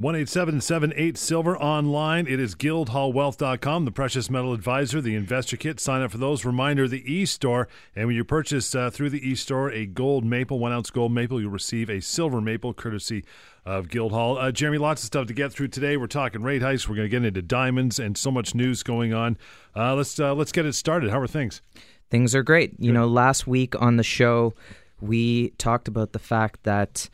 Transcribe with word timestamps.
18778 0.00 1.18
Silver 1.18 1.58
online. 1.58 2.28
It 2.28 2.38
is 2.38 2.54
guildhallwealth.com, 2.54 3.84
the 3.84 3.90
precious 3.90 4.30
metal 4.30 4.52
advisor, 4.52 5.00
the 5.00 5.16
investor 5.16 5.56
kit. 5.56 5.80
Sign 5.80 6.02
up 6.02 6.12
for 6.12 6.18
those. 6.18 6.44
Reminder 6.44 6.86
the 6.86 7.02
e 7.12 7.26
store. 7.26 7.66
And 7.96 8.06
when 8.06 8.14
you 8.14 8.22
purchase 8.22 8.76
uh, 8.76 8.90
through 8.90 9.10
the 9.10 9.28
e 9.28 9.34
store 9.34 9.72
a 9.72 9.86
gold 9.86 10.24
maple, 10.24 10.60
one 10.60 10.70
ounce 10.70 10.90
gold 10.90 11.10
maple, 11.10 11.40
you'll 11.40 11.50
receive 11.50 11.90
a 11.90 12.00
silver 12.00 12.40
maple 12.40 12.72
courtesy 12.72 13.24
of 13.66 13.88
Guildhall. 13.88 14.38
Uh, 14.38 14.52
Jeremy, 14.52 14.78
lots 14.78 15.02
of 15.02 15.08
stuff 15.08 15.26
to 15.26 15.34
get 15.34 15.52
through 15.52 15.66
today. 15.66 15.96
We're 15.96 16.06
talking 16.06 16.44
rate 16.44 16.62
hikes. 16.62 16.88
We're 16.88 16.94
going 16.94 17.06
to 17.06 17.10
get 17.10 17.24
into 17.24 17.42
diamonds 17.42 17.98
and 17.98 18.16
so 18.16 18.30
much 18.30 18.54
news 18.54 18.84
going 18.84 19.12
on. 19.12 19.36
Uh, 19.74 19.96
let's 19.96 20.20
uh, 20.20 20.32
let's 20.32 20.52
get 20.52 20.64
it 20.64 20.74
started. 20.74 21.10
How 21.10 21.18
are 21.18 21.26
things? 21.26 21.60
Things 22.08 22.36
are 22.36 22.44
great. 22.44 22.78
You 22.78 22.92
know, 22.92 23.08
last 23.08 23.48
week 23.48 23.74
on 23.82 23.96
the 23.96 24.04
show, 24.04 24.54
we 25.00 25.50
talked 25.58 25.88
about 25.88 26.12
the 26.12 26.20
fact 26.20 26.62
that 26.62 27.08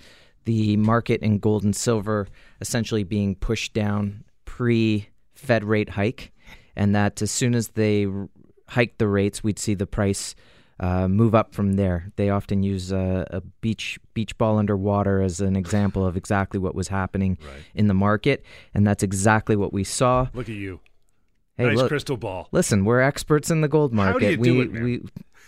the 0.45 0.77
market 0.77 1.23
in 1.23 1.39
gold 1.39 1.64
and 1.64 1.75
silver 1.75 2.29
essentially 2.64 3.04
being 3.04 3.34
pushed 3.34 3.74
down 3.74 4.24
pre 4.46 5.09
Fed 5.34 5.64
rate 5.64 5.91
hike, 5.91 6.32
and 6.74 6.95
that 6.95 7.20
as 7.20 7.30
soon 7.30 7.55
as 7.55 7.68
they 7.68 8.06
hiked 8.68 8.98
the 8.98 9.06
rates, 9.06 9.45
we'd 9.45 9.59
see 9.59 9.74
the 9.74 9.86
price 9.86 10.34
uh, 10.80 11.06
move 11.06 11.34
up 11.34 11.55
from 11.55 11.74
there. 11.74 12.10
They 12.16 12.30
often 12.30 12.62
use 12.62 12.91
a, 12.91 13.27
a, 13.30 13.41
beach 13.60 13.98
beach 14.14 14.36
ball 14.38 14.58
underwater 14.58 15.20
as 15.20 15.41
an 15.41 15.55
example 15.56 16.05
of 16.06 16.16
exactly 16.16 16.58
what 16.58 16.74
was 16.74 16.88
happening 16.88 17.38
right. 17.42 17.62
in 17.74 17.86
the 17.86 17.95
market, 17.95 18.45
and 18.72 18.86
that's 18.86 19.02
exactly 19.02 19.55
what 19.55 19.72
we 19.72 19.84
saw. 19.84 20.28
Look 20.33 20.48
at 20.48 20.55
you. 20.55 20.80
Hey, 21.56 21.66
nice 21.66 21.77
look, 21.77 21.88
crystal 21.88 22.16
ball. 22.16 22.48
Listen, 22.50 22.84
we're 22.84 23.00
experts 23.00 23.50
in 23.50 23.60
the 23.60 23.69
gold 23.69 23.92
market. 23.92 24.14
How 24.14 24.42
do 24.42 24.52
you 24.52 24.58
we, 24.58 24.60
it, 24.62 24.83
we 24.83 25.02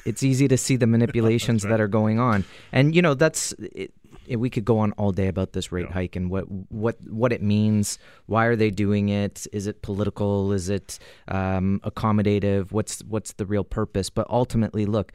it's 0.04 0.22
easy 0.22 0.46
to 0.46 0.56
see 0.56 0.76
the 0.76 0.86
manipulations 0.96 1.64
right. 1.64 1.70
that 1.70 1.80
are 1.80 1.88
going 1.88 2.20
on, 2.20 2.44
and 2.70 2.94
you 2.94 3.02
know 3.02 3.14
that's 3.14 3.52
it, 3.58 3.92
we 4.34 4.50
could 4.50 4.64
go 4.64 4.78
on 4.78 4.92
all 4.92 5.12
day 5.12 5.28
about 5.28 5.52
this 5.52 5.70
rate 5.70 5.86
Yeah. 5.88 5.92
hike 5.94 6.16
and 6.16 6.30
what 6.30 6.44
what 6.70 6.96
what 7.08 7.32
it 7.32 7.42
means. 7.42 7.98
Why 8.26 8.46
are 8.46 8.56
they 8.56 8.70
doing 8.70 9.08
it? 9.08 9.46
Is 9.52 9.66
it 9.66 9.82
political? 9.82 10.52
Is 10.52 10.68
it 10.68 10.98
um, 11.28 11.80
accommodative? 11.84 12.72
What's 12.72 13.00
what's 13.04 13.32
the 13.34 13.46
real 13.46 13.64
purpose? 13.64 14.10
But 14.10 14.26
ultimately, 14.30 14.86
look, 14.86 15.12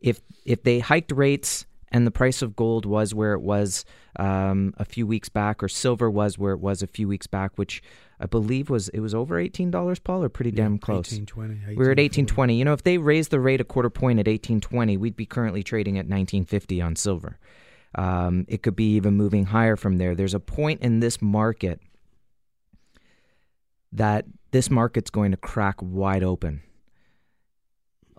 if 0.00 0.20
if 0.44 0.62
they 0.62 0.78
hiked 0.80 1.12
rates 1.12 1.66
and 1.92 2.06
the 2.06 2.10
price 2.12 2.40
of 2.40 2.54
gold 2.54 2.86
was 2.86 3.12
where 3.14 3.32
it 3.32 3.40
was 3.42 3.84
um, 4.16 4.72
a 4.78 4.84
few 4.84 5.06
weeks 5.06 5.28
back, 5.28 5.62
or 5.62 5.68
silver 5.68 6.08
was 6.10 6.38
where 6.38 6.52
it 6.52 6.60
was 6.60 6.82
a 6.82 6.86
few 6.86 7.08
weeks 7.08 7.26
back, 7.26 7.56
which 7.58 7.82
I 8.20 8.26
believe 8.26 8.70
was 8.70 8.88
it 8.90 9.00
was 9.00 9.14
over 9.14 9.38
eighteen 9.38 9.70
dollars, 9.70 9.98
Paul, 9.98 10.22
or 10.22 10.28
pretty 10.28 10.50
damn 10.52 10.78
close. 10.78 11.10
1820. 11.12 11.76
We 11.76 11.76
We're 11.76 11.90
at 11.92 11.98
eighteen 11.98 12.26
twenty. 12.26 12.56
You 12.56 12.64
know, 12.64 12.72
if 12.74 12.82
they 12.84 12.98
raised 12.98 13.30
the 13.30 13.40
rate 13.40 13.60
a 13.60 13.64
quarter 13.64 13.90
point 13.90 14.20
at 14.20 14.28
eighteen 14.28 14.60
twenty, 14.60 14.96
we'd 14.96 15.16
be 15.16 15.26
currently 15.26 15.62
trading 15.62 15.98
at 15.98 16.06
nineteen 16.08 16.44
fifty 16.44 16.80
on 16.80 16.94
silver. 16.96 17.38
Um, 17.94 18.44
it 18.48 18.62
could 18.62 18.76
be 18.76 18.94
even 18.94 19.14
moving 19.14 19.46
higher 19.46 19.76
from 19.76 19.98
there. 19.98 20.14
There's 20.14 20.34
a 20.34 20.40
point 20.40 20.80
in 20.80 21.00
this 21.00 21.20
market 21.20 21.80
that 23.92 24.26
this 24.52 24.70
market's 24.70 25.10
going 25.10 25.32
to 25.32 25.36
crack 25.36 25.76
wide 25.80 26.22
open. 26.22 26.62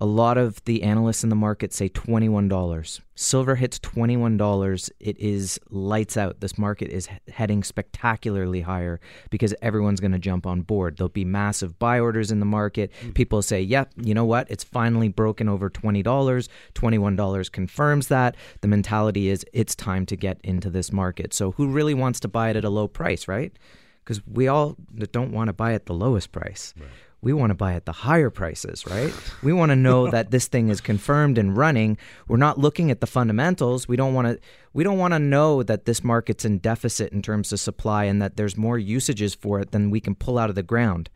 A 0.02 0.06
lot 0.06 0.40
of 0.40 0.66
the 0.66 0.82
analysts 0.82 1.24
in 1.24 1.30
the 1.30 1.36
market 1.36 1.72
say 1.72 1.88
$21. 1.88 3.02
Silver 3.14 3.54
hits 3.54 3.78
$21. 3.78 4.90
It 5.00 5.16
is 5.20 5.60
lights 5.70 6.18
out. 6.18 6.40
This 6.40 6.58
market 6.58 6.90
is 6.90 7.08
heading 7.32 7.62
spectacularly 7.62 8.62
higher 8.62 9.00
because 9.30 9.54
everyone's 9.62 10.00
going 10.00 10.14
to 10.14 10.18
jump 10.18 10.48
on 10.48 10.62
board. 10.64 10.98
There'll 10.98 11.10
be 11.10 11.24
massive 11.24 11.78
buy 11.78 12.00
orders 12.00 12.32
in 12.32 12.40
the 12.40 12.48
market. 12.48 12.92
Hmm. 13.00 13.12
People 13.12 13.44
say, 13.44 13.62
yep, 13.62 13.92
you 13.96 14.16
know 14.16 14.26
what? 14.26 14.50
It's 14.50 14.64
finally 14.64 15.08
broken 15.08 15.48
over 15.48 15.70
$20. 15.70 16.04
$21 16.04 17.52
confirms 17.52 18.08
that. 18.08 18.36
The 18.62 18.68
mentality 18.68 19.30
is 19.30 19.46
it's 19.54 19.76
time 19.76 20.08
to 20.08 20.16
get 20.16 20.40
into 20.44 20.72
this 20.72 20.92
market. 20.92 21.32
So, 21.32 21.52
who 21.52 21.68
really 21.68 21.94
wants 21.94 22.20
to 22.22 22.28
buy 22.28 22.50
it 22.50 22.56
at 22.56 22.66
a 22.66 22.72
low 22.72 22.88
price, 22.88 23.28
right? 23.28 23.54
Because 24.04 24.20
we 24.26 24.48
all 24.48 24.78
don't 25.12 25.32
want 25.32 25.50
to 25.50 25.54
buy 25.54 25.74
at 25.74 25.86
the 25.86 25.94
lowest 25.94 26.32
price 26.32 26.74
we 27.22 27.34
want 27.34 27.52
to 27.52 27.56
buy 27.56 27.74
at 27.74 27.86
the 27.86 27.92
higher 27.92 28.30
prices, 28.30 28.86
right? 28.88 29.14
We 29.44 29.54
want 29.54 29.70
to 29.70 29.76
know 29.76 30.08
that 30.12 30.32
this 30.32 30.48
thing 30.48 30.70
is 30.70 30.82
confirmed 30.82 31.38
and 31.38 31.56
running. 31.56 31.98
We're 32.28 32.38
not 32.38 32.58
looking 32.58 32.90
at 32.90 33.00
the 33.00 33.08
fundamentals. 33.08 33.88
We 33.88 33.96
don't 33.96 34.14
want 34.14 34.28
to 34.28 34.40
we 34.74 34.84
don't 34.84 34.98
want 34.98 35.14
to 35.14 35.20
know 35.20 35.64
that 35.64 35.86
this 35.86 36.04
market's 36.04 36.46
in 36.46 36.58
deficit 36.60 37.12
in 37.14 37.22
terms 37.22 37.54
of 37.54 37.60
supply 37.60 38.06
and 38.06 38.22
that 38.22 38.38
there's 38.38 38.58
more 38.58 38.78
usages 38.78 39.36
for 39.36 39.60
it 39.60 39.72
than 39.72 39.92
we 39.92 40.00
can 40.00 40.16
pull 40.16 40.40
out 40.40 40.50
of 40.50 40.56
the 40.56 40.64
ground. 40.64 41.10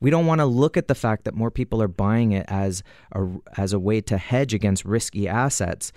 We 0.00 0.10
don't 0.10 0.26
want 0.26 0.40
to 0.40 0.46
look 0.46 0.76
at 0.76 0.88
the 0.88 0.94
fact 0.94 1.24
that 1.24 1.34
more 1.34 1.50
people 1.50 1.82
are 1.82 1.88
buying 1.88 2.32
it 2.32 2.46
as 2.48 2.82
a 3.12 3.28
as 3.56 3.72
a 3.72 3.78
way 3.78 4.00
to 4.02 4.18
hedge 4.18 4.54
against 4.54 4.84
risky 4.84 5.28
assets 5.28 5.92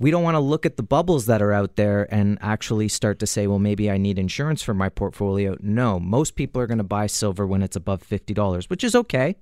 we 0.00 0.10
don't 0.10 0.22
want 0.22 0.34
to 0.34 0.40
look 0.40 0.64
at 0.64 0.78
the 0.78 0.82
bubbles 0.82 1.26
that 1.26 1.42
are 1.42 1.52
out 1.52 1.76
there 1.76 2.12
and 2.12 2.38
actually 2.40 2.88
start 2.88 3.18
to 3.18 3.26
say, 3.26 3.46
well, 3.46 3.58
maybe 3.58 3.90
I 3.90 3.98
need 3.98 4.18
insurance 4.18 4.62
for 4.62 4.72
my 4.72 4.88
portfolio. 4.88 5.58
No, 5.60 6.00
most 6.00 6.36
people 6.36 6.60
are 6.62 6.66
going 6.66 6.78
to 6.78 6.84
buy 6.84 7.06
silver 7.06 7.46
when 7.46 7.62
it's 7.62 7.76
above 7.76 8.02
$50, 8.02 8.70
which 8.70 8.82
is 8.82 8.94
okay. 8.94 9.36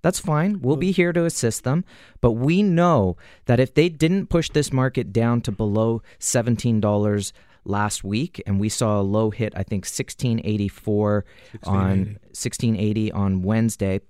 That's 0.00 0.18
fine. 0.18 0.62
We'll 0.62 0.76
be 0.76 0.92
here 0.92 1.12
to 1.12 1.26
assist 1.26 1.64
them. 1.64 1.84
But 2.22 2.32
we 2.32 2.62
know 2.62 3.18
that 3.44 3.60
if 3.60 3.74
they 3.74 3.90
didn't 3.90 4.28
push 4.28 4.48
this 4.48 4.72
market 4.72 5.12
down 5.12 5.42
to 5.42 5.52
below 5.52 6.02
$17 6.20 7.32
last 7.66 8.02
week, 8.02 8.42
and 8.46 8.58
we 8.58 8.70
saw 8.70 8.98
a 8.98 9.02
low 9.02 9.28
hit, 9.28 9.52
I 9.54 9.62
think 9.62 9.84
1684 9.84 11.24
on 11.64 11.98
1680 12.32 13.12
on 13.12 13.42
Wednesday 13.42 14.00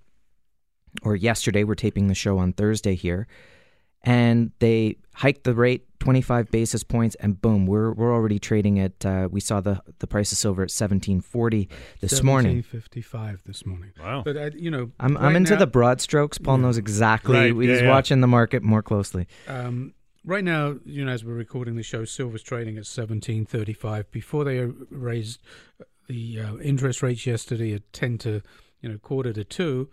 or 1.02 1.16
yesterday. 1.16 1.64
We're 1.64 1.74
taping 1.74 2.06
the 2.06 2.14
show 2.14 2.38
on 2.38 2.52
Thursday 2.52 2.94
here 2.94 3.26
and 4.08 4.52
they 4.60 4.96
hiked 5.14 5.44
the 5.44 5.54
rate 5.54 5.84
25 6.00 6.50
basis 6.50 6.82
points 6.84 7.16
and 7.16 7.40
boom 7.42 7.66
we're 7.66 7.90
we're 7.92 8.14
already 8.14 8.38
trading 8.38 8.78
at 8.78 9.04
uh, 9.04 9.28
we 9.30 9.40
saw 9.40 9.60
the 9.60 9.80
the 9.98 10.06
price 10.06 10.30
of 10.32 10.38
silver 10.38 10.62
at 10.62 10.70
1740 10.70 11.68
this 12.00 12.22
morning 12.22 12.62
55 12.62 13.42
this 13.44 13.66
morning. 13.66 13.90
Wow. 14.00 14.22
But, 14.24 14.36
uh, 14.36 14.50
you 14.54 14.70
know, 14.70 14.90
I'm, 15.00 15.16
I'm 15.16 15.36
into 15.36 15.52
now- 15.54 15.58
the 15.58 15.66
broad 15.66 16.00
strokes 16.00 16.38
Paul 16.38 16.58
knows 16.58 16.78
exactly 16.78 17.34
Right, 17.52 17.54
he's 17.68 17.80
yeah, 17.80 17.84
yeah. 17.86 17.88
watching 17.90 18.20
the 18.20 18.26
market 18.28 18.62
more 18.62 18.82
closely 18.82 19.26
Um, 19.48 19.92
right 20.24 20.44
now, 20.44 20.76
you 20.84 21.04
know, 21.04 21.12
as 21.12 21.24
we're 21.24 21.34
recording 21.34 21.74
the 21.76 21.82
show, 21.82 22.04
silver's 22.04 22.42
trading 22.42 22.78
at 22.78 22.86
seventeen 22.86 23.44
thirty-five. 23.44 24.10
Before 24.12 24.44
they 24.44 24.60
uh, 24.60 24.68
raised 24.90 25.40
the 26.08 26.40
uh, 26.40 26.56
interest 26.58 27.02
rates 27.02 27.26
yesterday 27.26 27.74
at 27.74 27.92
ten 27.92 28.18
to, 28.18 28.40
you 28.80 28.88
know, 28.88 28.98
quarter 28.98 29.32
to 29.32 29.44
two, 29.44 29.90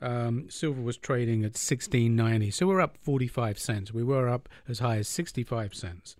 um, 0.00 0.46
silver 0.50 0.80
was 0.80 0.96
trading 0.96 1.44
at 1.44 1.56
sixteen 1.56 2.16
ninety. 2.16 2.50
So 2.50 2.66
we're 2.66 2.80
up 2.80 2.98
forty-five 2.98 3.58
cents. 3.58 3.92
We 3.92 4.02
were 4.02 4.28
up 4.28 4.48
as 4.68 4.80
high 4.80 4.96
as 4.96 5.08
sixty-five 5.08 5.74
cents. 5.74 6.16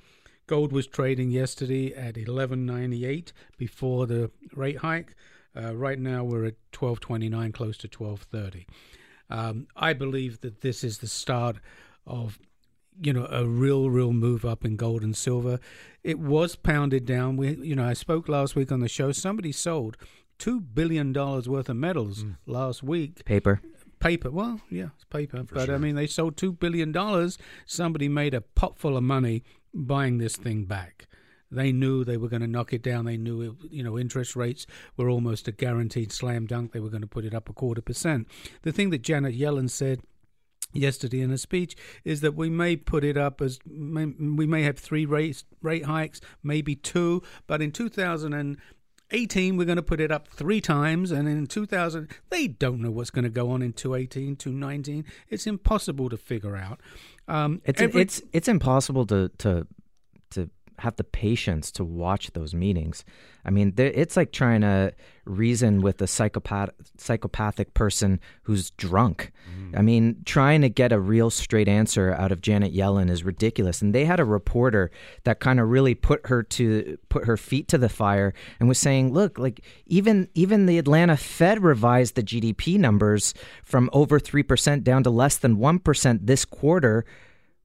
Gold 0.46 0.72
was 0.72 0.86
trading 0.86 1.30
yesterday 1.30 1.94
at 1.94 2.16
eleven 2.16 2.64
ninety-eight 2.64 3.32
before 3.58 4.06
the 4.06 4.30
rate 4.54 4.78
hike. 4.78 5.14
Uh, 5.56 5.74
right 5.74 5.98
now, 5.98 6.24
we're 6.24 6.46
at 6.46 6.54
twelve 6.72 7.00
twenty-nine, 7.00 7.52
close 7.52 7.76
to 7.78 7.88
twelve 7.88 8.22
thirty. 8.22 8.66
Um, 9.28 9.66
I 9.74 9.92
believe 9.92 10.40
that 10.42 10.60
this 10.60 10.84
is 10.84 10.98
the 10.98 11.08
start 11.08 11.56
of 12.06 12.38
you 13.00 13.12
know 13.12 13.26
a 13.30 13.44
real 13.44 13.90
real 13.90 14.12
move 14.12 14.44
up 14.44 14.64
in 14.64 14.76
gold 14.76 15.02
and 15.02 15.16
silver 15.16 15.58
it 16.02 16.18
was 16.18 16.56
pounded 16.56 17.04
down 17.04 17.36
we 17.36 17.54
you 17.56 17.74
know 17.74 17.84
i 17.84 17.92
spoke 17.92 18.28
last 18.28 18.56
week 18.56 18.72
on 18.72 18.80
the 18.80 18.88
show 18.88 19.12
somebody 19.12 19.52
sold 19.52 19.96
two 20.38 20.60
billion 20.60 21.12
dollars 21.12 21.48
worth 21.48 21.68
of 21.68 21.76
metals 21.76 22.24
mm. 22.24 22.36
last 22.46 22.82
week. 22.82 23.24
Paper. 23.24 23.60
Paper. 23.98 24.30
Well 24.30 24.60
yeah 24.70 24.88
it's 24.94 25.04
paper. 25.04 25.42
But 25.42 25.66
sure. 25.66 25.74
i 25.74 25.78
mean 25.78 25.94
they 25.94 26.06
sold 26.06 26.36
two 26.36 26.52
billion 26.52 26.92
dollars. 26.92 27.38
Somebody 27.64 28.08
made 28.08 28.34
a 28.34 28.40
pot 28.40 28.78
full 28.78 28.96
of 28.96 29.02
money 29.02 29.42
buying 29.72 30.18
this 30.18 30.36
thing 30.36 30.64
back. 30.64 31.06
They 31.50 31.70
knew 31.72 32.04
they 32.04 32.16
were 32.16 32.28
going 32.28 32.42
to 32.42 32.48
knock 32.48 32.72
it 32.72 32.82
down. 32.82 33.04
They 33.04 33.16
knew 33.16 33.40
it, 33.42 33.52
you 33.70 33.82
know 33.82 33.98
interest 33.98 34.36
rates 34.36 34.66
were 34.96 35.08
almost 35.08 35.48
a 35.48 35.52
guaranteed 35.52 36.12
slam 36.12 36.46
dunk. 36.46 36.72
They 36.72 36.80
were 36.80 36.90
going 36.90 37.02
to 37.02 37.06
put 37.08 37.24
it 37.24 37.34
up 37.34 37.48
a 37.48 37.52
quarter 37.52 37.82
percent. 37.82 38.26
The 38.62 38.72
thing 38.72 38.90
that 38.90 39.02
janet 39.02 39.38
yellen 39.38 39.70
said 39.70 40.00
yesterday 40.72 41.20
in 41.20 41.30
a 41.30 41.38
speech 41.38 41.76
is 42.04 42.20
that 42.20 42.34
we 42.34 42.50
may 42.50 42.76
put 42.76 43.04
it 43.04 43.16
up 43.16 43.40
as 43.40 43.58
may, 43.64 44.06
we 44.06 44.46
may 44.46 44.62
have 44.62 44.78
three 44.78 45.06
rate 45.06 45.44
rate 45.62 45.84
hikes, 45.84 46.20
maybe 46.42 46.74
two, 46.74 47.22
but 47.46 47.62
in 47.62 47.72
2018 49.10 49.56
we're 49.56 49.64
going 49.64 49.76
to 49.76 49.82
put 49.82 50.00
it 50.00 50.10
up 50.10 50.28
three 50.28 50.60
times, 50.60 51.10
and 51.10 51.28
in 51.28 51.46
2000 51.46 52.08
they 52.30 52.48
don't 52.48 52.80
know 52.80 52.90
what's 52.90 53.10
going 53.10 53.24
to 53.24 53.30
go 53.30 53.50
on 53.50 53.62
in 53.62 53.72
2018, 53.72 54.36
2019. 54.36 55.04
It's 55.28 55.46
impossible 55.46 56.08
to 56.08 56.16
figure 56.16 56.56
out. 56.56 56.80
Um, 57.28 57.60
it's 57.64 57.80
every- 57.80 58.02
it's 58.02 58.22
it's 58.32 58.48
impossible 58.48 59.06
to 59.06 59.30
to 59.38 59.66
have 60.80 60.96
the 60.96 61.04
patience 61.04 61.70
to 61.72 61.84
watch 61.84 62.32
those 62.32 62.54
meetings. 62.54 63.04
I 63.44 63.50
mean, 63.50 63.74
it's 63.76 64.16
like 64.16 64.32
trying 64.32 64.62
to 64.62 64.92
reason 65.24 65.80
with 65.80 66.00
a 66.02 66.06
psychopath 66.06 66.70
psychopathic 66.98 67.74
person 67.74 68.20
who's 68.42 68.70
drunk. 68.70 69.32
Mm. 69.50 69.78
I 69.78 69.82
mean, 69.82 70.22
trying 70.24 70.62
to 70.62 70.68
get 70.68 70.92
a 70.92 70.98
real 70.98 71.30
straight 71.30 71.68
answer 71.68 72.12
out 72.12 72.32
of 72.32 72.40
Janet 72.40 72.74
Yellen 72.74 73.10
is 73.10 73.24
ridiculous. 73.24 73.82
And 73.82 73.94
they 73.94 74.04
had 74.04 74.20
a 74.20 74.24
reporter 74.24 74.90
that 75.24 75.40
kind 75.40 75.60
of 75.60 75.68
really 75.68 75.94
put 75.94 76.26
her 76.26 76.42
to 76.42 76.98
put 77.08 77.26
her 77.26 77.36
feet 77.36 77.68
to 77.68 77.78
the 77.78 77.88
fire 77.88 78.34
and 78.58 78.68
was 78.68 78.78
saying, 78.78 79.12
"Look, 79.12 79.38
like 79.38 79.60
even 79.86 80.28
even 80.34 80.66
the 80.66 80.78
Atlanta 80.78 81.16
Fed 81.16 81.62
revised 81.62 82.14
the 82.16 82.22
GDP 82.22 82.78
numbers 82.78 83.34
from 83.64 83.90
over 83.92 84.18
3% 84.18 84.82
down 84.82 85.02
to 85.04 85.10
less 85.10 85.36
than 85.36 85.56
1% 85.56 86.26
this 86.26 86.44
quarter." 86.44 87.04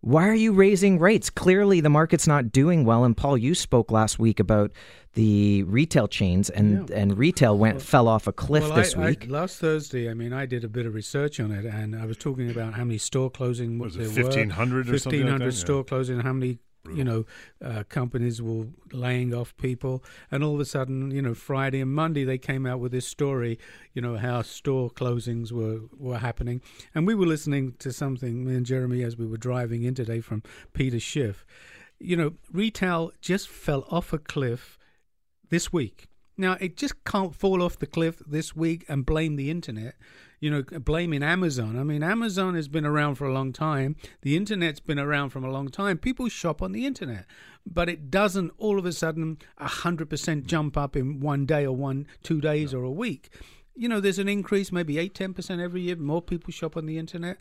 Why 0.01 0.27
are 0.27 0.33
you 0.35 0.51
raising 0.53 0.97
rates? 0.97 1.29
Clearly, 1.29 1.79
the 1.79 1.89
market's 1.89 2.25
not 2.27 2.51
doing 2.51 2.85
well. 2.85 3.03
And 3.03 3.15
Paul, 3.15 3.37
you 3.37 3.53
spoke 3.53 3.91
last 3.91 4.17
week 4.17 4.39
about 4.39 4.71
the 5.13 5.61
retail 5.63 6.07
chains, 6.07 6.49
and, 6.49 6.89
Yeah. 6.89 6.95
and 6.95 7.17
retail 7.17 7.55
went 7.57 7.75
Well- 7.75 7.83
fell 7.83 8.07
off 8.07 8.25
a 8.27 8.31
cliff 8.31 8.63
well, 8.63 8.75
this 8.75 8.95
I, 8.95 9.05
week. 9.09 9.25
I, 9.27 9.31
last 9.31 9.59
Thursday, 9.59 10.09
I 10.09 10.13
mean, 10.15 10.33
I 10.33 10.45
did 10.47 10.63
a 10.63 10.67
bit 10.69 10.85
of 10.87 10.95
research 10.95 11.39
on 11.39 11.51
it, 11.51 11.65
and 11.65 11.95
I 11.95 12.05
was 12.05 12.17
talking 12.17 12.49
about 12.49 12.73
how 12.73 12.83
many 12.83 12.97
store 12.97 13.29
closing 13.29 13.77
Was 13.77 13.93
there 13.95 14.05
it 14.05 14.15
were. 14.17 14.23
1,500 14.23 14.89
or 14.89 14.97
something 14.97 15.19
like 15.21 15.29
1,500 15.29 15.51
that? 15.51 15.57
store 15.57 15.83
closing, 15.83 16.19
how 16.21 16.33
many 16.33 16.59
you 16.89 17.03
know 17.03 17.25
uh, 17.63 17.83
companies 17.89 18.41
were 18.41 18.67
laying 18.91 19.33
off 19.33 19.55
people, 19.57 20.03
and 20.31 20.43
all 20.43 20.55
of 20.55 20.59
a 20.59 20.65
sudden, 20.65 21.11
you 21.11 21.21
know, 21.21 21.33
Friday 21.33 21.81
and 21.81 21.93
Monday 21.93 22.23
they 22.23 22.37
came 22.37 22.65
out 22.65 22.79
with 22.79 22.91
this 22.91 23.07
story, 23.07 23.59
you 23.93 24.01
know, 24.01 24.17
how 24.17 24.41
store 24.41 24.89
closings 24.89 25.51
were 25.51 25.81
were 25.97 26.19
happening, 26.19 26.61
and 26.95 27.05
we 27.07 27.15
were 27.15 27.25
listening 27.25 27.73
to 27.79 27.91
something, 27.91 28.45
me 28.45 28.55
and 28.55 28.65
Jeremy, 28.65 29.03
as 29.03 29.17
we 29.17 29.25
were 29.25 29.37
driving 29.37 29.83
in 29.83 29.95
today 29.95 30.21
from 30.21 30.43
Peter 30.73 30.99
Schiff. 30.99 31.45
You 31.99 32.15
know, 32.15 32.33
retail 32.51 33.11
just 33.21 33.47
fell 33.47 33.85
off 33.89 34.11
a 34.11 34.17
cliff 34.17 34.79
this 35.49 35.71
week. 35.71 36.07
Now, 36.37 36.57
it 36.59 36.77
just 36.77 37.03
can't 37.03 37.35
fall 37.35 37.61
off 37.61 37.77
the 37.77 37.85
cliff 37.85 38.21
this 38.25 38.55
week 38.55 38.85
and 38.89 39.05
blame 39.05 39.35
the 39.35 39.51
internet, 39.51 39.95
you 40.41 40.49
know, 40.49 40.63
blaming 40.79 41.21
Amazon. 41.21 41.79
I 41.79 41.83
mean, 41.83 42.01
Amazon 42.03 42.55
has 42.55 42.67
been 42.67 42.85
around 42.85 43.15
for 43.15 43.25
a 43.25 43.31
long 43.31 43.53
time. 43.53 43.95
The 44.23 44.35
internet's 44.35 44.79
been 44.79 44.99
around 44.99 45.29
for 45.29 45.39
a 45.39 45.51
long 45.51 45.69
time. 45.69 45.99
People 45.99 46.27
shop 46.29 46.63
on 46.63 46.71
the 46.71 46.85
internet, 46.85 47.25
but 47.65 47.87
it 47.87 48.09
doesn't 48.09 48.51
all 48.57 48.79
of 48.79 48.85
a 48.85 48.91
sudden 48.91 49.37
100% 49.61 50.45
jump 50.47 50.75
up 50.75 50.95
in 50.95 51.19
one 51.19 51.45
day 51.45 51.63
or 51.63 51.75
one, 51.75 52.07
two 52.23 52.41
days 52.41 52.73
or 52.73 52.83
a 52.83 52.91
week. 52.91 53.29
You 53.75 53.87
know, 53.87 53.99
there's 53.99 54.19
an 54.19 54.27
increase, 54.27 54.71
maybe 54.71 54.97
8, 54.97 55.13
10% 55.13 55.63
every 55.63 55.81
year. 55.81 55.95
More 55.95 56.23
people 56.23 56.51
shop 56.51 56.75
on 56.75 56.87
the 56.87 56.97
internet. 56.97 57.37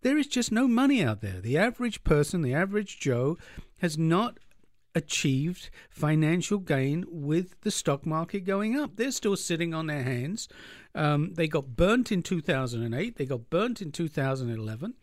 There 0.00 0.16
is 0.16 0.26
just 0.26 0.50
no 0.50 0.66
money 0.66 1.04
out 1.04 1.20
there. 1.20 1.40
The 1.40 1.58
average 1.58 2.02
person, 2.02 2.40
the 2.40 2.54
average 2.54 2.98
Joe, 2.98 3.36
has 3.78 3.98
not 3.98 4.38
achieved 4.94 5.70
financial 5.90 6.58
gain 6.58 7.04
with 7.08 7.60
the 7.62 7.70
stock 7.70 8.04
market 8.04 8.40
going 8.40 8.78
up. 8.78 8.96
They're 8.96 9.10
still 9.10 9.36
sitting 9.36 9.72
on 9.74 9.86
their 9.86 10.02
hands. 10.02 10.48
Um, 10.94 11.34
they 11.34 11.48
got 11.48 11.76
burnt 11.76 12.12
in 12.12 12.22
2008. 12.22 13.16
They 13.16 13.24
got 13.24 13.50
burnt 13.50 13.80
in 13.80 13.92
2011. 13.92 14.94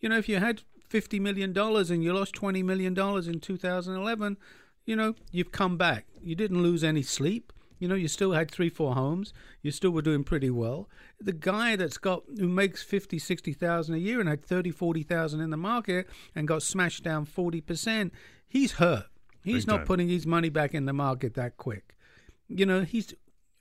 You 0.00 0.08
know, 0.08 0.18
if 0.18 0.28
you 0.28 0.38
had 0.38 0.62
$50 0.90 1.20
million 1.20 1.56
and 1.56 2.04
you 2.04 2.12
lost 2.12 2.34
$20 2.34 2.64
million 2.64 2.98
in 2.98 3.40
2011, 3.40 4.36
you 4.84 4.96
know, 4.96 5.14
you've 5.30 5.52
come 5.52 5.76
back. 5.76 6.06
You 6.22 6.34
didn't 6.34 6.62
lose 6.62 6.84
any 6.84 7.02
sleep. 7.02 7.52
You 7.78 7.86
know, 7.86 7.94
you 7.94 8.08
still 8.08 8.32
had 8.32 8.50
three, 8.50 8.68
four 8.68 8.94
homes. 8.94 9.32
You 9.62 9.70
still 9.70 9.90
were 9.90 10.02
doing 10.02 10.24
pretty 10.24 10.50
well. 10.50 10.88
The 11.20 11.32
guy 11.32 11.76
that's 11.76 11.98
got 11.98 12.24
who 12.38 12.48
makes 12.48 12.82
50, 12.82 13.18
60,000 13.18 13.94
a 13.94 13.98
year 13.98 14.20
and 14.20 14.28
had 14.28 14.44
30, 14.44 14.72
40,000 14.72 15.40
in 15.40 15.50
the 15.50 15.56
market 15.56 16.08
and 16.34 16.48
got 16.48 16.62
smashed 16.62 17.04
down 17.04 17.24
40%, 17.26 18.10
he's 18.48 18.72
hurt. 18.72 19.06
He's 19.42 19.64
Big 19.64 19.68
not 19.68 19.76
time. 19.78 19.86
putting 19.86 20.08
his 20.08 20.26
money 20.26 20.48
back 20.48 20.74
in 20.74 20.84
the 20.86 20.92
market 20.92 21.34
that 21.34 21.56
quick. 21.56 21.94
You 22.48 22.66
know, 22.66 22.82
he's 22.82 23.14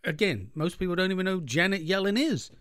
again, 0.04 0.52
most 0.56 0.80
people 0.80 0.96
don't 0.96 1.12
even 1.12 1.26
know 1.26 1.36
who 1.36 1.42
Janet 1.42 1.88
Yellen 1.88 2.20
is. 2.20 2.52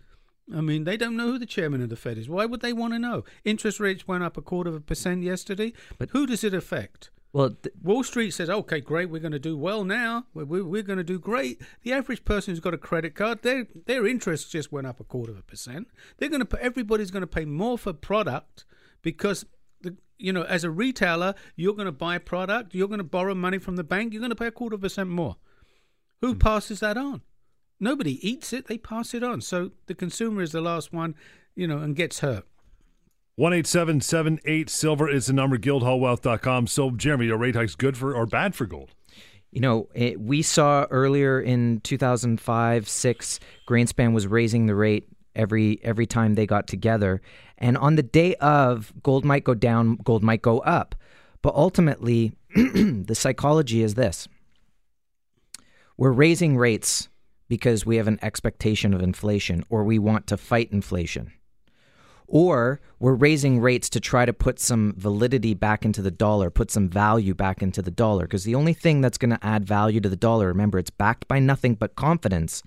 I 0.55 0.61
mean, 0.61 0.85
they 0.85 0.95
don't 0.95 1.17
know 1.17 1.27
who 1.27 1.39
the 1.39 1.45
chairman 1.45 1.81
of 1.81 1.89
the 1.89 1.97
Fed 1.97 2.17
is. 2.17 2.29
Why 2.29 2.45
would 2.45 2.61
they 2.61 2.71
want 2.73 2.93
to 2.93 2.99
know? 2.99 3.25
Interest 3.43 3.79
rates 3.81 4.07
went 4.07 4.23
up 4.23 4.37
a 4.37 4.41
quarter 4.41 4.69
of 4.69 4.75
a 4.75 4.79
percent 4.79 5.23
yesterday. 5.23 5.73
But- 5.97 6.11
who 6.11 6.25
does 6.25 6.43
it 6.43 6.53
affect? 6.53 7.09
well, 7.33 7.49
th- 7.51 7.75
Wall 7.83 8.03
Street 8.03 8.31
says, 8.31 8.49
okay, 8.49 8.79
great, 8.79 9.09
we're 9.09 9.19
going 9.19 9.33
to 9.33 9.37
do 9.39 9.57
well 9.57 9.83
now. 9.83 10.25
We're, 10.33 10.45
we're, 10.45 10.63
we're 10.63 10.81
going 10.81 10.97
to 10.97 11.03
do 11.03 11.19
great. 11.19 11.61
The 11.83 11.91
average 11.93 12.23
person 12.25 12.51
who's 12.51 12.61
got 12.61 12.73
a 12.73 12.77
credit 12.79 13.13
card, 13.13 13.43
their, 13.43 13.67
their 13.85 14.07
interest 14.07 14.51
just 14.51 14.71
went 14.71 14.87
up 14.87 14.99
a 14.99 15.03
quarter 15.03 15.33
of 15.33 15.37
a 15.37 15.43
percent. 15.43 15.87
They're 16.17 16.29
going 16.29 16.45
to 16.45 16.63
everybody's 16.63 17.11
going 17.11 17.21
to 17.21 17.27
pay 17.27 17.45
more 17.45 17.77
for 17.77 17.91
product 17.93 18.65
because, 19.03 19.45
you 20.17 20.33
know, 20.33 20.43
as 20.43 20.63
a 20.63 20.69
retailer, 20.69 21.35
you're 21.55 21.73
going 21.73 21.85
to 21.85 21.91
buy 21.91 22.15
a 22.15 22.19
product, 22.19 22.73
you're 22.73 22.87
going 22.87 22.99
to 22.99 23.03
borrow 23.03 23.35
money 23.35 23.57
from 23.57 23.75
the 23.75 23.83
bank, 23.83 24.13
you're 24.13 24.21
going 24.21 24.29
to 24.29 24.35
pay 24.35 24.47
a 24.47 24.51
quarter 24.51 24.75
of 24.75 24.81
a 24.81 24.85
percent 24.85 25.09
more. 25.09 25.37
Who 26.21 26.33
hmm. 26.33 26.39
passes 26.39 26.79
that 26.79 26.97
on? 26.97 27.21
Nobody 27.79 28.27
eats 28.27 28.53
it, 28.53 28.67
they 28.67 28.77
pass 28.77 29.13
it 29.13 29.23
on. 29.23 29.41
So 29.41 29.71
the 29.85 29.93
consumer 29.93 30.41
is 30.41 30.51
the 30.51 30.61
last 30.61 30.91
one, 30.91 31.15
you 31.55 31.67
know, 31.67 31.77
and 31.77 31.95
gets 31.95 32.19
hurt. 32.19 32.45
One 33.35 33.53
eight 33.53 33.67
seven 33.67 34.01
seven 34.01 34.39
eight 34.45 34.67
silver 34.67 35.07
is 35.07 35.27
the 35.27 35.33
number. 35.33 35.59
Guildhallwealth.com. 35.59 36.65
So, 36.65 36.89
Jeremy, 36.89 37.29
are 37.29 37.37
rate 37.37 37.55
hikes 37.55 37.75
good 37.75 37.95
for 37.95 38.15
or 38.15 38.25
bad 38.25 38.55
for 38.55 38.65
gold? 38.65 38.95
You 39.51 39.61
know, 39.61 39.89
it, 39.93 40.19
we 40.19 40.41
saw 40.41 40.87
earlier 40.89 41.39
in 41.39 41.79
2005, 41.81 42.89
six, 42.89 43.39
Greenspan 43.69 44.13
was 44.13 44.25
raising 44.25 44.65
the 44.65 44.73
rate 44.73 45.07
every 45.37 45.79
every 45.83 46.05
time 46.05 46.35
they 46.35 46.45
got 46.45 46.67
together, 46.67 47.21
and 47.57 47.77
on 47.77 47.95
the 47.95 48.03
day 48.03 48.35
of, 48.35 48.91
gold 49.03 49.23
might 49.23 49.43
go 49.43 49.53
down, 49.53 49.97
gold 50.03 50.23
might 50.23 50.41
go 50.41 50.59
up, 50.59 50.95
but 51.41 51.55
ultimately, 51.55 52.33
the 52.55 53.15
psychology 53.15 53.81
is 53.83 53.93
this: 53.93 54.27
we're 55.95 56.11
raising 56.11 56.57
rates 56.57 57.07
because 57.47 57.85
we 57.85 57.95
have 57.97 58.07
an 58.07 58.19
expectation 58.21 58.93
of 58.93 59.01
inflation, 59.01 59.63
or 59.69 59.83
we 59.83 59.99
want 59.99 60.27
to 60.27 60.37
fight 60.37 60.71
inflation. 60.71 61.31
Or 62.27 62.81
we're 62.99 63.13
raising 63.13 63.61
rates 63.61 63.89
to 63.91 64.01
try 64.01 64.25
to 64.25 64.33
put 64.33 64.59
some 64.59 64.93
validity 64.97 65.53
back 65.53 65.85
into 65.85 66.01
the 66.01 66.11
dollar, 66.11 66.49
put 66.49 66.69
some 66.69 66.89
value 66.89 67.33
back 67.33 67.61
into 67.61 67.81
the 67.81 67.91
dollar. 67.91 68.23
Because 68.23 68.43
the 68.43 68.55
only 68.55 68.73
thing 68.73 68.99
that's 68.99 69.17
going 69.17 69.31
to 69.31 69.45
add 69.45 69.65
value 69.65 70.01
to 70.01 70.09
the 70.09 70.17
dollar, 70.17 70.47
remember, 70.47 70.77
it's 70.77 70.89
backed 70.89 71.27
by 71.29 71.39
nothing 71.39 71.75
but 71.75 71.95
confidence, 71.95 72.63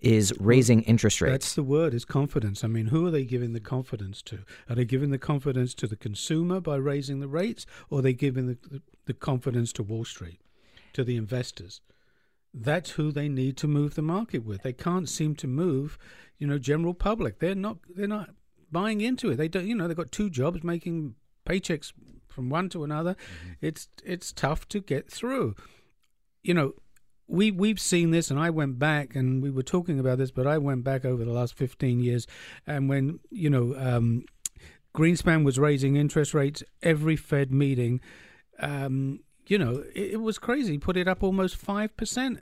is 0.00 0.32
raising 0.38 0.82
interest 0.82 1.20
rates. 1.20 1.32
That's 1.32 1.54
the 1.54 1.62
word 1.62 1.92
is 1.92 2.04
confidence. 2.04 2.62
I 2.62 2.68
mean, 2.68 2.86
who 2.86 3.06
are 3.06 3.10
they 3.10 3.24
giving 3.24 3.52
the 3.52 3.60
confidence 3.60 4.22
to? 4.22 4.40
Are 4.68 4.76
they 4.76 4.84
giving 4.84 5.10
the 5.10 5.18
confidence 5.18 5.74
to 5.74 5.86
the 5.86 5.96
consumer 5.96 6.60
by 6.60 6.76
raising 6.76 7.20
the 7.20 7.28
rates, 7.28 7.66
or 7.90 7.98
are 7.98 8.02
they 8.02 8.12
giving 8.12 8.46
the, 8.46 8.58
the, 8.68 8.82
the 9.06 9.14
confidence 9.14 9.72
to 9.74 9.82
Wall 9.82 10.04
Street, 10.04 10.40
to 10.92 11.02
the 11.02 11.16
investors? 11.16 11.80
That's 12.54 12.90
who 12.92 13.12
they 13.12 13.28
need 13.28 13.56
to 13.58 13.68
move 13.68 13.94
the 13.94 14.02
market 14.02 14.44
with. 14.44 14.62
They 14.62 14.72
can't 14.72 15.08
seem 15.08 15.34
to 15.36 15.46
move, 15.46 15.98
you 16.38 16.46
know, 16.46 16.58
general 16.58 16.94
public. 16.94 17.40
They're 17.40 17.54
not. 17.54 17.78
They're 17.94 18.06
not 18.06 18.30
buying 18.70 19.00
into 19.00 19.30
it. 19.30 19.36
They 19.36 19.48
don't. 19.48 19.66
You 19.66 19.74
know, 19.74 19.88
they've 19.88 19.96
got 19.96 20.12
two 20.12 20.30
jobs, 20.30 20.62
making 20.62 21.14
paychecks 21.44 21.92
from 22.28 22.48
one 22.50 22.68
to 22.70 22.84
another. 22.84 23.14
Mm-hmm. 23.14 23.66
It's 23.66 23.88
it's 24.04 24.32
tough 24.32 24.68
to 24.68 24.80
get 24.80 25.10
through. 25.10 25.56
You 26.42 26.54
know, 26.54 26.72
we 27.28 27.50
we've 27.50 27.78
seen 27.78 28.10
this, 28.10 28.30
and 28.30 28.40
I 28.40 28.50
went 28.50 28.78
back, 28.78 29.14
and 29.14 29.42
we 29.42 29.50
were 29.50 29.62
talking 29.62 30.00
about 30.00 30.18
this, 30.18 30.30
but 30.30 30.46
I 30.46 30.58
went 30.58 30.82
back 30.82 31.04
over 31.04 31.24
the 31.24 31.32
last 31.32 31.54
fifteen 31.54 32.00
years, 32.00 32.26
and 32.66 32.88
when 32.88 33.20
you 33.30 33.50
know 33.50 33.74
um, 33.76 34.24
Greenspan 34.96 35.44
was 35.44 35.58
raising 35.58 35.96
interest 35.96 36.34
rates 36.34 36.62
every 36.82 37.16
Fed 37.16 37.52
meeting, 37.52 38.00
um, 38.58 39.20
you 39.46 39.58
know 39.58 39.84
it, 39.94 40.14
it 40.14 40.20
was 40.20 40.38
crazy. 40.38 40.78
Put 40.78 40.96
it 40.96 41.06
up 41.06 41.22
almost 41.22 41.56
five 41.56 41.96
percent 41.96 42.40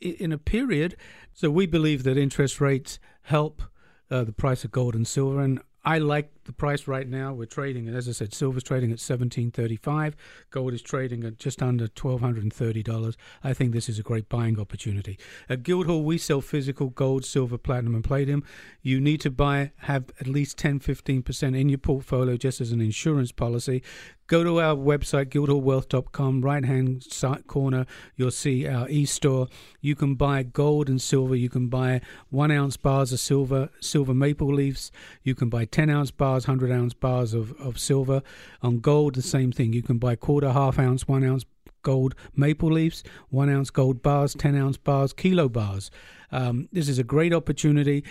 in 0.00 0.30
a 0.30 0.38
period. 0.38 0.96
So 1.32 1.50
we 1.50 1.66
believe 1.66 2.02
that 2.04 2.18
interest 2.18 2.60
rates 2.60 2.98
help 3.22 3.62
uh, 4.10 4.24
the 4.24 4.32
price 4.32 4.64
of 4.64 4.70
gold 4.70 4.94
and 4.94 5.08
silver, 5.08 5.40
and 5.40 5.60
I 5.88 5.98
like 5.98 6.32
the 6.44 6.52
price 6.52 6.88
right 6.88 7.08
now. 7.08 7.32
We're 7.32 7.44
trading, 7.46 7.86
as 7.88 8.08
I 8.08 8.12
said, 8.12 8.34
silver's 8.34 8.64
trading 8.64 8.90
at 8.90 8.98
seventeen 8.98 9.52
thirty-five. 9.52 10.16
Gold 10.50 10.74
is 10.74 10.82
trading 10.82 11.22
at 11.22 11.38
just 11.38 11.62
under 11.62 11.86
twelve 11.86 12.20
hundred 12.20 12.42
and 12.42 12.52
thirty 12.52 12.82
dollars. 12.82 13.16
I 13.44 13.54
think 13.54 13.72
this 13.72 13.88
is 13.88 13.96
a 13.96 14.02
great 14.02 14.28
buying 14.28 14.58
opportunity. 14.58 15.16
At 15.48 15.62
Guildhall, 15.62 16.02
we 16.02 16.18
sell 16.18 16.40
physical 16.40 16.88
gold, 16.88 17.24
silver, 17.24 17.56
platinum, 17.56 17.94
and 17.94 18.02
palladium. 18.02 18.42
You 18.82 19.00
need 19.00 19.20
to 19.20 19.30
buy, 19.30 19.70
have 19.82 20.10
at 20.20 20.26
least 20.26 20.58
10 20.58 20.80
15% 20.80 21.58
in 21.58 21.68
your 21.68 21.78
portfolio 21.78 22.36
just 22.36 22.60
as 22.60 22.72
an 22.72 22.80
insurance 22.80 23.30
policy. 23.30 23.82
Go 24.28 24.42
to 24.42 24.60
our 24.60 24.74
website, 24.74 25.26
guildhallwealth.com, 25.26 26.40
right 26.40 26.64
hand 26.64 27.04
side 27.04 27.46
corner, 27.46 27.86
you'll 28.16 28.32
see 28.32 28.66
our 28.66 28.88
e 28.88 29.04
store. 29.04 29.46
You 29.80 29.94
can 29.94 30.16
buy 30.16 30.42
gold 30.42 30.88
and 30.88 31.00
silver. 31.00 31.36
You 31.36 31.48
can 31.48 31.68
buy 31.68 32.00
one 32.30 32.50
ounce 32.50 32.76
bars 32.76 33.12
of 33.12 33.20
silver, 33.20 33.68
silver 33.80 34.14
maple 34.14 34.52
leaves. 34.52 34.90
You 35.22 35.36
can 35.36 35.48
buy 35.48 35.64
10 35.64 35.90
ounce 35.90 36.10
bars, 36.10 36.48
100 36.48 36.72
ounce 36.72 36.92
bars 36.92 37.34
of, 37.34 37.52
of 37.60 37.78
silver. 37.78 38.22
On 38.62 38.80
gold, 38.80 39.14
the 39.14 39.22
same 39.22 39.52
thing. 39.52 39.72
You 39.72 39.82
can 39.82 39.98
buy 39.98 40.16
quarter, 40.16 40.50
half 40.50 40.78
ounce, 40.80 41.06
one 41.06 41.22
ounce 41.22 41.44
gold 41.82 42.16
maple 42.34 42.72
leaves, 42.72 43.04
one 43.28 43.48
ounce 43.48 43.70
gold 43.70 44.02
bars, 44.02 44.34
10 44.34 44.56
ounce 44.56 44.76
bars, 44.76 45.12
kilo 45.12 45.48
bars. 45.48 45.88
Um, 46.32 46.68
this 46.72 46.88
is 46.88 46.98
a 46.98 47.04
great 47.04 47.32
opportunity. 47.32 48.02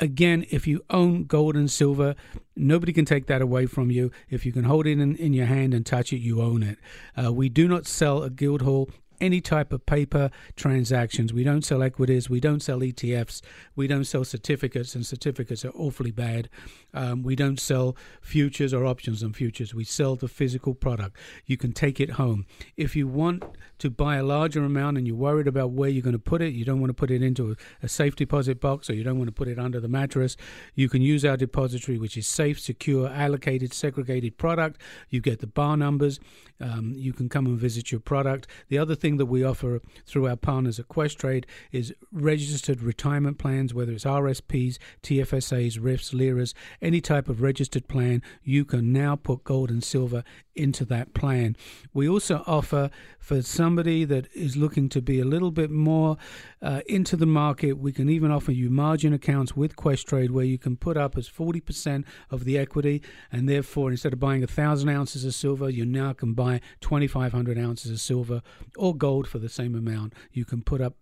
Again, 0.00 0.46
if 0.50 0.66
you 0.66 0.82
own 0.88 1.24
gold 1.24 1.56
and 1.56 1.70
silver, 1.70 2.16
nobody 2.56 2.92
can 2.92 3.04
take 3.04 3.26
that 3.26 3.42
away 3.42 3.66
from 3.66 3.90
you. 3.90 4.10
If 4.30 4.46
you 4.46 4.52
can 4.52 4.64
hold 4.64 4.86
it 4.86 4.98
in, 4.98 5.14
in 5.16 5.34
your 5.34 5.46
hand 5.46 5.74
and 5.74 5.84
touch 5.84 6.12
it, 6.12 6.18
you 6.18 6.40
own 6.40 6.62
it. 6.62 6.78
Uh, 7.22 7.32
we 7.32 7.50
do 7.50 7.68
not 7.68 7.86
sell 7.86 8.24
at 8.24 8.34
Guildhall 8.34 8.88
any 9.20 9.40
type 9.40 9.72
of 9.72 9.86
paper 9.86 10.30
transactions. 10.56 11.32
We 11.32 11.44
don't 11.44 11.64
sell 11.64 11.82
equities. 11.82 12.30
We 12.30 12.40
don't 12.40 12.60
sell 12.60 12.80
ETFs. 12.80 13.42
We 13.76 13.86
don't 13.86 14.04
sell 14.04 14.24
certificates, 14.24 14.94
and 14.94 15.04
certificates 15.04 15.64
are 15.64 15.70
awfully 15.70 16.10
bad. 16.10 16.48
Um, 16.92 17.22
we 17.22 17.36
don't 17.36 17.60
sell 17.60 17.96
futures 18.20 18.74
or 18.74 18.84
options 18.84 19.22
on 19.22 19.32
futures. 19.32 19.74
We 19.74 19.84
sell 19.84 20.16
the 20.16 20.28
physical 20.28 20.74
product. 20.74 21.16
You 21.46 21.56
can 21.56 21.72
take 21.72 22.00
it 22.00 22.10
home. 22.12 22.46
If 22.76 22.96
you 22.96 23.06
want 23.06 23.44
to 23.78 23.90
buy 23.90 24.16
a 24.16 24.22
larger 24.22 24.64
amount 24.64 24.98
and 24.98 25.06
you're 25.06 25.16
worried 25.16 25.46
about 25.46 25.70
where 25.70 25.88
you're 25.88 26.02
going 26.02 26.12
to 26.12 26.18
put 26.18 26.42
it, 26.42 26.52
you 26.52 26.64
don't 26.64 26.80
want 26.80 26.90
to 26.90 26.94
put 26.94 27.10
it 27.10 27.22
into 27.22 27.56
a 27.82 27.88
safe 27.88 28.16
deposit 28.16 28.60
box 28.60 28.90
or 28.90 28.94
you 28.94 29.04
don't 29.04 29.18
want 29.18 29.28
to 29.28 29.32
put 29.32 29.48
it 29.48 29.58
under 29.58 29.80
the 29.80 29.88
mattress, 29.88 30.36
you 30.74 30.88
can 30.88 31.02
use 31.02 31.24
our 31.24 31.36
depository, 31.36 31.98
which 31.98 32.16
is 32.16 32.26
safe, 32.26 32.60
secure, 32.60 33.08
allocated, 33.08 33.72
segregated 33.72 34.36
product. 34.36 34.80
You 35.08 35.20
get 35.20 35.40
the 35.40 35.46
bar 35.46 35.76
numbers. 35.76 36.20
Um, 36.60 36.92
you 36.94 37.12
can 37.12 37.28
come 37.28 37.46
and 37.46 37.58
visit 37.58 37.90
your 37.90 38.00
product. 38.00 38.46
The 38.68 38.78
other 38.78 38.94
thing 38.94 39.09
that 39.16 39.26
we 39.26 39.44
offer 39.44 39.80
through 40.06 40.28
our 40.28 40.36
partners 40.36 40.78
at 40.78 40.88
Questrade 40.88 41.44
is 41.72 41.94
registered 42.12 42.82
retirement 42.82 43.38
plans, 43.38 43.72
whether 43.74 43.92
it's 43.92 44.04
RSPs, 44.04 44.78
TFSAs, 45.02 45.78
RIFs, 45.80 46.12
LIRAs, 46.12 46.54
any 46.82 47.00
type 47.00 47.28
of 47.28 47.42
registered 47.42 47.88
plan. 47.88 48.22
You 48.42 48.64
can 48.64 48.92
now 48.92 49.16
put 49.16 49.44
gold 49.44 49.70
and 49.70 49.82
silver 49.82 50.24
into 50.54 50.84
that 50.86 51.14
plan. 51.14 51.56
We 51.92 52.08
also 52.08 52.42
offer 52.46 52.90
for 53.18 53.42
somebody 53.42 54.04
that 54.04 54.26
is 54.34 54.56
looking 54.56 54.88
to 54.90 55.00
be 55.00 55.20
a 55.20 55.24
little 55.24 55.50
bit 55.50 55.70
more 55.70 56.16
uh, 56.62 56.80
into 56.86 57.16
the 57.16 57.26
market, 57.26 57.74
we 57.74 57.92
can 57.92 58.08
even 58.08 58.30
offer 58.30 58.52
you 58.52 58.70
margin 58.70 59.12
accounts 59.12 59.56
with 59.56 59.76
Questrade 59.76 60.30
where 60.30 60.44
you 60.44 60.58
can 60.58 60.76
put 60.76 60.96
up 60.96 61.16
as 61.16 61.28
40% 61.28 62.04
of 62.30 62.44
the 62.44 62.58
equity, 62.58 63.02
and 63.30 63.48
therefore, 63.48 63.90
instead 63.90 64.12
of 64.12 64.20
buying 64.20 64.42
a 64.42 64.46
thousand 64.46 64.88
ounces 64.88 65.24
of 65.24 65.34
silver, 65.34 65.70
you 65.70 65.84
now 65.84 66.12
can 66.12 66.34
buy 66.34 66.60
2,500 66.80 67.58
ounces 67.58 67.90
of 67.90 68.00
silver 68.00 68.42
or 68.76 68.94
gold 68.94 69.28
for 69.28 69.38
the 69.38 69.48
same 69.48 69.74
amount. 69.74 70.14
You 70.32 70.44
can 70.44 70.62
put 70.62 70.80
up 70.80 70.96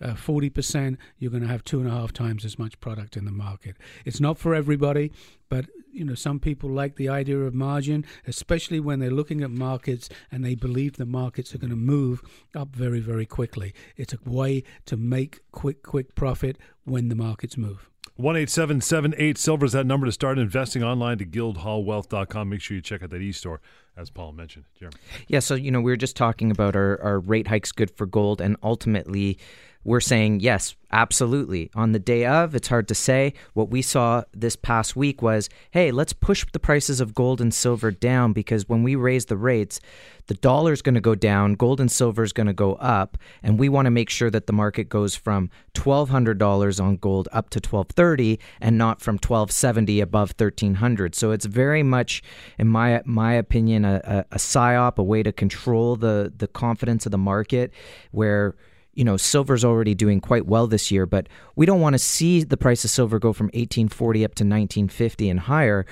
uh, 0.00 0.14
40%, 0.14 0.96
you're 1.18 1.30
going 1.30 1.42
to 1.42 1.48
have 1.48 1.64
two 1.64 1.80
and 1.80 1.88
a 1.88 1.92
half 1.92 2.12
times 2.12 2.44
as 2.44 2.58
much 2.58 2.78
product 2.80 3.16
in 3.16 3.24
the 3.24 3.30
market. 3.30 3.76
It's 4.04 4.20
not 4.20 4.38
for 4.38 4.54
everybody, 4.54 5.12
but 5.48 5.66
you 5.92 6.04
know 6.04 6.14
some 6.14 6.40
people 6.40 6.68
like 6.68 6.96
the 6.96 7.08
idea 7.08 7.38
of 7.38 7.54
margin, 7.54 8.04
especially 8.26 8.80
when 8.80 8.98
they're 8.98 9.10
looking 9.10 9.42
at 9.42 9.50
markets 9.50 10.08
and 10.30 10.44
they 10.44 10.54
believe 10.54 10.96
the 10.96 11.06
markets 11.06 11.54
are 11.54 11.58
going 11.58 11.70
to 11.70 11.76
move 11.76 12.22
up 12.54 12.74
very, 12.74 13.00
very 13.00 13.26
quickly. 13.26 13.72
It's 13.96 14.12
a 14.12 14.18
way 14.24 14.64
to 14.86 14.96
make 14.96 15.40
quick, 15.52 15.82
quick 15.82 16.14
profit 16.14 16.58
when 16.84 17.08
the 17.08 17.14
markets 17.14 17.56
move. 17.56 17.88
One 18.16 18.36
eight 18.36 18.50
seven 18.50 18.80
seven 18.80 19.12
eight 19.16 19.38
silver 19.38 19.66
is 19.66 19.72
that 19.72 19.86
number 19.86 20.06
to 20.06 20.12
start 20.12 20.38
investing 20.38 20.84
online 20.84 21.18
to 21.18 21.26
guildhallwealth.com. 21.26 22.48
Make 22.48 22.60
sure 22.60 22.76
you 22.76 22.80
check 22.80 23.02
out 23.02 23.10
that 23.10 23.20
e-store, 23.20 23.60
as 23.96 24.10
Paul 24.10 24.32
mentioned. 24.32 24.66
Jeremy. 24.78 24.96
Yeah, 25.26 25.40
so 25.40 25.56
you 25.56 25.72
know 25.72 25.80
we 25.80 25.90
were 25.90 25.96
just 25.96 26.14
talking 26.14 26.52
about 26.52 26.76
our, 26.76 27.00
our 27.02 27.18
rate 27.18 27.48
hikes 27.48 27.72
good 27.72 27.90
for 27.90 28.06
gold, 28.06 28.40
and 28.40 28.56
ultimately 28.62 29.36
we're 29.84 30.00
saying 30.00 30.40
yes, 30.40 30.74
absolutely. 30.90 31.70
On 31.74 31.92
the 31.92 31.98
day 31.98 32.24
of, 32.24 32.54
it's 32.54 32.68
hard 32.68 32.88
to 32.88 32.94
say. 32.94 33.34
What 33.52 33.68
we 33.68 33.82
saw 33.82 34.22
this 34.32 34.56
past 34.56 34.96
week 34.96 35.20
was 35.20 35.50
hey, 35.72 35.90
let's 35.90 36.12
push 36.12 36.46
the 36.52 36.58
prices 36.58 37.00
of 37.00 37.14
gold 37.14 37.40
and 37.40 37.52
silver 37.52 37.90
down 37.90 38.32
because 38.32 38.68
when 38.68 38.82
we 38.82 38.94
raise 38.94 39.26
the 39.26 39.36
rates, 39.36 39.80
the 40.26 40.34
dollar 40.34 40.72
is 40.72 40.80
going 40.80 40.94
to 40.94 41.02
go 41.02 41.14
down, 41.14 41.54
gold 41.54 41.80
and 41.80 41.92
silver 41.92 42.22
is 42.22 42.32
going 42.32 42.46
to 42.46 42.54
go 42.54 42.74
up, 42.76 43.18
and 43.42 43.58
we 43.58 43.68
want 43.68 43.84
to 43.84 43.90
make 43.90 44.08
sure 44.08 44.30
that 44.30 44.46
the 44.46 44.54
market 44.54 44.88
goes 44.88 45.14
from 45.14 45.50
$1200 45.74 46.82
on 46.82 46.96
gold 46.96 47.28
up 47.30 47.50
to 47.50 47.58
1230 47.58 48.40
and 48.60 48.78
not 48.78 49.02
from 49.02 49.16
1270 49.16 50.00
above 50.00 50.32
1300. 50.38 51.14
So 51.14 51.30
it's 51.30 51.44
very 51.44 51.82
much 51.82 52.22
in 52.58 52.68
my 52.68 53.02
my 53.04 53.34
opinion 53.34 53.84
a, 53.84 54.00
a, 54.04 54.34
a 54.34 54.38
psyop, 54.38 54.96
a 54.96 55.02
way 55.02 55.22
to 55.22 55.32
control 55.32 55.96
the 55.96 56.32
the 56.34 56.48
confidence 56.48 57.04
of 57.04 57.12
the 57.12 57.18
market 57.18 57.72
where 58.10 58.54
you 58.94 59.04
know, 59.04 59.16
silver's 59.16 59.64
already 59.64 59.94
doing 59.94 60.20
quite 60.20 60.46
well 60.46 60.66
this 60.66 60.90
year, 60.90 61.06
but 61.06 61.28
we 61.56 61.66
don't 61.66 61.80
want 61.80 61.94
to 61.94 61.98
see 61.98 62.42
the 62.42 62.56
price 62.56 62.84
of 62.84 62.90
silver 62.90 63.18
go 63.18 63.32
from 63.32 63.46
1840 63.46 64.24
up 64.24 64.34
to 64.34 64.44
1950 64.44 65.28
and 65.28 65.40
higher. 65.40 65.86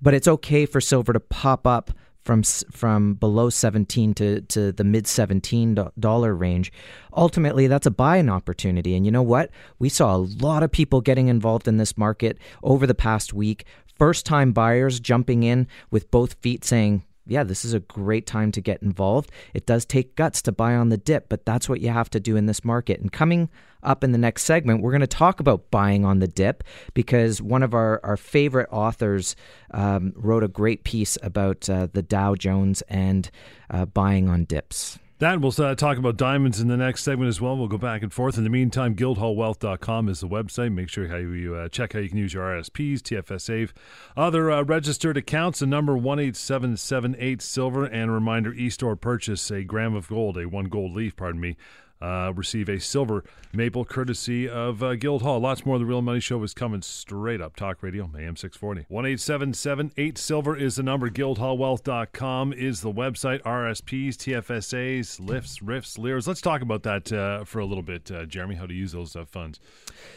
But 0.00 0.14
it's 0.14 0.28
okay 0.28 0.66
for 0.66 0.80
silver 0.80 1.12
to 1.12 1.20
pop 1.20 1.66
up 1.66 1.90
from 2.26 2.42
from 2.42 3.14
below 3.14 3.48
17 3.48 4.12
to, 4.14 4.40
to 4.42 4.72
the 4.72 4.84
mid 4.84 5.06
17 5.06 5.78
dollar 5.98 6.34
range. 6.34 6.72
Ultimately, 7.16 7.68
that's 7.68 7.86
a 7.86 7.90
buying 7.90 8.28
opportunity. 8.28 8.96
And 8.96 9.06
you 9.06 9.12
know 9.12 9.22
what? 9.22 9.50
We 9.78 9.88
saw 9.88 10.16
a 10.16 10.18
lot 10.18 10.62
of 10.62 10.72
people 10.72 11.00
getting 11.00 11.28
involved 11.28 11.68
in 11.68 11.76
this 11.76 11.96
market 11.96 12.38
over 12.62 12.86
the 12.86 12.94
past 12.94 13.32
week. 13.32 13.64
First 13.96 14.26
time 14.26 14.52
buyers 14.52 15.00
jumping 15.00 15.44
in 15.44 15.68
with 15.90 16.10
both 16.10 16.34
feet 16.34 16.64
saying, 16.64 17.04
yeah, 17.26 17.42
this 17.42 17.64
is 17.64 17.74
a 17.74 17.80
great 17.80 18.26
time 18.26 18.52
to 18.52 18.60
get 18.60 18.82
involved. 18.82 19.30
It 19.54 19.66
does 19.66 19.84
take 19.84 20.16
guts 20.16 20.42
to 20.42 20.52
buy 20.52 20.74
on 20.74 20.88
the 20.88 20.96
dip, 20.96 21.28
but 21.28 21.44
that's 21.44 21.68
what 21.68 21.80
you 21.80 21.90
have 21.90 22.10
to 22.10 22.20
do 22.20 22.36
in 22.36 22.46
this 22.46 22.64
market. 22.64 23.00
And 23.00 23.12
coming 23.12 23.48
up 23.82 24.04
in 24.04 24.12
the 24.12 24.18
next 24.18 24.44
segment, 24.44 24.82
we're 24.82 24.90
going 24.90 25.00
to 25.00 25.06
talk 25.06 25.40
about 25.40 25.70
buying 25.70 26.04
on 26.04 26.18
the 26.18 26.28
dip 26.28 26.64
because 26.94 27.42
one 27.42 27.62
of 27.62 27.74
our, 27.74 28.00
our 28.04 28.16
favorite 28.16 28.68
authors 28.70 29.36
um, 29.72 30.12
wrote 30.16 30.44
a 30.44 30.48
great 30.48 30.84
piece 30.84 31.18
about 31.22 31.68
uh, 31.68 31.88
the 31.92 32.02
Dow 32.02 32.34
Jones 32.34 32.82
and 32.82 33.30
uh, 33.70 33.86
buying 33.86 34.28
on 34.28 34.44
dips. 34.44 34.98
That 35.18 35.40
we'll 35.40 35.54
uh, 35.58 35.74
talk 35.74 35.96
about 35.96 36.18
diamonds 36.18 36.60
in 36.60 36.68
the 36.68 36.76
next 36.76 37.02
segment 37.02 37.30
as 37.30 37.40
well. 37.40 37.56
We'll 37.56 37.68
go 37.68 37.78
back 37.78 38.02
and 38.02 38.12
forth. 38.12 38.36
In 38.36 38.44
the 38.44 38.50
meantime, 38.50 38.94
guildhallwealth.com 38.94 40.10
is 40.10 40.20
the 40.20 40.28
website. 40.28 40.74
Make 40.74 40.90
sure 40.90 41.08
how 41.08 41.16
you 41.16 41.54
uh, 41.54 41.70
check 41.70 41.94
how 41.94 42.00
you 42.00 42.10
can 42.10 42.18
use 42.18 42.34
your 42.34 42.44
RSPs, 42.44 43.00
TFSA, 43.00 43.70
other 44.14 44.50
uh, 44.50 44.62
registered 44.62 45.16
accounts. 45.16 45.60
The 45.60 45.66
number 45.66 45.96
one 45.96 46.18
eight 46.18 46.36
seven 46.36 46.76
seven 46.76 47.16
eight 47.18 47.40
silver 47.40 47.86
and 47.86 48.12
reminder: 48.12 48.52
e-store 48.52 48.94
purchase 48.94 49.50
a 49.50 49.64
gram 49.64 49.94
of 49.94 50.08
gold, 50.08 50.36
a 50.36 50.46
one 50.46 50.66
gold 50.66 50.92
leaf. 50.92 51.16
Pardon 51.16 51.40
me 51.40 51.56
uh, 52.00 52.32
receive 52.34 52.68
a 52.68 52.78
silver 52.78 53.24
maple 53.52 53.84
courtesy 53.84 54.48
of 54.48 54.82
uh, 54.82 54.94
Guildhall. 54.96 55.40
Lots 55.40 55.64
more 55.64 55.76
of 55.76 55.80
the 55.80 55.86
Real 55.86 56.02
Money 56.02 56.20
Show 56.20 56.42
is 56.42 56.54
coming 56.54 56.82
straight 56.82 57.40
up. 57.40 57.56
Talk 57.56 57.82
Radio, 57.82 58.04
AM 58.04 58.36
640. 58.36 58.86
1 58.88 59.92
8 59.96 60.18
silver 60.18 60.56
is 60.56 60.76
the 60.76 60.82
number. 60.82 61.08
Guildhallwealth.com 61.08 62.52
is 62.52 62.80
the 62.80 62.92
website. 62.92 63.42
RSPs, 63.42 64.16
TFSAs, 64.16 65.20
LIFs, 65.20 65.62
RIFs, 65.62 65.98
LIRs. 65.98 66.28
Let's 66.28 66.40
talk 66.40 66.62
about 66.62 66.82
that 66.82 67.12
uh, 67.12 67.44
for 67.44 67.60
a 67.60 67.66
little 67.66 67.82
bit, 67.82 68.10
uh, 68.10 68.26
Jeremy, 68.26 68.56
how 68.56 68.66
to 68.66 68.74
use 68.74 68.92
those 68.92 69.16
uh, 69.16 69.24
funds. 69.24 69.60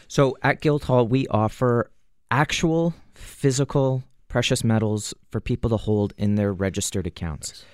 So 0.08 0.38
at 0.44 0.62
Guildhall, 0.62 1.08
we 1.08 1.28
offer 1.28 1.92
actual 2.32 2.94
physical 3.14 4.04
precious 4.28 4.64
metals 4.64 5.14
for 5.32 5.42
people 5.42 5.70
to 5.72 5.78
hold 5.78 6.14
in 6.18 6.36
their 6.36 6.54
registered 6.54 7.08
accounts. 7.08 7.52
Nice. 7.52 7.66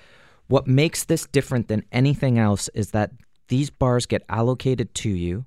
What 0.48 0.66
makes 0.66 1.04
this 1.04 1.26
different 1.26 1.68
than 1.68 1.84
anything 1.92 2.38
else 2.38 2.68
is 2.68 2.92
that 2.92 3.10
these 3.48 3.70
bars 3.70 4.06
get 4.06 4.24
allocated 4.28 4.94
to 4.94 5.10
you. 5.10 5.44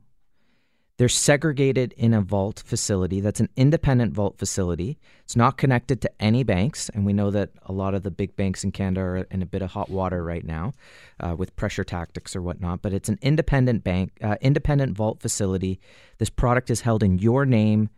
They're 0.97 1.07
segregated 1.07 1.93
in 1.93 2.13
a 2.13 2.19
vault 2.19 2.61
facility 2.65 3.21
that's 3.21 3.39
an 3.39 3.47
independent 3.55 4.13
vault 4.13 4.37
facility. 4.37 4.99
It's 5.23 5.35
not 5.37 5.57
connected 5.57 6.01
to 6.01 6.11
any 6.21 6.43
banks, 6.43 6.89
and 6.89 7.05
we 7.05 7.13
know 7.13 7.31
that 7.31 7.51
a 7.65 7.71
lot 7.71 7.93
of 7.93 8.03
the 8.03 8.11
big 8.11 8.35
banks 8.35 8.65
in 8.65 8.73
Canada 8.73 8.99
are 8.99 9.17
in 9.31 9.41
a 9.41 9.45
bit 9.45 9.61
of 9.61 9.71
hot 9.71 9.89
water 9.89 10.21
right 10.21 10.43
now 10.43 10.73
uh, 11.21 11.35
with 11.37 11.55
pressure 11.55 11.85
tactics 11.85 12.35
or 12.35 12.41
whatnot. 12.41 12.81
But 12.81 12.91
it's 12.91 13.07
an 13.07 13.17
independent 13.21 13.81
bank, 13.81 14.11
uh, 14.21 14.35
independent 14.41 14.97
vault 14.97 15.21
facility. 15.21 15.79
This 16.17 16.29
product 16.29 16.69
is 16.69 16.81
held 16.81 17.01
in 17.01 17.17
your 17.17 17.45
name. 17.45 17.89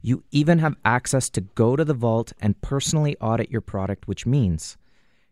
You 0.00 0.24
even 0.30 0.58
have 0.60 0.76
access 0.82 1.28
to 1.30 1.42
go 1.42 1.76
to 1.76 1.84
the 1.84 1.92
vault 1.92 2.32
and 2.40 2.58
personally 2.62 3.18
audit 3.20 3.50
your 3.50 3.60
product, 3.60 4.08
which 4.08 4.24
means 4.24 4.78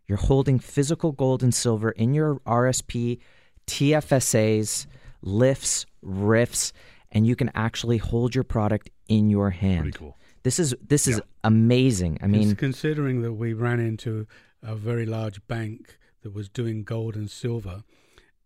you're 0.07 0.19
holding 0.19 0.59
physical 0.59 1.11
gold 1.11 1.41
and 1.41 1.55
silver 1.55 1.89
in 1.89 2.13
your 2.13 2.35
RSP 2.41 3.19
TFSAs, 3.67 4.87
LIFs, 5.21 5.85
RIFs, 6.01 6.73
and 7.11 7.25
you 7.25 7.35
can 7.35 7.51
actually 7.55 7.97
hold 7.97 8.35
your 8.35 8.43
product 8.43 8.89
in 9.07 9.29
your 9.29 9.49
hand. 9.49 9.83
Pretty 9.83 9.97
cool. 9.97 10.17
This 10.43 10.59
is 10.59 10.75
this 10.87 11.07
is 11.07 11.17
yeah. 11.17 11.23
amazing. 11.43 12.19
I 12.21 12.27
mean, 12.27 12.55
considering 12.55 13.21
that 13.23 13.33
we 13.33 13.53
ran 13.53 13.79
into 13.79 14.27
a 14.61 14.75
very 14.75 15.05
large 15.05 15.45
bank 15.47 15.97
that 16.21 16.33
was 16.33 16.49
doing 16.49 16.83
gold 16.83 17.15
and 17.15 17.29
silver 17.29 17.83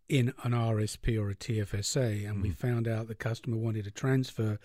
in 0.07 0.33
an 0.43 0.51
RSP 0.51 1.19
or 1.19 1.29
a 1.29 1.35
TFSA, 1.35 2.27
and 2.27 2.39
mm. 2.39 2.41
we 2.43 2.49
found 2.51 2.87
out 2.87 3.07
the 3.07 3.15
customer 3.15 3.57
wanted 3.57 3.83
to 3.85 3.91
transfer, 3.91 4.59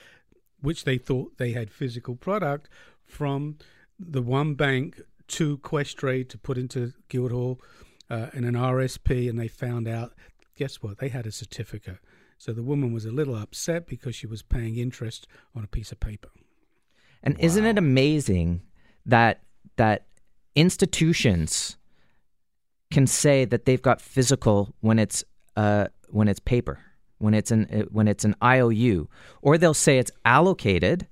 which 0.61 0.85
they 0.85 0.97
thought 0.97 1.37
they 1.37 1.53
had 1.53 1.71
physical 1.71 2.17
product 2.17 2.69
from 3.05 3.59
the 3.99 4.23
one 4.23 4.55
bank 4.55 5.01
to 5.27 5.59
Questrade 5.59 6.29
to 6.31 6.39
put 6.39 6.59
into 6.59 6.93
Guildhall 7.09 7.61
uh, 8.11 8.29
in 8.33 8.45
an 8.45 8.55
RSP, 8.55 9.29
and 9.29 9.39
they 9.39 9.49
found 9.49 9.87
out 9.87 10.15
guess 10.57 10.83
what? 10.83 10.99
They 10.99 11.09
had 11.09 11.27
a 11.27 11.33
certificate. 11.33 11.99
So 12.39 12.53
the 12.53 12.63
woman 12.63 12.93
was 12.93 13.05
a 13.05 13.11
little 13.11 13.37
upset 13.37 13.87
because 13.87 14.15
she 14.15 14.27
was 14.27 14.43
paying 14.43 14.77
interest 14.77 15.27
on 15.55 15.65
a 15.65 15.69
piece 15.69 15.93
of 15.93 16.01
paper. 16.01 16.31
And 17.23 17.35
wow. 17.35 17.45
isn't 17.45 17.65
it 17.65 17.79
amazing 17.79 18.63
that 19.07 19.43
that 19.77 20.07
institutions 20.55 21.77
can 22.91 23.07
say 23.07 23.45
that 23.45 23.65
they've 23.65 23.83
got 23.83 24.01
physical 24.01 24.75
when 24.81 24.99
it's 24.99 25.25
uh, 25.57 25.87
when 26.09 26.29
it's 26.29 26.41
paper, 26.41 26.81
when 27.19 27.35
it's 27.35 27.51
an 27.51 27.67
uh, 27.73 27.83
when 27.91 28.09
it's 28.09 28.25
an 28.25 28.37
IOU, 28.43 29.09
or 29.43 29.59
they'll 29.59 29.75
say 29.75 29.99
it's 29.99 30.13
allocated 30.25 31.07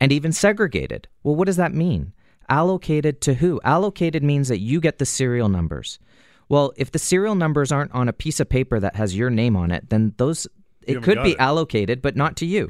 and 0.00 0.12
even 0.12 0.32
segregated. 0.32 1.08
Well, 1.22 1.36
what 1.36 1.46
does 1.46 1.56
that 1.56 1.72
mean? 1.72 2.12
Allocated 2.48 3.20
to 3.22 3.34
who? 3.34 3.60
Allocated 3.64 4.22
means 4.22 4.48
that 4.48 4.58
you 4.58 4.80
get 4.80 4.98
the 4.98 5.06
serial 5.06 5.48
numbers 5.48 5.98
Well, 6.48 6.72
if 6.76 6.92
the 6.92 6.98
serial 6.98 7.34
numbers 7.34 7.72
aren't 7.72 7.92
on 7.92 8.08
a 8.08 8.12
piece 8.12 8.40
of 8.40 8.48
paper 8.48 8.78
that 8.80 8.96
has 8.96 9.16
your 9.16 9.30
name 9.30 9.56
on 9.56 9.70
it, 9.70 9.90
then 9.90 10.14
those 10.16 10.46
it 10.82 11.02
could 11.02 11.22
be 11.22 11.32
it. 11.32 11.40
allocated, 11.40 12.00
but 12.00 12.16
not 12.16 12.36
to 12.36 12.46
you. 12.46 12.68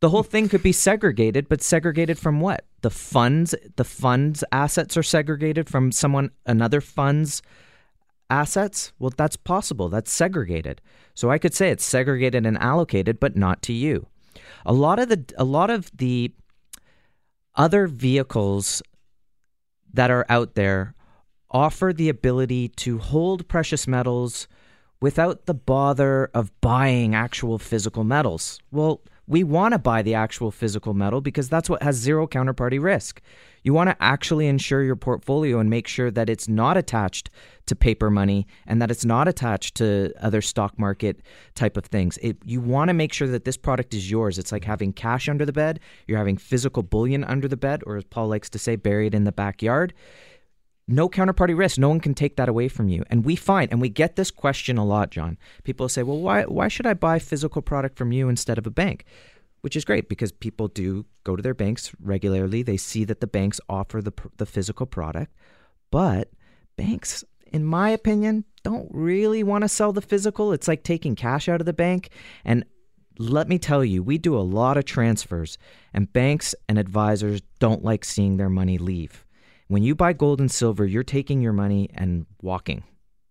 The 0.00 0.10
whole 0.10 0.24
thing 0.24 0.48
could 0.48 0.62
be 0.62 0.72
segregated, 0.72 1.48
but 1.48 1.62
segregated 1.62 2.18
from 2.18 2.40
what? 2.40 2.66
The 2.82 2.90
funds, 2.90 3.54
the 3.76 3.84
funds 3.84 4.44
assets 4.52 4.96
are 4.96 5.02
segregated 5.02 5.68
from 5.68 5.90
someone 5.90 6.32
another 6.44 6.80
fund's 6.80 7.40
assets? 8.28 8.92
Well, 8.98 9.12
that's 9.16 9.36
possible. 9.36 9.88
That's 9.88 10.12
segregated. 10.12 10.80
So 11.14 11.30
I 11.30 11.38
could 11.38 11.54
say 11.54 11.70
it's 11.70 11.84
segregated 11.84 12.44
and 12.44 12.58
allocated, 12.58 13.20
but 13.20 13.36
not 13.36 13.62
to 13.62 13.72
you. 13.72 14.06
A 14.64 14.72
lot 14.72 14.98
of 14.98 15.08
the 15.08 15.24
a 15.38 15.44
lot 15.44 15.70
of 15.70 15.90
the 15.96 16.32
other 17.54 17.86
vehicles 17.86 18.82
that 19.94 20.10
are 20.10 20.26
out 20.28 20.54
there 20.54 20.94
offer 21.50 21.92
the 21.92 22.08
ability 22.08 22.68
to 22.68 22.98
hold 22.98 23.48
precious 23.48 23.86
metals 23.86 24.48
without 25.00 25.46
the 25.46 25.54
bother 25.54 26.30
of 26.34 26.50
buying 26.60 27.14
actual 27.14 27.58
physical 27.58 28.04
metals. 28.04 28.60
Well, 28.70 29.02
we 29.28 29.42
want 29.42 29.72
to 29.72 29.78
buy 29.78 30.02
the 30.02 30.14
actual 30.14 30.50
physical 30.50 30.94
metal 30.94 31.20
because 31.20 31.48
that's 31.48 31.68
what 31.68 31.82
has 31.82 31.96
zero 31.96 32.26
counterparty 32.28 32.80
risk. 32.80 33.20
You 33.64 33.74
want 33.74 33.90
to 33.90 33.96
actually 34.00 34.46
insure 34.46 34.84
your 34.84 34.94
portfolio 34.94 35.58
and 35.58 35.68
make 35.68 35.88
sure 35.88 36.12
that 36.12 36.30
it's 36.30 36.46
not 36.48 36.76
attached 36.76 37.30
to 37.66 37.74
paper 37.74 38.10
money 38.10 38.46
and 38.64 38.80
that 38.80 38.92
it's 38.92 39.04
not 39.04 39.26
attached 39.26 39.74
to 39.76 40.12
other 40.20 40.40
stock 40.40 40.78
market 40.78 41.20
type 41.56 41.76
of 41.76 41.84
things. 41.84 42.16
It, 42.18 42.36
you 42.44 42.60
want 42.60 42.88
to 42.90 42.94
make 42.94 43.12
sure 43.12 43.26
that 43.26 43.44
this 43.44 43.56
product 43.56 43.92
is 43.92 44.08
yours. 44.08 44.38
It's 44.38 44.52
like 44.52 44.62
mm-hmm. 44.62 44.70
having 44.70 44.92
cash 44.92 45.28
under 45.28 45.44
the 45.44 45.52
bed, 45.52 45.80
you're 46.06 46.18
having 46.18 46.36
physical 46.36 46.84
bullion 46.84 47.24
under 47.24 47.48
the 47.48 47.56
bed, 47.56 47.82
or 47.84 47.96
as 47.96 48.04
Paul 48.04 48.28
likes 48.28 48.48
to 48.50 48.58
say, 48.60 48.76
buried 48.76 49.14
in 49.14 49.24
the 49.24 49.32
backyard 49.32 49.92
no 50.88 51.08
counterparty 51.08 51.56
risk. 51.56 51.78
No 51.78 51.88
one 51.88 52.00
can 52.00 52.14
take 52.14 52.36
that 52.36 52.48
away 52.48 52.68
from 52.68 52.88
you. 52.88 53.04
And 53.10 53.24
we 53.24 53.36
find, 53.36 53.70
and 53.72 53.80
we 53.80 53.88
get 53.88 54.16
this 54.16 54.30
question 54.30 54.78
a 54.78 54.84
lot, 54.84 55.10
John. 55.10 55.36
People 55.64 55.88
say, 55.88 56.02
well, 56.02 56.20
why, 56.20 56.44
why 56.44 56.68
should 56.68 56.86
I 56.86 56.94
buy 56.94 57.18
physical 57.18 57.62
product 57.62 57.98
from 57.98 58.12
you 58.12 58.28
instead 58.28 58.58
of 58.58 58.66
a 58.66 58.70
bank? 58.70 59.04
Which 59.62 59.74
is 59.74 59.84
great 59.84 60.08
because 60.08 60.30
people 60.30 60.68
do 60.68 61.06
go 61.24 61.34
to 61.34 61.42
their 61.42 61.54
banks 61.54 61.92
regularly. 62.00 62.62
They 62.62 62.76
see 62.76 63.04
that 63.04 63.20
the 63.20 63.26
banks 63.26 63.60
offer 63.68 64.00
the, 64.00 64.12
the 64.36 64.46
physical 64.46 64.86
product. 64.86 65.32
But 65.90 66.30
banks, 66.76 67.24
in 67.52 67.64
my 67.64 67.90
opinion, 67.90 68.44
don't 68.62 68.88
really 68.92 69.42
want 69.42 69.62
to 69.62 69.68
sell 69.68 69.92
the 69.92 70.02
physical. 70.02 70.52
It's 70.52 70.68
like 70.68 70.84
taking 70.84 71.16
cash 71.16 71.48
out 71.48 71.60
of 71.60 71.66
the 71.66 71.72
bank. 71.72 72.10
And 72.44 72.64
let 73.18 73.48
me 73.48 73.58
tell 73.58 73.84
you, 73.84 74.04
we 74.04 74.18
do 74.18 74.36
a 74.36 74.40
lot 74.40 74.76
of 74.76 74.84
transfers, 74.84 75.58
and 75.94 76.12
banks 76.12 76.54
and 76.68 76.78
advisors 76.78 77.40
don't 77.58 77.82
like 77.82 78.04
seeing 78.04 78.36
their 78.36 78.50
money 78.50 78.78
leave. 78.78 79.25
When 79.68 79.82
you 79.82 79.94
buy 79.94 80.12
gold 80.12 80.40
and 80.40 80.50
silver, 80.50 80.86
you're 80.86 81.02
taking 81.02 81.40
your 81.40 81.52
money 81.52 81.90
and 81.94 82.26
walking. 82.40 82.84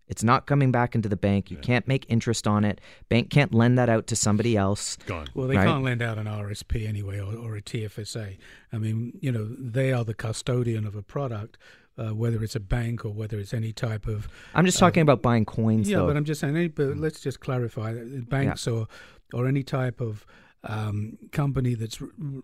It's 0.08 0.24
not 0.24 0.46
coming 0.46 0.72
back 0.72 0.94
into 0.94 1.10
the 1.10 1.16
bank. 1.16 1.50
You 1.50 1.58
can't 1.58 1.88
make 1.88 2.06
interest 2.10 2.46
on 2.48 2.64
it. 2.64 2.80
Bank 3.10 3.32
can't 3.32 3.56
lend 3.56 3.78
that 3.80 3.90
out 3.90 4.06
to 4.08 4.16
somebody 4.16 4.56
else. 4.56 4.98
Gone. 5.08 5.28
Well, 5.34 5.48
they 5.48 5.56
Right. 5.56 5.66
can't 5.66 5.84
lend 5.84 6.02
out 6.04 6.20
an 6.20 6.28
RSP 6.28 6.86
anyway 6.88 7.20
or, 7.20 7.34
or 7.36 7.56
a 7.56 7.62
TFSA. 7.62 8.38
I 8.72 8.78
mean, 8.78 9.18
you 9.20 9.32
know, 9.32 9.46
they 9.58 9.92
are 9.94 10.04
the 10.06 10.14
custodian 10.14 10.86
of 10.86 10.96
a 10.96 11.02
product, 11.02 11.58
uh, 11.98 12.10
whether 12.14 12.44
it's 12.44 12.56
a 12.56 12.60
bank 12.60 13.04
or 13.04 13.10
whether 13.14 13.40
it's 13.40 13.54
any 13.54 13.72
type 13.74 14.06
of. 14.06 14.28
I'm 14.54 14.66
just 14.66 14.78
talking 14.78 15.02
about 15.02 15.24
buying 15.24 15.44
coins, 15.46 15.90
Yeah, 15.90 16.00
though. 16.00 16.08
but 16.08 16.18
I'm 16.18 16.26
just 16.26 16.40
saying, 16.42 16.74
but 16.76 16.98
let's 16.98 17.20
just 17.22 17.40
clarify 17.40 17.94
that 17.94 18.30
banks 18.30 18.68
or 18.68 18.88
or 19.34 19.48
any 19.48 19.64
type 19.64 20.02
of 20.02 20.24
um, 20.66 21.18
company 21.32 21.76
that's 21.76 22.02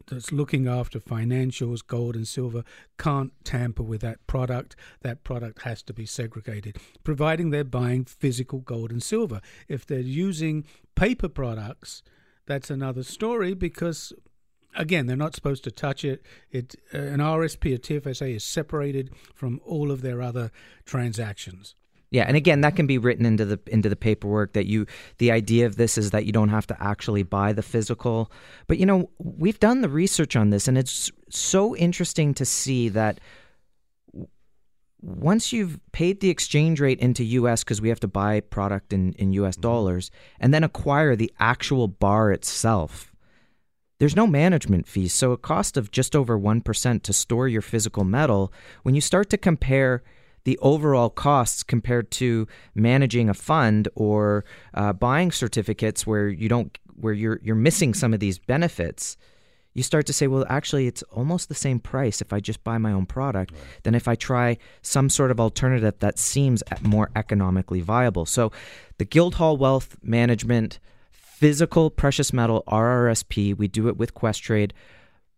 that's 0.07 0.31
looking 0.31 0.67
after 0.67 0.99
financials, 0.99 1.85
gold 1.85 2.15
and 2.15 2.27
silver, 2.27 2.63
can't 2.97 3.33
tamper 3.43 3.83
with 3.83 4.01
that 4.01 4.25
product. 4.27 4.75
That 5.01 5.23
product 5.23 5.63
has 5.63 5.81
to 5.83 5.93
be 5.93 6.05
segregated, 6.05 6.77
providing 7.03 7.49
they're 7.49 7.63
buying 7.63 8.05
physical 8.05 8.59
gold 8.59 8.91
and 8.91 9.01
silver. 9.01 9.41
If 9.67 9.85
they're 9.85 9.99
using 9.99 10.65
paper 10.95 11.29
products, 11.29 12.03
that's 12.45 12.69
another 12.69 13.03
story 13.03 13.53
because. 13.53 14.13
Again, 14.73 15.05
they're 15.05 15.17
not 15.17 15.35
supposed 15.35 15.65
to 15.65 15.71
touch 15.71 16.05
it. 16.05 16.25
It 16.49 16.75
an 16.93 17.17
RSP, 17.17 17.75
a 17.75 17.77
TFSA, 17.77 18.37
is 18.37 18.45
separated 18.45 19.11
from 19.35 19.59
all 19.65 19.91
of 19.91 20.01
their 20.01 20.21
other 20.21 20.49
transactions. 20.85 21.75
Yeah, 22.11 22.25
and 22.27 22.35
again, 22.35 22.59
that 22.61 22.75
can 22.75 22.87
be 22.87 22.97
written 22.97 23.25
into 23.25 23.45
the 23.45 23.59
into 23.67 23.87
the 23.87 23.95
paperwork 23.95 24.51
that 24.53 24.65
you 24.67 24.85
the 25.17 25.31
idea 25.31 25.65
of 25.65 25.77
this 25.77 25.97
is 25.97 26.11
that 26.11 26.25
you 26.25 26.33
don't 26.33 26.49
have 26.49 26.67
to 26.67 26.83
actually 26.83 27.23
buy 27.23 27.53
the 27.53 27.63
physical. 27.63 28.29
But 28.67 28.79
you 28.79 28.85
know, 28.85 29.09
we've 29.17 29.59
done 29.59 29.79
the 29.79 29.89
research 29.89 30.35
on 30.35 30.49
this 30.49 30.67
and 30.67 30.77
it's 30.77 31.09
so 31.29 31.73
interesting 31.75 32.33
to 32.33 32.45
see 32.45 32.89
that 32.89 33.21
once 34.99 35.53
you've 35.53 35.79
paid 35.93 36.19
the 36.19 36.29
exchange 36.29 36.81
rate 36.81 36.99
into 36.99 37.23
US 37.23 37.63
because 37.63 37.81
we 37.81 37.87
have 37.87 38.01
to 38.01 38.09
buy 38.09 38.41
product 38.41 38.91
in 38.91 39.13
in 39.13 39.31
US 39.33 39.55
mm-hmm. 39.55 39.61
dollars 39.61 40.11
and 40.37 40.53
then 40.53 40.65
acquire 40.65 41.15
the 41.15 41.31
actual 41.39 41.87
bar 41.87 42.29
itself. 42.33 43.07
There's 43.99 44.17
no 44.17 44.27
management 44.27 44.85
fees, 44.85 45.13
so 45.13 45.31
a 45.31 45.37
cost 45.37 45.77
of 45.77 45.91
just 45.91 46.15
over 46.15 46.37
1% 46.37 47.03
to 47.03 47.13
store 47.13 47.47
your 47.47 47.61
physical 47.61 48.03
metal, 48.03 48.51
when 48.81 48.95
you 48.95 49.01
start 49.01 49.29
to 49.29 49.37
compare 49.37 50.01
the 50.43 50.57
overall 50.59 51.09
costs 51.09 51.63
compared 51.63 52.11
to 52.11 52.47
managing 52.75 53.29
a 53.29 53.33
fund 53.33 53.87
or 53.95 54.43
uh, 54.73 54.93
buying 54.93 55.31
certificates 55.31 56.05
where 56.05 56.27
you 56.27 56.49
don't 56.49 56.77
where 56.95 57.13
you're 57.13 57.39
you're 57.43 57.55
missing 57.55 57.93
some 57.93 58.13
of 58.13 58.19
these 58.19 58.37
benefits 58.37 59.17
you 59.73 59.83
start 59.83 60.05
to 60.05 60.13
say 60.13 60.27
well 60.27 60.45
actually 60.49 60.87
it's 60.87 61.03
almost 61.03 61.49
the 61.49 61.55
same 61.55 61.79
price 61.79 62.21
if 62.21 62.33
i 62.33 62.39
just 62.39 62.63
buy 62.63 62.77
my 62.77 62.91
own 62.91 63.05
product 63.05 63.53
than 63.83 63.95
if 63.95 64.07
i 64.07 64.15
try 64.15 64.57
some 64.81 65.09
sort 65.09 65.31
of 65.31 65.39
alternative 65.39 65.93
that 65.99 66.19
seems 66.19 66.63
more 66.81 67.09
economically 67.15 67.81
viable. 67.81 68.25
So 68.25 68.51
the 68.97 69.05
guildhall 69.05 69.57
wealth 69.57 69.95
management 70.01 70.79
physical 71.11 71.89
precious 71.89 72.31
metal 72.31 72.63
rrsp 72.67 73.57
we 73.57 73.67
do 73.67 73.87
it 73.87 73.97
with 73.97 74.13
questrade. 74.13 74.71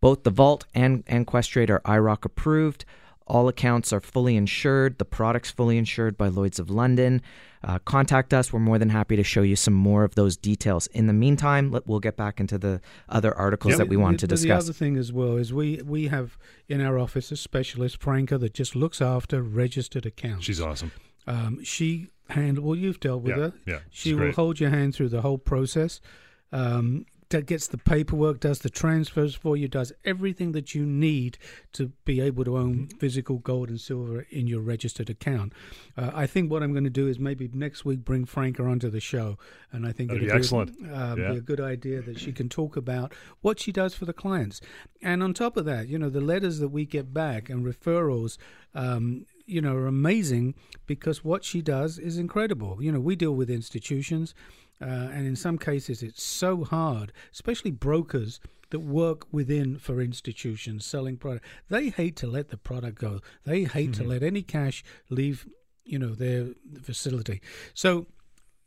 Both 0.01 0.23
the 0.23 0.31
vault 0.31 0.65
and, 0.75 1.03
and 1.07 1.25
questrade 1.25 1.69
are 1.69 1.79
IIROC 1.81 2.25
approved 2.25 2.83
all 3.27 3.47
accounts 3.47 3.91
are 3.93 3.99
fully 3.99 4.35
insured. 4.35 4.97
The 4.97 5.05
product's 5.05 5.51
fully 5.51 5.77
insured 5.77 6.17
by 6.17 6.27
Lloyd's 6.27 6.59
of 6.59 6.69
London. 6.69 7.21
Uh, 7.63 7.79
contact 7.79 8.33
us. 8.33 8.51
We're 8.51 8.59
more 8.59 8.77
than 8.77 8.89
happy 8.89 9.15
to 9.15 9.23
show 9.23 9.41
you 9.41 9.55
some 9.55 9.73
more 9.73 10.03
of 10.03 10.15
those 10.15 10.35
details. 10.35 10.87
In 10.87 11.07
the 11.07 11.13
meantime, 11.13 11.71
let, 11.71 11.87
we'll 11.87 12.01
get 12.01 12.17
back 12.17 12.41
into 12.41 12.57
the 12.57 12.81
other 13.07 13.33
articles 13.33 13.71
Yep. 13.71 13.77
that 13.77 13.87
we 13.87 13.95
wanted 13.95 14.19
to 14.19 14.27
discuss. 14.27 14.65
The 14.65 14.71
other 14.71 14.73
thing 14.73 14.97
as 14.97 15.13
well 15.13 15.37
is 15.37 15.53
we 15.53 15.81
we 15.85 16.07
have 16.09 16.37
in 16.67 16.81
our 16.81 16.99
office 16.99 17.31
a 17.31 17.37
specialist, 17.37 18.01
Franca, 18.01 18.37
that 18.37 18.53
just 18.53 18.75
looks 18.75 19.01
after 19.01 19.41
registered 19.41 20.05
accounts. 20.05 20.43
She's 20.45 20.59
awesome. 20.59 20.91
Um, 21.25 21.63
she 21.63 22.09
handle. 22.29 22.65
Well, 22.65 22.75
you've 22.75 22.99
dealt 22.99 23.21
with 23.23 23.37
Yeah, 23.37 23.43
her. 23.43 23.53
yeah, 23.65 23.79
She 23.91 24.11
will 24.13 24.19
great. 24.23 24.35
hold 24.35 24.59
your 24.59 24.69
hand 24.71 24.93
through 24.95 25.09
the 25.09 25.21
whole 25.21 25.37
process. 25.37 26.01
Um, 26.51 27.05
that 27.05 27.12
gets 27.41 27.67
the 27.67 27.77
paperwork, 27.77 28.39
does 28.39 28.59
the 28.59 28.69
transfers 28.69 29.35
for 29.35 29.57
you, 29.57 29.67
does 29.67 29.91
everything 30.05 30.51
that 30.53 30.73
you 30.73 30.85
need 30.85 31.37
to 31.73 31.91
be 32.05 32.21
able 32.21 32.45
to 32.45 32.57
own 32.57 32.87
physical 32.99 33.39
gold 33.39 33.69
and 33.69 33.81
silver 33.81 34.25
in 34.29 34.47
your 34.47 34.61
registered 34.61 35.09
account. 35.09 35.53
Uh, 35.97 36.11
I 36.13 36.27
think 36.27 36.51
what 36.51 36.63
I'm 36.63 36.71
going 36.71 36.83
to 36.83 36.89
do 36.89 37.07
is 37.07 37.19
maybe 37.19 37.49
next 37.53 37.83
week 37.85 38.05
bring 38.05 38.25
Franca 38.25 38.63
onto 38.63 38.89
the 38.89 38.99
show, 38.99 39.37
and 39.71 39.85
I 39.85 39.91
think 39.91 40.09
That'd 40.09 40.23
it'll 40.23 40.33
be 40.33 40.37
excellent. 40.39 40.71
um, 40.93 41.19
Yeah. 41.19 41.31
be 41.31 41.37
a 41.37 41.41
good 41.41 41.59
idea 41.59 42.01
that 42.01 42.19
she 42.19 42.31
can 42.31 42.49
talk 42.49 42.77
about 42.77 43.13
what 43.41 43.59
she 43.59 43.71
does 43.71 43.93
for 43.95 44.05
the 44.05 44.13
clients. 44.13 44.61
And 45.01 45.21
on 45.21 45.33
top 45.33 45.57
of 45.57 45.65
that, 45.65 45.87
you 45.87 45.97
know, 45.97 46.09
the 46.09 46.21
letters 46.21 46.59
that 46.59 46.69
we 46.69 46.85
get 46.85 47.13
back 47.13 47.49
and 47.49 47.65
referrals, 47.65 48.37
um, 48.75 49.25
you 49.45 49.59
know, 49.59 49.75
are 49.75 49.87
amazing 49.87 50.55
because 50.87 51.23
what 51.23 51.43
she 51.43 51.61
does 51.61 51.99
is 51.99 52.17
incredible. 52.17 52.81
You 52.81 52.91
know, 52.93 52.99
we 53.01 53.15
deal 53.15 53.33
with 53.35 53.49
institutions, 53.49 54.33
uh, 54.83 55.09
and 55.13 55.25
in 55.25 55.35
some 55.35 55.57
cases, 55.57 56.03
it's 56.03 56.21
so 56.21 56.63
hard, 56.63 57.13
especially 57.31 57.71
brokers 57.71 58.39
that 58.71 58.79
work 58.79 59.25
within 59.31 59.77
for 59.77 60.01
institutions 60.01 60.85
selling 60.85 61.15
product. 61.15 61.45
They 61.69 61.89
hate 61.89 62.15
to 62.17 62.27
let 62.27 62.49
the 62.49 62.57
product 62.57 62.99
go. 62.99 63.21
They 63.45 63.63
hate 63.63 63.93
to 63.93 64.03
let 64.03 64.23
any 64.23 64.41
cash 64.41 64.83
leave, 65.09 65.47
you 65.85 65.99
know, 65.99 66.13
their 66.13 66.47
facility. 66.81 67.41
So 67.73 68.07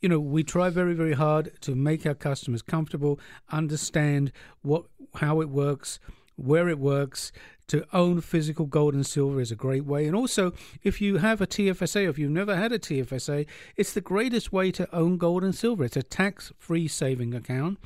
you 0.00 0.09
know 0.09 0.20
we 0.20 0.44
try 0.44 0.68
very 0.68 0.94
very 0.94 1.14
hard 1.14 1.50
to 1.62 1.74
make 1.74 2.07
our 2.07 2.14
customers 2.14 2.62
comfortable 2.62 3.18
understand 3.50 4.31
what 4.62 4.85
how 5.14 5.40
it 5.40 5.48
works 5.48 5.98
where 6.37 6.68
it 6.68 6.79
works 6.79 7.33
to 7.68 7.87
own 7.92 8.20
physical 8.20 8.66
gold 8.66 8.94
and 8.94 9.07
silver 9.07 9.40
is 9.40 9.50
a 9.50 9.57
great 9.57 9.85
way. 9.85 10.07
And 10.07 10.14
also 10.14 10.52
if 10.83 11.00
you 11.00 11.18
have 11.18 11.40
a 11.40 11.46
TFSA 11.46 12.09
if 12.09 12.18
you've 12.18 12.31
never 12.31 12.57
had 12.57 12.72
a 12.72 12.79
TFSA 12.79 13.46
it's 13.76 13.92
the 13.92 14.00
greatest 14.00 14.52
way 14.52 14.70
to 14.72 14.94
own 14.94 15.16
gold 15.16 15.42
and 15.42 15.55
silver. 15.55 15.85
It's 15.85 15.96
a 15.96 16.02
tax 16.02 16.52
free 16.59 16.88
saving 16.88 17.35
account. 17.35 17.79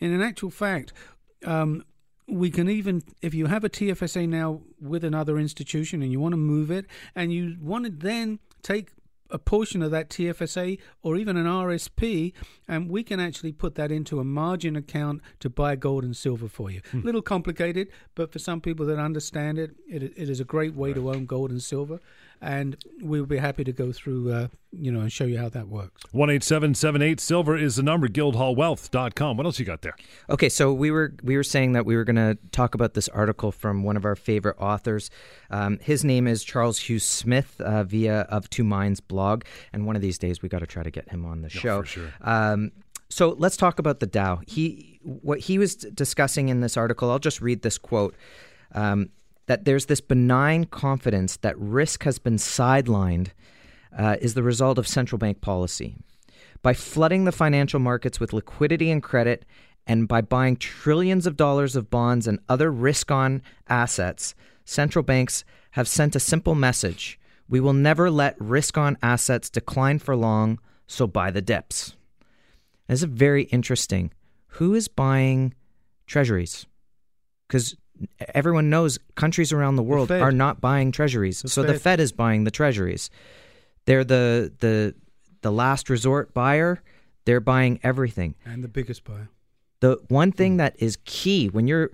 And 0.00 0.12
in 0.12 0.22
actual 0.22 0.50
fact 0.50 0.92
um, 1.44 1.84
we 2.28 2.50
can 2.50 2.68
even 2.68 3.02
if 3.22 3.34
you 3.34 3.46
have 3.46 3.64
a 3.64 3.68
TFSA 3.68 4.28
now 4.28 4.62
with 4.80 5.04
another 5.04 5.38
institution 5.38 6.02
and 6.02 6.10
you 6.10 6.20
want 6.20 6.32
to 6.32 6.38
move 6.38 6.70
it 6.70 6.86
and 7.14 7.32
you 7.32 7.56
want 7.60 7.84
to 7.84 7.90
then 7.90 8.38
take 8.62 8.90
a 9.30 9.38
portion 9.38 9.82
of 9.82 9.90
that 9.90 10.08
TFSA 10.08 10.78
or 11.02 11.16
even 11.16 11.36
an 11.36 11.46
RSP, 11.46 12.32
and 12.68 12.90
we 12.90 13.02
can 13.02 13.20
actually 13.20 13.52
put 13.52 13.74
that 13.76 13.90
into 13.90 14.20
a 14.20 14.24
margin 14.24 14.76
account 14.76 15.20
to 15.40 15.50
buy 15.50 15.76
gold 15.76 16.04
and 16.04 16.16
silver 16.16 16.48
for 16.48 16.70
you. 16.70 16.80
A 16.92 16.96
little 16.98 17.22
complicated, 17.22 17.88
but 18.14 18.32
for 18.32 18.38
some 18.38 18.60
people 18.60 18.86
that 18.86 18.98
understand 18.98 19.58
it, 19.58 19.76
it, 19.88 20.02
it 20.02 20.28
is 20.30 20.40
a 20.40 20.44
great 20.44 20.74
way 20.74 20.92
to 20.92 21.10
own 21.10 21.26
gold 21.26 21.50
and 21.50 21.62
silver. 21.62 22.00
And 22.40 22.76
we'll 23.00 23.26
be 23.26 23.38
happy 23.38 23.64
to 23.64 23.72
go 23.72 23.92
through, 23.92 24.32
uh, 24.32 24.48
you 24.72 24.92
know, 24.92 25.00
and 25.00 25.12
show 25.12 25.24
you 25.24 25.38
how 25.38 25.48
that 25.48 25.68
works. 25.68 26.02
One 26.12 26.30
eight 26.30 26.42
seven 26.42 26.74
seven 26.74 27.02
eight 27.02 27.20
silver 27.20 27.56
is 27.56 27.76
the 27.76 27.82
number. 27.82 28.08
Guildhallwealth.com. 28.08 29.36
What 29.36 29.46
else 29.46 29.58
you 29.58 29.64
got 29.64 29.82
there? 29.82 29.96
Okay, 30.30 30.48
so 30.48 30.72
we 30.72 30.90
were 30.90 31.14
we 31.22 31.36
were 31.36 31.42
saying 31.42 31.72
that 31.72 31.86
we 31.86 31.96
were 31.96 32.04
going 32.04 32.16
to 32.16 32.38
talk 32.52 32.74
about 32.74 32.94
this 32.94 33.08
article 33.08 33.52
from 33.52 33.82
one 33.82 33.96
of 33.96 34.04
our 34.04 34.16
favorite 34.16 34.56
authors. 34.58 35.10
Um, 35.50 35.78
his 35.80 36.04
name 36.04 36.26
is 36.26 36.44
Charles 36.44 36.78
Hugh 36.78 36.98
Smith 36.98 37.60
uh, 37.60 37.84
via 37.84 38.20
Of 38.22 38.50
Two 38.50 38.64
Minds 38.64 39.00
blog, 39.00 39.44
and 39.72 39.86
one 39.86 39.96
of 39.96 40.02
these 40.02 40.18
days 40.18 40.42
we 40.42 40.48
got 40.48 40.60
to 40.60 40.66
try 40.66 40.82
to 40.82 40.90
get 40.90 41.08
him 41.10 41.24
on 41.24 41.42
the 41.42 41.48
show. 41.50 41.82
for 41.82 41.86
sure. 41.86 42.12
Um, 42.20 42.72
so 43.08 43.30
let's 43.38 43.56
talk 43.56 43.78
about 43.78 44.00
the 44.00 44.06
Dow. 44.06 44.40
He 44.46 44.98
what 45.02 45.40
he 45.40 45.58
was 45.58 45.76
discussing 45.76 46.48
in 46.48 46.60
this 46.60 46.76
article. 46.76 47.10
I'll 47.10 47.18
just 47.18 47.40
read 47.40 47.62
this 47.62 47.78
quote. 47.78 48.14
Um, 48.72 49.10
that 49.46 49.64
there's 49.64 49.86
this 49.86 50.00
benign 50.00 50.64
confidence 50.64 51.36
that 51.38 51.58
risk 51.58 52.04
has 52.04 52.18
been 52.18 52.36
sidelined 52.36 53.28
uh, 53.96 54.16
is 54.20 54.34
the 54.34 54.42
result 54.42 54.78
of 54.78 54.88
central 54.88 55.18
bank 55.18 55.40
policy. 55.40 55.96
By 56.62 56.74
flooding 56.74 57.24
the 57.24 57.32
financial 57.32 57.80
markets 57.80 58.18
with 58.18 58.32
liquidity 58.32 58.90
and 58.90 59.02
credit, 59.02 59.44
and 59.86 60.08
by 60.08 60.20
buying 60.20 60.56
trillions 60.56 61.26
of 61.26 61.36
dollars 61.36 61.76
of 61.76 61.90
bonds 61.90 62.26
and 62.26 62.40
other 62.48 62.72
risk 62.72 63.10
on 63.10 63.42
assets, 63.68 64.34
central 64.64 65.02
banks 65.02 65.44
have 65.72 65.86
sent 65.86 66.16
a 66.16 66.20
simple 66.20 66.54
message 66.54 67.20
we 67.48 67.60
will 67.60 67.72
never 67.72 68.10
let 68.10 68.40
risk 68.40 68.76
on 68.76 68.98
assets 69.02 69.50
decline 69.50 69.98
for 69.98 70.16
long, 70.16 70.58
so 70.86 71.06
buy 71.06 71.30
the 71.30 71.42
dips. 71.42 71.94
This 72.88 73.02
is 73.02 73.04
very 73.04 73.44
interesting. 73.44 74.12
Who 74.48 74.74
is 74.74 74.88
buying 74.88 75.54
treasuries? 76.06 76.66
Because 77.46 77.76
everyone 78.34 78.70
knows 78.70 78.98
countries 79.14 79.52
around 79.52 79.76
the 79.76 79.82
world 79.82 80.08
Fed. 80.08 80.20
are 80.20 80.32
not 80.32 80.60
buying 80.60 80.92
treasuries. 80.92 81.42
The 81.42 81.48
so 81.48 81.62
the 81.62 81.74
Fed. 81.74 81.82
Fed 81.82 82.00
is 82.00 82.12
buying 82.12 82.44
the 82.44 82.50
treasuries. 82.50 83.10
They're 83.84 84.04
the 84.04 84.52
the 84.60 84.94
the 85.42 85.52
last 85.52 85.88
resort 85.90 86.34
buyer. 86.34 86.82
They're 87.24 87.40
buying 87.40 87.80
everything. 87.82 88.34
And 88.44 88.62
the 88.62 88.68
biggest 88.68 89.04
buyer. 89.04 89.28
The 89.80 89.98
one 90.08 90.32
thing 90.32 90.52
hmm. 90.52 90.58
that 90.58 90.76
is 90.78 90.98
key 91.04 91.48
when 91.48 91.66
you're 91.66 91.90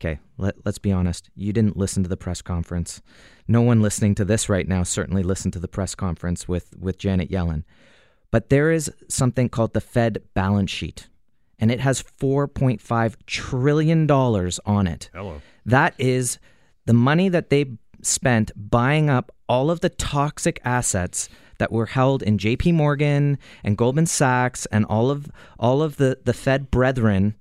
okay, 0.00 0.18
let, 0.38 0.54
let's 0.64 0.78
be 0.78 0.92
honest. 0.92 1.30
You 1.34 1.52
didn't 1.52 1.76
listen 1.76 2.02
to 2.02 2.08
the 2.08 2.16
press 2.16 2.42
conference. 2.42 3.02
No 3.46 3.60
one 3.60 3.82
listening 3.82 4.14
to 4.16 4.24
this 4.24 4.48
right 4.48 4.66
now 4.66 4.82
certainly 4.82 5.22
listened 5.22 5.52
to 5.54 5.58
the 5.58 5.68
press 5.68 5.94
conference 5.94 6.48
with 6.48 6.74
with 6.78 6.98
Janet 6.98 7.30
Yellen. 7.30 7.64
But 8.30 8.48
there 8.48 8.70
is 8.70 8.92
something 9.08 9.48
called 9.48 9.74
the 9.74 9.80
Fed 9.80 10.22
balance 10.34 10.70
sheet, 10.70 11.08
and 11.60 11.70
it 11.70 11.80
has 11.80 12.02
4.5 12.02 13.14
trillion 13.26 14.06
dollars 14.06 14.58
on 14.64 14.86
it. 14.86 15.10
Hello. 15.12 15.40
That 15.66 15.94
is 15.98 16.38
the 16.86 16.94
money 16.94 17.28
that 17.28 17.50
they 17.50 17.66
spent 18.02 18.50
buying 18.56 19.10
up 19.10 19.30
all 19.48 19.70
of 19.70 19.80
the 19.80 19.90
toxic 19.90 20.58
assets 20.64 21.28
that 21.58 21.70
were 21.70 21.86
held 21.86 22.22
in 22.22 22.38
JP 22.38 22.74
Morgan 22.74 23.38
and 23.62 23.76
Goldman 23.76 24.06
Sachs 24.06 24.66
and 24.66 24.86
all 24.86 25.10
of 25.10 25.30
all 25.58 25.82
of 25.82 25.96
the, 25.96 26.18
the 26.24 26.32
Fed 26.32 26.70
brethren. 26.70 27.34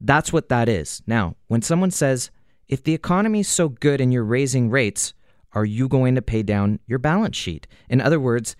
That's 0.00 0.32
what 0.32 0.48
that 0.48 0.68
is. 0.68 1.02
Now, 1.06 1.34
when 1.48 1.60
someone 1.62 1.90
says, 1.90 2.30
if 2.68 2.84
the 2.84 2.94
economy 2.94 3.40
is 3.40 3.48
so 3.48 3.68
good 3.68 4.00
and 4.00 4.12
you're 4.12 4.24
raising 4.24 4.70
rates, 4.70 5.12
are 5.52 5.64
you 5.64 5.88
going 5.88 6.14
to 6.14 6.22
pay 6.22 6.42
down 6.42 6.78
your 6.86 7.00
balance 7.00 7.36
sheet? 7.36 7.66
In 7.88 8.00
other 8.00 8.20
words, 8.20 8.54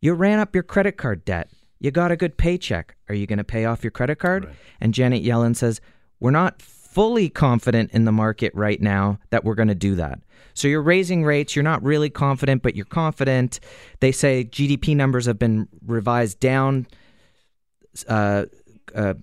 you 0.00 0.14
ran 0.14 0.40
up 0.40 0.54
your 0.54 0.64
credit 0.64 0.96
card 0.96 1.24
debt. 1.24 1.48
You 1.82 1.90
got 1.90 2.12
a 2.12 2.16
good 2.16 2.36
paycheck. 2.36 2.94
Are 3.08 3.14
you 3.14 3.26
going 3.26 3.38
to 3.38 3.44
pay 3.44 3.64
off 3.64 3.82
your 3.82 3.90
credit 3.90 4.20
card? 4.20 4.44
Right. 4.44 4.54
And 4.80 4.94
Janet 4.94 5.24
Yellen 5.24 5.56
says, 5.56 5.80
We're 6.20 6.30
not 6.30 6.62
fully 6.62 7.28
confident 7.28 7.90
in 7.90 8.04
the 8.04 8.12
market 8.12 8.54
right 8.54 8.80
now 8.80 9.18
that 9.30 9.44
we're 9.44 9.56
going 9.56 9.66
to 9.66 9.74
do 9.74 9.96
that. 9.96 10.20
So 10.54 10.68
you're 10.68 10.80
raising 10.80 11.24
rates. 11.24 11.56
You're 11.56 11.64
not 11.64 11.82
really 11.82 12.08
confident, 12.08 12.62
but 12.62 12.76
you're 12.76 12.84
confident. 12.84 13.58
They 13.98 14.12
say 14.12 14.44
GDP 14.44 14.94
numbers 14.94 15.26
have 15.26 15.40
been 15.40 15.66
revised 15.84 16.38
down. 16.38 16.86
Uh, 18.06 18.44
uh, 18.94 19.14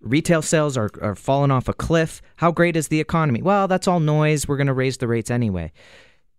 retail 0.00 0.42
sales 0.42 0.76
are, 0.76 0.90
are 1.00 1.14
falling 1.14 1.50
off 1.50 1.68
a 1.68 1.72
cliff. 1.72 2.20
How 2.36 2.52
great 2.52 2.76
is 2.76 2.88
the 2.88 3.00
economy? 3.00 3.40
Well, 3.40 3.66
that's 3.66 3.88
all 3.88 4.00
noise. 4.00 4.46
We're 4.46 4.58
going 4.58 4.66
to 4.66 4.74
raise 4.74 4.98
the 4.98 5.08
rates 5.08 5.30
anyway. 5.30 5.72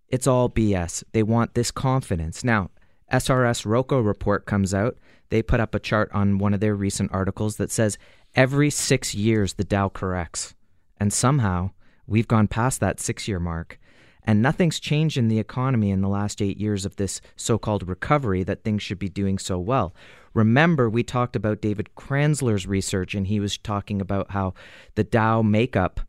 It's 0.10 0.28
all 0.28 0.48
BS. 0.48 1.04
They 1.12 1.24
want 1.24 1.56
this 1.56 1.72
confidence. 1.72 2.44
Now, 2.44 2.70
SRS 3.12 3.66
Rocco 3.66 4.00
report 4.00 4.46
comes 4.46 4.72
out. 4.72 4.98
They 5.30 5.42
put 5.42 5.60
up 5.60 5.76
a 5.76 5.80
chart 5.80 6.10
on 6.14 6.38
one 6.38 6.54
of 6.54 6.60
their 6.60 6.76
recent 6.76 7.12
articles 7.14 7.58
that 7.58 7.72
says 7.72 7.98
every 8.36 8.70
six 8.70 9.16
years 9.16 9.54
the 9.54 9.64
Dow 9.64 9.90
corrects. 9.90 10.56
And 10.98 11.12
somehow 11.12 11.72
we've 12.08 12.28
gone 12.28 12.48
past 12.48 12.80
that 12.80 13.00
six 13.00 13.28
year 13.28 13.40
mark. 13.40 13.80
And 14.28 14.42
nothing's 14.42 14.80
changed 14.80 15.18
in 15.18 15.28
the 15.28 15.38
economy 15.38 15.92
in 15.92 16.02
the 16.02 16.10
last 16.10 16.42
eight 16.42 16.58
years 16.58 16.84
of 16.84 16.96
this 16.96 17.22
so 17.36 17.60
called 17.60 17.88
recovery 17.88 18.44
that 18.44 18.64
things 18.64 18.82
should 18.82 18.98
be 18.98 19.10
doing 19.10 19.38
so 19.38 19.60
well. 19.60 19.94
Remember, 20.34 20.90
we 20.90 21.04
talked 21.04 21.36
about 21.36 21.62
David 21.62 21.90
Kranzler's 21.96 22.66
research, 22.66 23.14
and 23.14 23.28
he 23.28 23.40
was 23.40 23.58
talking 23.58 24.02
about 24.02 24.32
how 24.32 24.56
the 24.96 25.04
Dow 25.04 25.44
makeup 25.44 26.02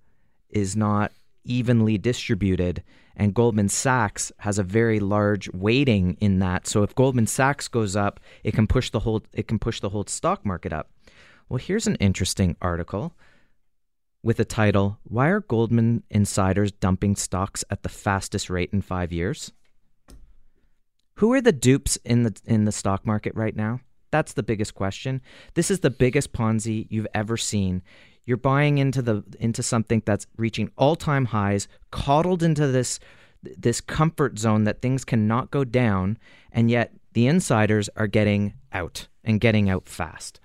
is 0.48 0.74
not 0.74 1.12
evenly 1.44 1.98
distributed 1.98 2.82
and 3.16 3.34
Goldman 3.34 3.68
Sachs 3.68 4.30
has 4.38 4.58
a 4.58 4.62
very 4.62 5.00
large 5.00 5.50
weighting 5.52 6.16
in 6.20 6.38
that. 6.40 6.66
So 6.66 6.82
if 6.82 6.94
Goldman 6.94 7.26
Sachs 7.26 7.66
goes 7.66 7.96
up, 7.96 8.20
it 8.44 8.54
can 8.54 8.66
push 8.66 8.90
the 8.90 9.00
whole 9.00 9.22
it 9.32 9.48
can 9.48 9.58
push 9.58 9.80
the 9.80 9.88
whole 9.88 10.04
stock 10.06 10.44
market 10.44 10.72
up. 10.72 10.90
Well, 11.48 11.58
here's 11.58 11.86
an 11.86 11.96
interesting 11.96 12.56
article 12.60 13.14
with 14.22 14.36
the 14.36 14.44
title 14.44 14.98
Why 15.04 15.28
are 15.28 15.40
Goldman 15.40 16.02
insiders 16.10 16.72
dumping 16.72 17.16
stocks 17.16 17.64
at 17.70 17.82
the 17.82 17.88
fastest 17.88 18.50
rate 18.50 18.70
in 18.72 18.82
5 18.82 19.12
years? 19.12 19.52
Who 21.14 21.32
are 21.32 21.40
the 21.40 21.52
dupes 21.52 21.96
in 22.04 22.24
the 22.24 22.38
in 22.44 22.66
the 22.66 22.72
stock 22.72 23.06
market 23.06 23.34
right 23.34 23.56
now? 23.56 23.80
That's 24.10 24.34
the 24.34 24.42
biggest 24.42 24.74
question. 24.74 25.20
This 25.54 25.70
is 25.70 25.80
the 25.80 25.90
biggest 25.90 26.32
Ponzi 26.32 26.86
you've 26.90 27.08
ever 27.14 27.36
seen. 27.36 27.82
You're 28.26 28.36
buying 28.36 28.78
into 28.78 29.00
the 29.00 29.24
into 29.40 29.62
something 29.62 30.02
that's 30.04 30.26
reaching 30.36 30.70
all-time 30.76 31.26
highs, 31.26 31.68
coddled 31.90 32.42
into 32.42 32.66
this 32.66 32.98
this 33.42 33.80
comfort 33.80 34.38
zone 34.38 34.64
that 34.64 34.82
things 34.82 35.04
cannot 35.04 35.50
go 35.50 35.64
down, 35.64 36.18
and 36.50 36.70
yet 36.70 36.92
the 37.12 37.26
insiders 37.28 37.88
are 37.96 38.08
getting 38.08 38.54
out 38.72 39.06
and 39.24 39.40
getting 39.40 39.70
out 39.70 39.88
fast. 39.88 40.40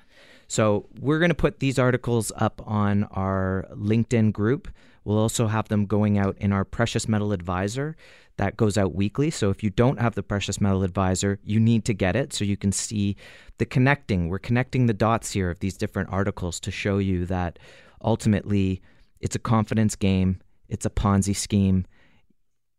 So 0.48 0.88
we're 1.00 1.20
going 1.20 1.30
to 1.30 1.36
put 1.36 1.60
these 1.60 1.80
articles 1.80 2.32
up 2.36 2.62
on 2.66 3.06
our 3.06 3.68
LinkedIn 3.74 4.32
group. 4.34 4.70
We'll 5.04 5.18
also 5.18 5.48
have 5.48 5.68
them 5.68 5.86
going 5.86 6.18
out 6.18 6.38
in 6.38 6.52
our 6.52 6.64
Precious 6.64 7.08
Metal 7.08 7.32
Advisor 7.34 7.96
that 8.38 8.58
goes 8.58 8.78
out 8.78 8.96
weekly. 8.96 9.30
So 9.30 9.50
if 9.50 9.64
you 9.64 9.70
don't 9.70 10.00
have 10.00 10.16
the 10.16 10.24
Precious 10.24 10.62
Metal 10.62 10.84
Advisor, 10.84 11.40
you 11.44 11.60
need 11.60 11.86
to 11.86 11.94
get 11.94 12.16
it 12.16 12.34
so 12.34 12.46
you 12.46 12.58
can 12.58 12.72
see 12.72 13.16
the 13.58 13.66
connecting. 13.66 14.30
We're 14.30 14.40
connecting 14.40 14.86
the 14.86 14.94
dots 14.94 15.32
here 15.32 15.50
of 15.50 15.60
these 15.60 15.78
different 15.78 16.10
articles 16.12 16.60
to 16.62 16.72
show 16.72 16.98
you 16.98 17.26
that 17.28 17.60
ultimately 18.04 18.82
it's 19.20 19.36
a 19.36 19.40
confidence 19.40 19.96
game, 19.96 20.40
it's 20.70 20.86
a 20.86 20.90
Ponzi 20.90 21.36
scheme. 21.36 21.86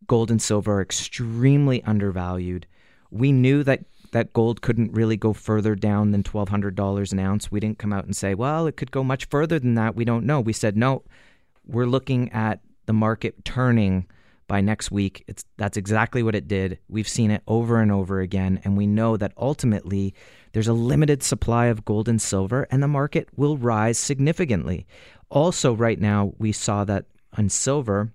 Gold 0.06 0.30
and 0.30 0.42
silver 0.42 0.78
are 0.78 0.82
extremely 0.82 1.82
undervalued. 1.84 2.66
We 3.10 3.30
knew 3.30 3.62
that 3.64 3.84
that 4.12 4.32
gold 4.32 4.62
couldn't 4.62 4.92
really 4.92 5.16
go 5.16 5.32
further 5.32 5.74
down 5.74 6.10
than 6.10 6.22
$1200 6.22 7.12
an 7.12 7.18
ounce. 7.18 7.50
We 7.50 7.60
didn't 7.60 7.78
come 7.78 7.92
out 7.92 8.04
and 8.04 8.16
say, 8.16 8.34
"Well, 8.34 8.66
it 8.66 8.76
could 8.76 8.90
go 8.90 9.04
much 9.04 9.26
further 9.26 9.58
than 9.58 9.74
that." 9.74 9.94
We 9.94 10.04
don't 10.04 10.26
know. 10.26 10.40
We 10.40 10.52
said, 10.52 10.76
"No, 10.76 11.02
we're 11.66 11.86
looking 11.86 12.30
at 12.32 12.60
the 12.86 12.92
market 12.92 13.44
turning 13.44 14.06
by 14.48 14.60
next 14.60 14.90
week. 14.90 15.24
It's 15.28 15.44
that's 15.56 15.76
exactly 15.76 16.22
what 16.22 16.34
it 16.34 16.48
did. 16.48 16.78
We've 16.88 17.08
seen 17.08 17.30
it 17.30 17.42
over 17.46 17.80
and 17.80 17.90
over 17.90 18.20
again 18.20 18.60
and 18.64 18.76
we 18.76 18.86
know 18.86 19.16
that 19.16 19.32
ultimately 19.36 20.14
there's 20.52 20.68
a 20.68 20.72
limited 20.72 21.22
supply 21.22 21.66
of 21.66 21.84
gold 21.84 22.08
and 22.08 22.20
silver 22.20 22.66
and 22.70 22.82
the 22.82 22.88
market 22.88 23.28
will 23.36 23.56
rise 23.56 23.98
significantly. 23.98 24.86
Also 25.30 25.72
right 25.72 25.98
now 25.98 26.34
we 26.38 26.52
saw 26.52 26.84
that 26.84 27.06
on 27.38 27.48
silver 27.48 28.12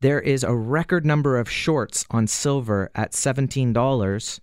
there 0.00 0.20
is 0.20 0.42
a 0.42 0.54
record 0.54 1.04
number 1.04 1.36
of 1.38 1.50
shorts 1.50 2.06
on 2.10 2.26
silver 2.26 2.90
at 2.94 3.12
$17 3.12 4.40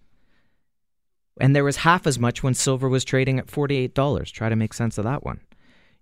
and 1.41 1.55
there 1.55 1.63
was 1.63 1.77
half 1.77 2.05
as 2.05 2.19
much 2.19 2.43
when 2.43 2.53
silver 2.53 2.87
was 2.87 3.05
trading 3.05 3.39
at 3.39 3.47
$48. 3.47 4.31
Try 4.31 4.49
to 4.49 4.55
make 4.55 4.73
sense 4.73 4.97
of 4.97 5.05
that 5.05 5.23
one. 5.23 5.39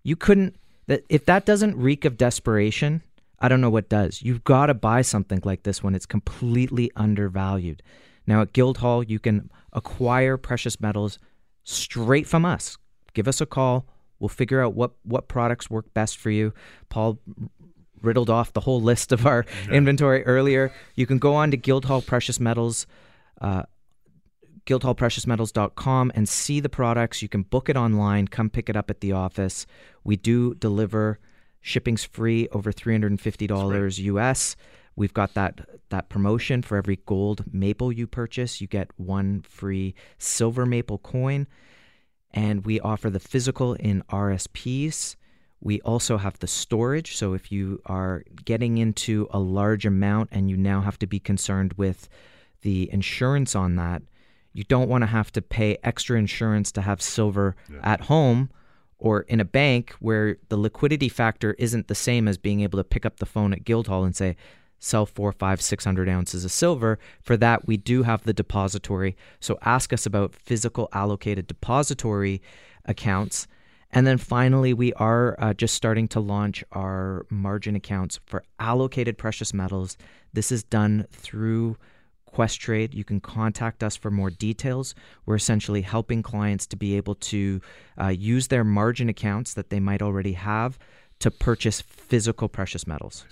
You 0.04 0.16
couldn't 0.16 0.56
that 0.88 1.04
if 1.10 1.26
that 1.26 1.46
doesn't 1.46 1.78
reek 1.78 2.06
of 2.06 2.18
desperation, 2.18 3.02
I 3.40 3.48
don't 3.48 3.62
know 3.62 3.70
what 3.70 3.90
does. 3.90 4.22
You've 4.22 4.44
got 4.44 4.68
to 4.68 4.74
buy 4.74 5.02
something 5.02 5.42
like 5.44 5.64
this 5.64 5.84
when 5.84 5.96
it's 5.96 6.06
completely 6.06 6.92
undervalued. 6.96 7.84
Now 8.26 8.42
at 8.42 8.54
Guildhall, 8.54 9.04
you 9.04 9.20
can 9.20 9.52
acquire 9.74 10.38
precious 10.38 10.82
metals 10.82 11.20
straight 11.64 12.28
from 12.28 12.46
us. 12.46 12.78
Give 13.14 13.28
us 13.28 13.42
a 13.42 13.46
call. 13.46 13.86
We'll 14.20 14.30
figure 14.30 14.62
out 14.62 14.74
what 14.74 14.92
what 15.04 15.28
products 15.28 15.70
work 15.70 15.94
best 15.94 16.18
for 16.18 16.32
you. 16.32 16.54
Paul 16.90 17.20
riddled 18.02 18.30
off 18.30 18.54
the 18.54 18.62
whole 18.62 18.82
list 18.82 19.12
of 19.12 19.26
our 19.26 19.46
inventory 19.72 20.26
earlier. 20.26 20.72
You 20.96 21.06
can 21.06 21.20
go 21.20 21.36
on 21.36 21.52
to 21.52 21.58
Guildhall 21.58 22.02
Precious 22.02 22.40
Metals. 22.40 22.88
Uh, 23.40 23.64
guildhallpreciousmetals.com 24.68 26.12
and 26.14 26.30
see 26.30 26.60
the 26.60 26.70
products. 26.70 27.22
You 27.22 27.30
can 27.30 27.44
book 27.44 27.70
it 27.70 27.78
online, 27.78 28.28
come 28.28 28.50
pick 28.50 28.70
it 28.70 28.76
up 28.76 28.90
at 28.90 29.02
the 29.02 29.14
office. 29.14 29.66
We 30.04 30.16
do 30.16 30.54
deliver 30.54 31.20
shipping's 31.62 32.04
free 32.04 32.48
over 32.52 32.72
$350 32.72 34.00
US. 34.00 34.56
We've 34.96 35.14
got 35.14 35.34
that 35.36 35.62
that 35.90 36.10
promotion 36.10 36.62
for 36.64 36.76
every 36.76 37.00
gold 37.06 37.44
maple 37.54 37.92
you 37.92 38.08
purchase, 38.08 38.60
you 38.60 38.68
get 38.68 38.90
one 38.98 39.42
free 39.42 39.96
silver 40.18 40.66
maple 40.66 40.98
coin, 40.98 41.48
and 42.32 42.66
we 42.66 42.80
offer 42.80 43.10
the 43.10 43.20
physical 43.20 43.74
in 43.76 44.02
RSPs. 44.10 45.16
We 45.62 45.82
also 45.82 46.18
have 46.18 46.40
the 46.40 46.48
storage. 46.48 47.16
So 47.16 47.34
if 47.34 47.52
you 47.52 47.82
are 47.86 48.24
getting 48.44 48.78
into 48.78 49.28
a 49.32 49.40
large 49.40 49.86
amount 49.86 50.30
and 50.32 50.50
you 50.50 50.58
now 50.58 50.82
have 50.82 51.00
to 51.00 51.08
be 51.08 51.20
concerned 51.20 51.74
with 51.74 52.10
the 52.62 52.92
insurance 52.92 53.56
on 53.56 53.76
that, 53.76 54.02
you 54.54 54.64
don't 54.64 54.90
want 54.90 55.04
to 55.04 55.08
have 55.08 55.32
to 55.34 55.42
pay 55.42 55.78
extra 55.84 56.18
insurance 56.18 56.72
to 56.72 56.82
have 56.82 57.02
silver 57.02 57.56
yeah. 57.72 57.80
at 57.84 58.02
home 58.02 58.50
or 59.00 59.22
in 59.22 59.40
a 59.40 59.46
bank 59.46 59.92
where 60.00 60.38
the 60.50 60.58
liquidity 60.58 61.10
factor 61.10 61.54
isn't 61.60 61.88
the 61.88 61.96
same 61.96 62.28
as 62.28 62.38
being 62.38 62.62
able 62.62 62.78
to 62.78 62.84
pick 62.84 63.06
up 63.06 63.18
the 63.18 63.26
phone 63.26 63.54
at 63.54 63.64
Guildhall 63.64 64.04
and 64.04 64.16
say, 64.16 64.36
sell 64.80 65.06
four, 65.06 65.32
five, 65.32 65.62
six 65.62 65.86
hundred 65.86 66.10
ounces 66.10 66.46
of 66.46 66.52
silver. 66.52 67.00
For 67.22 67.38
that, 67.38 67.68
we 67.68 67.78
do 67.78 68.04
have 68.04 68.24
the 68.24 68.34
depository. 68.34 69.16
So 69.40 69.58
ask 69.64 69.94
us 69.94 70.06
about 70.06 70.36
physical 70.36 70.90
allocated 70.94 71.48
depository 71.48 72.42
accounts. 72.86 73.48
And 73.92 74.06
then 74.06 74.18
finally, 74.18 74.74
we 74.74 74.94
are 74.94 75.36
uh, 75.40 75.54
just 75.54 75.74
starting 75.74 76.08
to 76.10 76.20
launch 76.20 76.64
our 76.74 77.26
margin 77.30 77.76
accounts 77.76 78.20
for 78.26 78.44
allocated 78.60 79.18
precious 79.18 79.54
metals. 79.54 79.98
This 80.34 80.52
is 80.52 80.64
done 80.64 81.06
through 81.12 81.78
Questrade. 82.38 82.94
You 82.94 83.04
can 83.04 83.20
contact 83.20 83.84
us 83.84 83.96
for 83.96 84.12
more 84.12 84.30
details. 84.30 84.94
We're 85.26 85.36
essentially 85.36 85.82
helping 85.82 86.22
clients 86.22 86.68
to 86.68 86.76
be 86.76 86.96
able 86.96 87.16
to 87.16 87.62
uh, 88.00 88.10
use 88.10 88.48
their 88.48 88.64
margin 88.64 89.10
accounts 89.10 89.56
that 89.56 89.72
they 89.72 89.80
might 89.80 90.04
already 90.04 90.34
have 90.34 90.78
to 91.20 91.32
purchase 91.32 91.82
physical 91.82 92.48
precious 92.48 92.86
metals. 92.86 93.26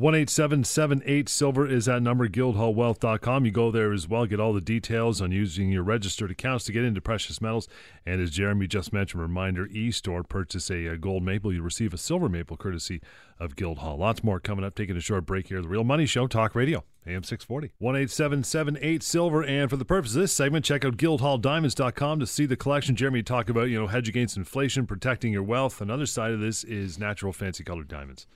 Nice. 0.00 0.14
18778 0.14 1.28
Silver 1.28 1.66
is 1.68 1.84
that 1.84 2.00
number, 2.00 2.26
guildhallwealth.com. 2.26 3.44
You 3.44 3.50
go 3.50 3.70
there 3.70 3.92
as 3.92 4.08
well, 4.08 4.24
get 4.24 4.40
all 4.40 4.54
the 4.54 4.60
details 4.62 5.20
on 5.20 5.30
using 5.30 5.68
your 5.68 5.82
registered 5.82 6.30
accounts 6.30 6.64
to 6.64 6.72
get 6.72 6.84
into 6.84 7.02
precious 7.02 7.42
metals. 7.42 7.68
And 8.06 8.22
as 8.22 8.30
Jeremy 8.30 8.66
just 8.66 8.94
mentioned, 8.94 9.20
reminder 9.20 9.66
e 9.66 9.90
store, 9.90 10.22
purchase 10.22 10.70
a, 10.70 10.86
a 10.86 10.96
gold 10.96 11.22
maple, 11.22 11.52
you 11.52 11.60
receive 11.60 11.92
a 11.92 11.98
silver 11.98 12.30
maple 12.30 12.56
courtesy 12.56 13.02
of 13.38 13.56
Guildhall. 13.56 13.98
Lots 13.98 14.24
more 14.24 14.40
coming 14.40 14.64
up. 14.64 14.74
Taking 14.74 14.96
a 14.96 15.00
short 15.00 15.26
break 15.26 15.48
here. 15.48 15.60
The 15.60 15.68
Real 15.68 15.84
Money 15.84 16.06
Show, 16.06 16.26
Talk 16.26 16.54
Radio, 16.54 16.84
AM 17.06 17.22
640. 17.22 17.74
18778 17.78 19.02
Silver. 19.02 19.44
And 19.44 19.68
for 19.68 19.76
the 19.76 19.84
purpose 19.84 20.14
of 20.14 20.22
this 20.22 20.32
segment, 20.32 20.64
check 20.64 20.82
out 20.82 20.96
guildhalldiamonds.com 20.96 22.20
to 22.20 22.26
see 22.26 22.46
the 22.46 22.56
collection. 22.56 22.96
Jeremy 22.96 23.22
talked 23.22 23.50
about, 23.50 23.68
you 23.68 23.78
know, 23.78 23.86
hedge 23.88 24.08
against 24.08 24.38
inflation, 24.38 24.86
protecting 24.86 25.34
your 25.34 25.42
wealth. 25.42 25.82
Another 25.82 26.06
side 26.06 26.32
of 26.32 26.40
this 26.40 26.64
is 26.64 26.98
natural 26.98 27.34
fancy 27.34 27.64
colored 27.64 27.88
diamonds 27.88 28.26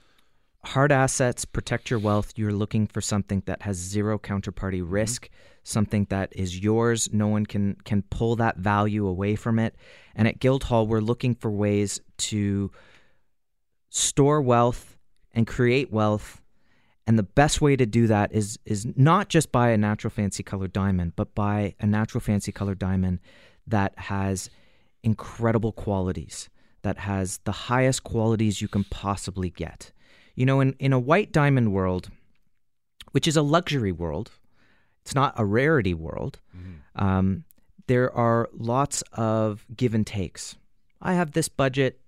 hard 0.65 0.91
assets 0.91 1.45
protect 1.45 1.89
your 1.89 1.99
wealth. 1.99 2.33
You're 2.35 2.51
looking 2.53 2.87
for 2.87 3.01
something 3.01 3.43
that 3.45 3.61
has 3.61 3.77
zero 3.77 4.17
counterparty 4.17 4.81
mm-hmm. 4.81 4.91
risk, 4.91 5.25
mm-hmm. 5.25 5.59
something 5.63 6.07
that 6.09 6.33
is 6.35 6.59
yours. 6.59 7.09
No 7.13 7.27
one 7.27 7.45
can 7.45 7.75
can 7.85 8.01
pull 8.03 8.35
that 8.37 8.57
value 8.57 9.07
away 9.07 9.35
from 9.35 9.59
it. 9.59 9.75
And 10.15 10.27
at 10.27 10.39
Guildhall, 10.39 10.87
we're 10.87 11.01
looking 11.01 11.35
for 11.35 11.51
ways 11.51 12.01
to 12.17 12.71
store 13.89 14.41
wealth 14.41 14.97
and 15.33 15.45
create 15.47 15.91
wealth. 15.91 16.41
And 17.07 17.19
the 17.19 17.23
best 17.23 17.61
way 17.61 17.75
to 17.75 17.85
do 17.85 18.07
that 18.07 18.33
is 18.33 18.57
is 18.65 18.87
not 18.95 19.29
just 19.29 19.51
buy 19.51 19.69
a 19.69 19.77
natural 19.77 20.11
fancy 20.11 20.43
colored 20.43 20.73
diamond, 20.73 21.13
but 21.15 21.35
buy 21.35 21.75
a 21.79 21.85
natural 21.85 22.21
fancy 22.21 22.51
colored 22.51 22.79
diamond 22.79 23.19
that 23.67 23.97
has 23.97 24.49
incredible 25.03 25.71
qualities, 25.71 26.49
that 26.81 26.97
has 26.97 27.39
the 27.43 27.51
highest 27.51 28.03
qualities 28.03 28.61
you 28.61 28.67
can 28.67 28.83
possibly 28.85 29.51
get. 29.51 29.91
You 30.35 30.45
know, 30.45 30.59
in, 30.59 30.75
in 30.79 30.93
a 30.93 30.99
white 30.99 31.31
diamond 31.31 31.71
world, 31.71 32.09
which 33.11 33.27
is 33.27 33.37
a 33.37 33.41
luxury 33.41 33.91
world, 33.91 34.31
it's 35.01 35.15
not 35.15 35.33
a 35.37 35.45
rarity 35.45 35.93
world, 35.93 36.39
mm-hmm. 36.55 37.03
um, 37.03 37.43
there 37.87 38.11
are 38.11 38.49
lots 38.53 39.03
of 39.13 39.65
give 39.75 39.93
and 39.93 40.05
takes. 40.05 40.55
I 41.01 41.13
have 41.13 41.31
this 41.31 41.47
budget. 41.47 41.99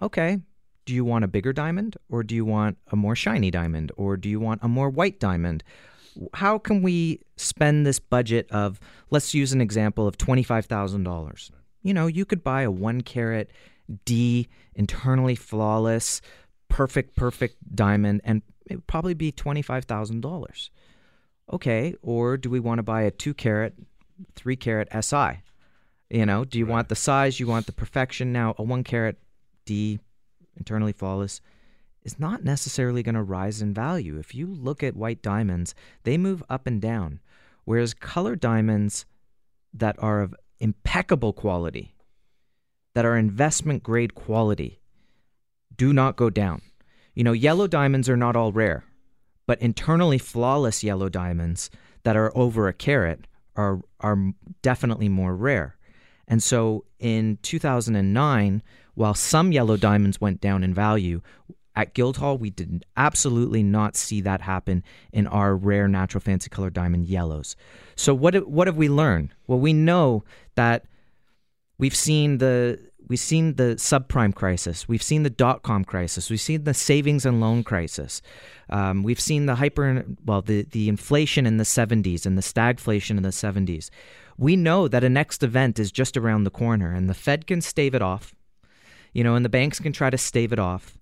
Okay. 0.00 0.38
Do 0.86 0.94
you 0.94 1.04
want 1.04 1.24
a 1.24 1.28
bigger 1.28 1.52
diamond 1.52 1.96
or 2.08 2.22
do 2.22 2.34
you 2.34 2.44
want 2.44 2.78
a 2.90 2.96
more 2.96 3.14
shiny 3.14 3.50
diamond 3.50 3.92
or 3.96 4.16
do 4.16 4.28
you 4.28 4.40
want 4.40 4.60
a 4.62 4.68
more 4.68 4.88
white 4.88 5.20
diamond? 5.20 5.62
How 6.34 6.58
can 6.58 6.82
we 6.82 7.20
spend 7.36 7.86
this 7.86 7.98
budget 7.98 8.50
of, 8.50 8.80
let's 9.10 9.34
use 9.34 9.52
an 9.52 9.60
example 9.60 10.06
of 10.06 10.16
$25,000? 10.18 11.50
You 11.82 11.94
know, 11.94 12.06
you 12.06 12.24
could 12.24 12.42
buy 12.42 12.62
a 12.62 12.70
one 12.70 13.00
carat 13.02 13.50
D, 14.04 14.48
internally 14.74 15.34
flawless, 15.34 16.20
perfect, 16.70 17.14
perfect 17.16 17.56
diamond, 17.74 18.22
and 18.24 18.40
it 18.64 18.76
would 18.76 18.86
probably 18.86 19.12
be 19.12 19.30
$25,000. 19.30 20.70
Okay, 21.52 21.94
or 22.00 22.36
do 22.36 22.48
we 22.48 22.60
want 22.60 22.78
to 22.78 22.82
buy 22.82 23.02
a 23.02 23.10
two 23.10 23.34
carat, 23.34 23.74
three 24.34 24.56
carat 24.56 24.88
SI? 25.04 25.42
You 26.08 26.24
know, 26.24 26.44
do 26.44 26.58
you 26.58 26.64
right. 26.64 26.72
want 26.72 26.88
the 26.88 26.96
size? 26.96 27.38
You 27.38 27.46
want 27.46 27.66
the 27.66 27.72
perfection? 27.72 28.32
Now, 28.32 28.54
a 28.56 28.62
one 28.62 28.84
carat 28.84 29.18
D, 29.66 29.98
internally 30.56 30.92
flawless, 30.92 31.40
is 32.02 32.18
not 32.18 32.44
necessarily 32.44 33.02
going 33.02 33.14
to 33.14 33.22
rise 33.22 33.60
in 33.60 33.74
value. 33.74 34.18
If 34.18 34.34
you 34.34 34.46
look 34.46 34.82
at 34.82 34.96
white 34.96 35.22
diamonds, 35.22 35.74
they 36.04 36.16
move 36.16 36.42
up 36.48 36.66
and 36.66 36.80
down, 36.80 37.20
whereas 37.64 37.94
color 37.94 38.36
diamonds 38.36 39.04
that 39.74 39.96
are 39.98 40.22
of 40.22 40.34
impeccable 40.58 41.32
quality, 41.32 41.94
that 42.94 43.04
are 43.04 43.16
investment 43.16 43.82
grade 43.82 44.14
quality, 44.14 44.79
do 45.80 45.94
not 45.94 46.14
go 46.14 46.28
down. 46.28 46.60
You 47.14 47.24
know, 47.24 47.32
yellow 47.32 47.66
diamonds 47.66 48.06
are 48.10 48.16
not 48.16 48.36
all 48.36 48.52
rare, 48.52 48.84
but 49.46 49.58
internally 49.62 50.18
flawless 50.18 50.84
yellow 50.84 51.08
diamonds 51.08 51.70
that 52.02 52.18
are 52.18 52.36
over 52.36 52.68
a 52.68 52.74
carat 52.74 53.26
are 53.56 53.80
are 53.98 54.34
definitely 54.60 55.08
more 55.08 55.34
rare. 55.34 55.78
And 56.28 56.42
so 56.42 56.84
in 56.98 57.38
2009, 57.40 58.62
while 58.94 59.14
some 59.14 59.52
yellow 59.52 59.78
diamonds 59.78 60.20
went 60.20 60.42
down 60.42 60.62
in 60.62 60.74
value, 60.74 61.22
at 61.74 61.94
Guildhall 61.94 62.36
we 62.36 62.50
did 62.50 62.84
absolutely 62.98 63.62
not 63.62 63.96
see 63.96 64.20
that 64.20 64.42
happen 64.42 64.84
in 65.14 65.26
our 65.28 65.56
rare 65.56 65.88
natural 65.88 66.20
fancy 66.20 66.50
color 66.50 66.68
diamond 66.68 67.06
yellows. 67.06 67.56
So 67.96 68.12
what 68.12 68.46
what 68.46 68.66
have 68.66 68.76
we 68.76 68.90
learned? 68.90 69.30
Well, 69.46 69.60
we 69.60 69.72
know 69.72 70.24
that 70.56 70.84
we've 71.78 71.96
seen 71.96 72.36
the 72.36 72.89
We've 73.10 73.18
seen 73.18 73.56
the 73.56 73.74
subprime 73.74 74.32
crisis. 74.32 74.86
We've 74.86 75.02
seen 75.02 75.24
the 75.24 75.30
dot 75.30 75.64
com 75.64 75.84
crisis. 75.84 76.30
We've 76.30 76.40
seen 76.40 76.62
the 76.62 76.72
savings 76.72 77.26
and 77.26 77.40
loan 77.40 77.64
crisis. 77.64 78.22
Um, 78.68 79.02
we've 79.02 79.18
seen 79.18 79.46
the 79.46 79.56
hyper, 79.56 80.04
well, 80.24 80.42
the, 80.42 80.62
the 80.62 80.88
inflation 80.88 81.44
in 81.44 81.56
the 81.56 81.64
70s 81.64 82.24
and 82.24 82.38
the 82.38 82.42
stagflation 82.42 83.16
in 83.16 83.24
the 83.24 83.30
70s. 83.30 83.90
We 84.38 84.54
know 84.54 84.86
that 84.86 85.02
a 85.02 85.08
next 85.08 85.42
event 85.42 85.80
is 85.80 85.90
just 85.90 86.16
around 86.16 86.44
the 86.44 86.52
corner, 86.52 86.94
and 86.94 87.10
the 87.10 87.14
Fed 87.14 87.48
can 87.48 87.60
stave 87.60 87.96
it 87.96 88.00
off, 88.00 88.32
you 89.12 89.24
know, 89.24 89.34
and 89.34 89.44
the 89.44 89.48
banks 89.48 89.80
can 89.80 89.92
try 89.92 90.08
to 90.08 90.16
stave 90.16 90.52
it 90.52 90.60
off. 90.60 90.96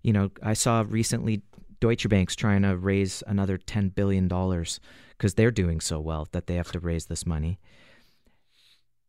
You 0.00 0.14
know, 0.14 0.30
I 0.42 0.54
saw 0.54 0.82
recently 0.88 1.42
Deutsche 1.78 2.08
Bank's 2.08 2.34
trying 2.34 2.62
to 2.62 2.74
raise 2.74 3.22
another 3.26 3.58
$10 3.58 3.94
billion 3.94 4.28
because 4.28 5.34
they're 5.34 5.50
doing 5.50 5.82
so 5.82 6.00
well 6.00 6.26
that 6.32 6.46
they 6.46 6.54
have 6.54 6.72
to 6.72 6.80
raise 6.80 7.04
this 7.04 7.26
money 7.26 7.58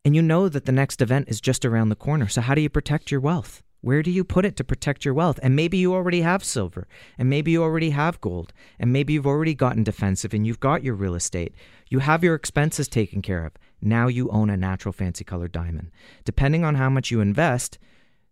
and 0.04 0.16
you 0.16 0.22
know 0.22 0.48
that 0.48 0.64
the 0.64 0.72
next 0.72 1.00
event 1.00 1.28
is 1.28 1.40
just 1.40 1.64
around 1.64 1.88
the 1.88 1.96
corner. 1.96 2.28
So, 2.28 2.40
how 2.40 2.54
do 2.54 2.60
you 2.60 2.68
protect 2.68 3.10
your 3.10 3.20
wealth? 3.20 3.62
Where 3.82 4.02
do 4.02 4.12
you 4.12 4.22
put 4.22 4.44
it 4.44 4.56
to 4.56 4.64
protect 4.64 5.04
your 5.04 5.12
wealth? 5.12 5.40
And 5.42 5.56
maybe 5.56 5.76
you 5.76 5.92
already 5.92 6.20
have 6.20 6.44
silver, 6.44 6.86
and 7.18 7.28
maybe 7.28 7.50
you 7.50 7.62
already 7.62 7.90
have 7.90 8.20
gold, 8.20 8.52
and 8.78 8.92
maybe 8.92 9.12
you've 9.12 9.26
already 9.26 9.54
gotten 9.54 9.82
defensive 9.82 10.32
and 10.32 10.46
you've 10.46 10.60
got 10.60 10.84
your 10.84 10.94
real 10.94 11.16
estate. 11.16 11.52
You 11.88 11.98
have 11.98 12.22
your 12.22 12.36
expenses 12.36 12.86
taken 12.86 13.22
care 13.22 13.44
of. 13.44 13.52
Now 13.80 14.06
you 14.06 14.28
own 14.30 14.50
a 14.50 14.56
natural 14.56 14.92
fancy 14.92 15.24
colored 15.24 15.50
diamond. 15.50 15.90
Depending 16.24 16.64
on 16.64 16.76
how 16.76 16.88
much 16.90 17.10
you 17.10 17.20
invest, 17.20 17.78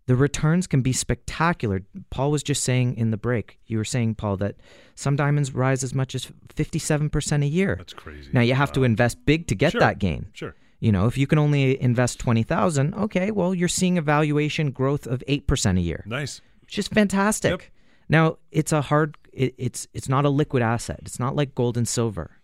the 0.07 0.15
returns 0.15 0.69
can 0.69 0.83
be 0.83 0.93
spectacular. 0.93 1.83
Paul 2.11 2.31
was 2.31 2.45
just 2.45 2.63
saying 2.63 2.97
in 2.97 3.11
the 3.11 3.17
break, 3.17 3.59
you 3.67 3.77
were 3.77 3.85
saying, 3.85 4.15
Paul, 4.15 4.37
that 4.39 4.57
some 4.95 5.17
diamonds 5.17 5.53
rise 5.53 5.83
as 5.83 5.95
much 5.95 6.15
as 6.15 6.31
57% 6.55 7.43
a 7.43 7.47
year. 7.47 7.75
That's 7.77 7.93
crazy. 7.93 8.31
Now 8.33 8.41
you 8.41 8.55
have 8.55 8.71
wow. 8.71 8.75
to 8.75 8.85
invest 8.85 9.27
big 9.27 9.49
to 9.49 9.57
get 9.57 9.73
sure. 9.73 9.81
that 9.81 9.99
gain. 9.99 10.29
Sure. 10.33 10.55
You 10.81 10.93
know, 10.93 11.07
if 11.07 11.19
you 11.19 11.27
can 11.27 11.39
only 11.39 11.81
invest 11.81 12.19
20,000, 12.19 12.95
okay, 12.95 13.31
well, 13.31 13.55
you're 13.55 13.69
seeing 13.69 13.99
a 13.99 14.03
valuation 14.03 14.71
growth 14.71 15.07
of 15.07 15.23
8% 15.29 15.79
a 15.79 15.81
year. 15.81 16.03
Nice. 16.07 16.41
Which 16.63 16.79
is 16.79 16.89
fantastic. 16.89 17.51
Yep. 17.51 17.63
Now, 18.09 18.39
it's 18.51 18.73
a 18.73 18.81
hard 18.81 19.17
it, 19.33 19.55
it's 19.59 19.87
it's 19.95 20.09
not 20.09 20.25
a 20.25 20.31
liquid 20.31 20.63
asset. 20.63 21.01
It's 21.03 21.21
not 21.21 21.37
like 21.37 21.55
gold 21.55 21.77
and 21.77 21.87
silver. 21.87 22.39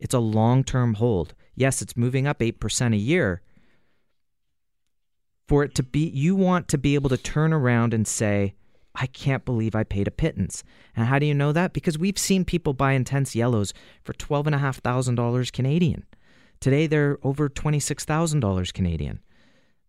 It's 0.00 0.14
a 0.14 0.18
long-term 0.18 0.94
hold. 0.94 1.34
Yes, 1.54 1.80
it's 1.80 1.96
moving 1.96 2.26
up 2.26 2.40
8% 2.40 2.92
a 2.92 2.96
year. 2.96 3.42
For 5.46 5.62
it 5.62 5.74
to 5.76 5.82
be 5.82 6.08
you 6.08 6.34
want 6.34 6.68
to 6.68 6.78
be 6.78 6.94
able 6.94 7.10
to 7.10 7.16
turn 7.16 7.52
around 7.52 7.94
and 7.94 8.08
say, 8.08 8.54
I 8.94 9.06
can't 9.06 9.44
believe 9.44 9.74
I 9.74 9.84
paid 9.84 10.08
a 10.08 10.12
pittance. 10.12 10.64
And 10.96 11.06
how 11.06 11.18
do 11.18 11.26
you 11.26 11.34
know 11.34 11.52
that? 11.52 11.72
Because 11.72 11.98
we've 11.98 12.18
seen 12.18 12.44
people 12.44 12.72
buy 12.72 12.92
intense 12.92 13.34
yellows 13.34 13.74
for 14.02 14.14
twelve 14.14 14.46
and 14.46 14.54
a 14.54 14.58
half 14.58 14.78
thousand 14.78 15.16
dollars 15.16 15.50
Canadian. 15.50 16.04
Today 16.60 16.86
they're 16.86 17.18
over 17.22 17.48
$26,000 17.48 18.72
Canadian. 18.72 19.20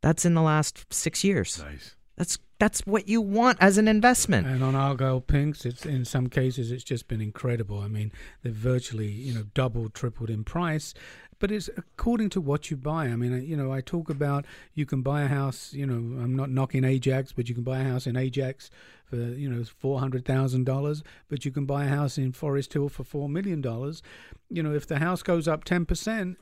That's 0.01 0.25
in 0.25 0.33
the 0.33 0.41
last 0.41 0.85
six 0.93 1.23
years. 1.23 1.63
Nice. 1.63 1.95
That's 2.17 2.37
that's 2.57 2.81
what 2.85 3.09
you 3.09 3.19
want 3.19 3.57
as 3.59 3.77
an 3.77 3.87
investment. 3.89 4.47
And 4.47 4.63
on 4.63 4.75
Argyle 4.75 5.19
Pinks, 5.19 5.65
it's 5.65 5.85
in 5.85 6.05
some 6.05 6.27
cases 6.27 6.71
it's 6.71 6.83
just 6.83 7.07
been 7.09 7.19
incredible. 7.19 7.79
I 7.79 7.89
mean, 7.89 8.13
they've 8.41 8.53
virtually 8.53 9.09
you 9.09 9.33
know 9.33 9.43
doubled, 9.53 9.93
tripled 9.93 10.29
in 10.29 10.43
price. 10.45 10.93
But 11.39 11.51
it's 11.51 11.69
according 11.75 12.29
to 12.31 12.41
what 12.41 12.71
you 12.71 12.77
buy. 12.77 13.05
I 13.05 13.15
mean, 13.15 13.33
uh, 13.33 13.37
you 13.37 13.57
know, 13.57 13.71
I 13.71 13.81
talk 13.81 14.09
about 14.09 14.45
you 14.73 14.85
can 14.85 15.01
buy 15.01 15.23
a 15.23 15.27
house. 15.27 15.73
You 15.73 15.85
know, 15.85 15.95
I'm 15.95 16.35
not 16.35 16.49
knocking 16.49 16.83
Ajax, 16.83 17.33
but 17.33 17.49
you 17.49 17.55
can 17.55 17.63
buy 17.63 17.79
a 17.79 17.83
house 17.83 18.07
in 18.07 18.15
Ajax 18.15 18.69
for 19.05 19.17
you 19.17 19.49
know 19.49 19.63
four 19.63 19.99
hundred 19.99 20.25
thousand 20.25 20.65
dollars, 20.65 21.03
but 21.29 21.45
you 21.45 21.51
can 21.51 21.65
buy 21.65 21.85
a 21.85 21.89
house 21.89 22.17
in 22.17 22.31
Forest 22.31 22.73
Hill 22.73 22.89
for 22.89 23.03
four 23.03 23.29
million 23.29 23.61
dollars. 23.61 24.01
You 24.49 24.63
know, 24.63 24.73
if 24.73 24.87
the 24.87 24.99
house 24.99 25.23
goes 25.23 25.47
up 25.47 25.63
ten 25.63 25.85
percent, 25.85 26.37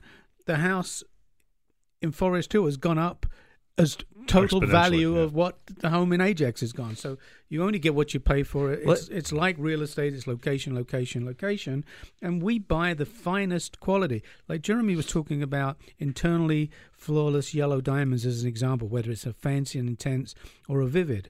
the 0.46 0.58
house 0.58 1.04
in 2.02 2.12
Forest 2.12 2.54
Hill 2.54 2.66
has 2.66 2.78
gone 2.78 3.00
up 3.00 3.26
as 3.78 3.98
total 4.28 4.62
value 4.62 5.16
yeah. 5.16 5.22
of 5.22 5.34
what 5.34 5.58
the 5.66 5.90
home 5.90 6.14
in 6.14 6.22
Ajax 6.22 6.62
has 6.62 6.74
gone. 6.74 6.96
So 6.96 7.18
you 7.50 7.64
only 7.64 7.80
get 7.80 7.96
what 7.96 8.14
you 8.14 8.20
pay 8.20 8.44
for 8.44 8.72
it. 8.72 8.82
It's, 8.84 9.08
it's 9.10 9.32
like 9.32 9.56
real 9.60 9.82
estate. 9.82 10.14
It's 10.14 10.28
location, 10.28 10.76
location, 10.76 11.26
location, 11.26 11.84
and 12.22 12.42
we 12.42 12.60
buy 12.60 12.94
the 12.94 13.06
finest 13.06 13.80
quality. 13.80 14.24
Like 14.48 14.62
Jeremy 14.62 14.96
was 14.96 15.08
talking 15.08 15.44
about 15.44 15.78
internally 16.00 16.72
flawless 16.92 17.54
yellow 17.54 17.82
diamonds 17.82 18.26
as 18.26 18.44
an 18.44 18.48
example, 18.48 18.88
whether 18.88 19.12
it's 19.12 19.26
a 19.26 19.34
fancy 19.34 19.80
and 19.80 19.90
intense 19.90 20.36
or 20.68 20.82
a 20.82 20.88
vivid. 20.88 21.30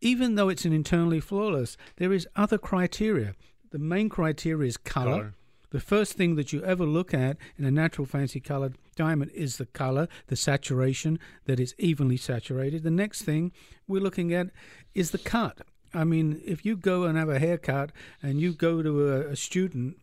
Even 0.00 0.36
though 0.36 0.48
it's 0.48 0.64
an 0.64 0.72
internally 0.72 1.20
flawless, 1.20 1.76
there 1.96 2.12
is 2.12 2.28
other 2.36 2.58
criteria. 2.58 3.34
The 3.70 3.78
main 3.78 4.08
criteria 4.08 4.68
is 4.68 4.76
color. 4.76 5.10
Color. 5.10 5.34
The 5.70 5.80
first 5.80 6.14
thing 6.14 6.36
that 6.36 6.52
you 6.52 6.62
ever 6.64 6.84
look 6.84 7.12
at 7.12 7.36
in 7.58 7.64
a 7.66 7.70
natural 7.70 8.06
fancy 8.06 8.40
colored 8.40 8.78
diamond 8.98 9.30
is 9.34 9.56
the 9.56 9.66
color, 9.82 10.08
the 10.26 10.36
saturation, 10.36 11.18
that 11.46 11.58
is 11.60 11.74
evenly 11.78 12.16
saturated. 12.18 12.82
The 12.82 12.90
next 12.90 13.22
thing 13.22 13.52
we're 13.86 14.02
looking 14.08 14.34
at 14.34 14.48
is 14.94 15.10
the 15.12 15.18
cut. 15.18 15.56
I 15.94 16.04
mean, 16.04 16.42
if 16.44 16.66
you 16.66 16.76
go 16.76 17.04
and 17.04 17.16
have 17.16 17.30
a 17.30 17.38
haircut 17.38 17.92
and 18.22 18.40
you 18.42 18.52
go 18.52 18.82
to 18.82 18.92
a, 19.08 19.20
a 19.32 19.36
student, 19.36 19.96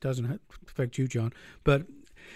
doesn't 0.00 0.40
affect 0.66 0.96
you, 0.96 1.06
John, 1.06 1.32
but 1.64 1.82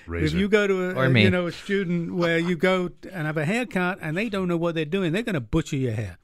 Razor. 0.06 0.26
if 0.26 0.32
you 0.40 0.48
go 0.48 0.66
to 0.66 0.76
a, 0.90 0.94
Or 0.94 1.04
a, 1.06 1.10
me. 1.10 1.22
you 1.22 1.30
know 1.30 1.46
a 1.46 1.52
student 1.52 2.14
where 2.14 2.38
you 2.38 2.56
go 2.56 2.90
and 3.10 3.26
have 3.26 3.38
a 3.38 3.46
haircut 3.46 3.98
and 4.02 4.16
they 4.16 4.28
don't 4.28 4.48
know 4.48 4.58
what 4.58 4.74
they're 4.74 4.84
doing, 4.84 5.12
they're 5.12 5.22
going 5.22 5.34
to 5.34 5.40
butcher 5.40 5.76
your 5.76 5.92
hair. 5.92 6.18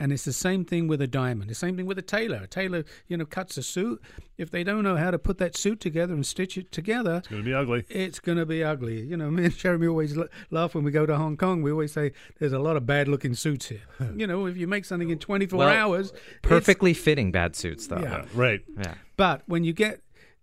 And 0.00 0.12
it's 0.12 0.24
the 0.24 0.32
same 0.32 0.64
thing 0.64 0.88
with 0.88 1.02
a 1.02 1.06
diamond. 1.06 1.50
The 1.50 1.54
same 1.54 1.76
thing 1.76 1.84
with 1.84 1.98
a 1.98 2.02
tailor. 2.02 2.38
A 2.44 2.46
tailor, 2.46 2.84
you 3.06 3.18
know, 3.18 3.26
cuts 3.26 3.58
a 3.58 3.62
suit. 3.62 4.00
If 4.38 4.50
they 4.50 4.64
don't 4.64 4.82
know 4.82 4.96
how 4.96 5.10
to 5.10 5.18
put 5.18 5.36
that 5.38 5.54
suit 5.58 5.78
together 5.78 6.14
and 6.14 6.24
stitch 6.24 6.56
it 6.56 6.72
together, 6.72 7.16
It's 7.16 7.28
going 7.28 7.42
to 7.42 7.46
be 7.46 7.52
ugly. 7.52 7.84
it's 7.90 8.18
going 8.18 8.38
to 8.38 8.46
be 8.46 8.64
ugly. 8.64 9.02
You 9.02 9.18
know, 9.18 9.30
me 9.36 9.44
and 9.44 9.54
Jeremy 9.54 9.88
always 9.88 10.16
laugh 10.50 10.74
when 10.74 10.84
we 10.84 10.90
go 10.90 11.04
to 11.04 11.16
Hong 11.18 11.36
Kong. 11.36 11.60
We 11.60 11.70
always 11.70 11.92
say 11.92 12.12
there's 12.38 12.54
a 12.54 12.58
lot 12.58 12.78
of 12.78 12.86
bad 12.86 13.08
looking 13.08 13.34
suits 13.34 13.66
here. 13.68 13.82
you 14.16 14.26
know, 14.26 14.46
if 14.46 14.56
you 14.56 14.66
make 14.66 14.86
something 14.86 15.10
in 15.10 15.18
24 15.18 15.58
Well, 15.58 15.68
hours, 15.68 16.14
Perfectly 16.40 16.94
fitting 16.94 17.30
bad 17.30 17.54
suits, 17.54 17.86
though. 17.88 17.98
Yeah. 17.98 18.10
Yeah, 18.10 18.24
right. 18.34 18.60
Yeah. 18.78 18.94
But 19.18 19.42
when 19.46 19.64
you 19.64 19.74
get 19.74 20.00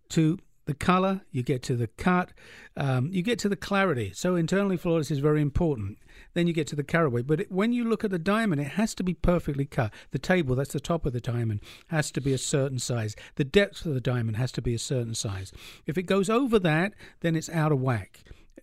to 0.10 0.38
the 0.66 0.76
color, 0.76 1.22
you 1.32 1.42
get 1.42 1.64
to 1.64 1.76
the 1.76 1.88
cut, 1.88 2.30
um, 2.76 3.10
you 3.12 3.24
get 3.24 3.40
to 3.40 3.50
the 3.50 3.56
clarity. 3.56 4.12
So 4.14 4.36
internally 4.36 4.78
flawless 4.78 5.10
is 5.10 5.18
very 5.20 5.42
important. 5.42 5.98
Then 6.38 6.46
you 6.46 6.54
get 6.54 6.68
to 6.68 6.76
the 6.76 6.84
carat 6.84 7.12
weight. 7.12 7.26
But 7.26 7.40
it, 7.40 7.52
when 7.52 7.74
you 7.74 7.84
look 7.84 8.04
at 8.04 8.12
the 8.12 8.20
diamond, 8.20 8.62
it 8.62 8.74
has 8.74 8.94
to 8.94 9.04
be 9.04 9.16
perfectly 9.16 9.66
cut. 9.66 9.92
The 10.12 10.20
table, 10.20 10.54
that's 10.54 10.72
the 10.72 10.80
top 10.80 11.08
of 11.08 11.14
the 11.14 11.20
diamond, 11.20 11.62
has 11.88 12.12
to 12.12 12.22
be 12.22 12.32
a 12.32 12.38
certain 12.38 12.78
size. 12.78 13.16
The 13.38 13.44
depth 13.44 13.88
of 13.88 13.96
the 13.96 14.00
diamond 14.00 14.38
has 14.38 14.52
to 14.52 14.62
be 14.62 14.76
a 14.76 14.78
certain 14.78 15.16
size. 15.16 15.52
If 15.88 15.98
it 15.98 16.04
goes 16.04 16.30
over 16.30 16.60
that, 16.60 16.94
then 17.22 17.36
it's 17.36 17.50
out 17.50 17.72
of 17.72 17.82
whack. 17.82 18.20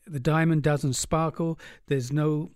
The 0.06 0.20
diamond 0.20 0.62
doesn't 0.62 0.92
sparkle. 0.92 1.58
There's 1.88 2.12
no 2.12 2.52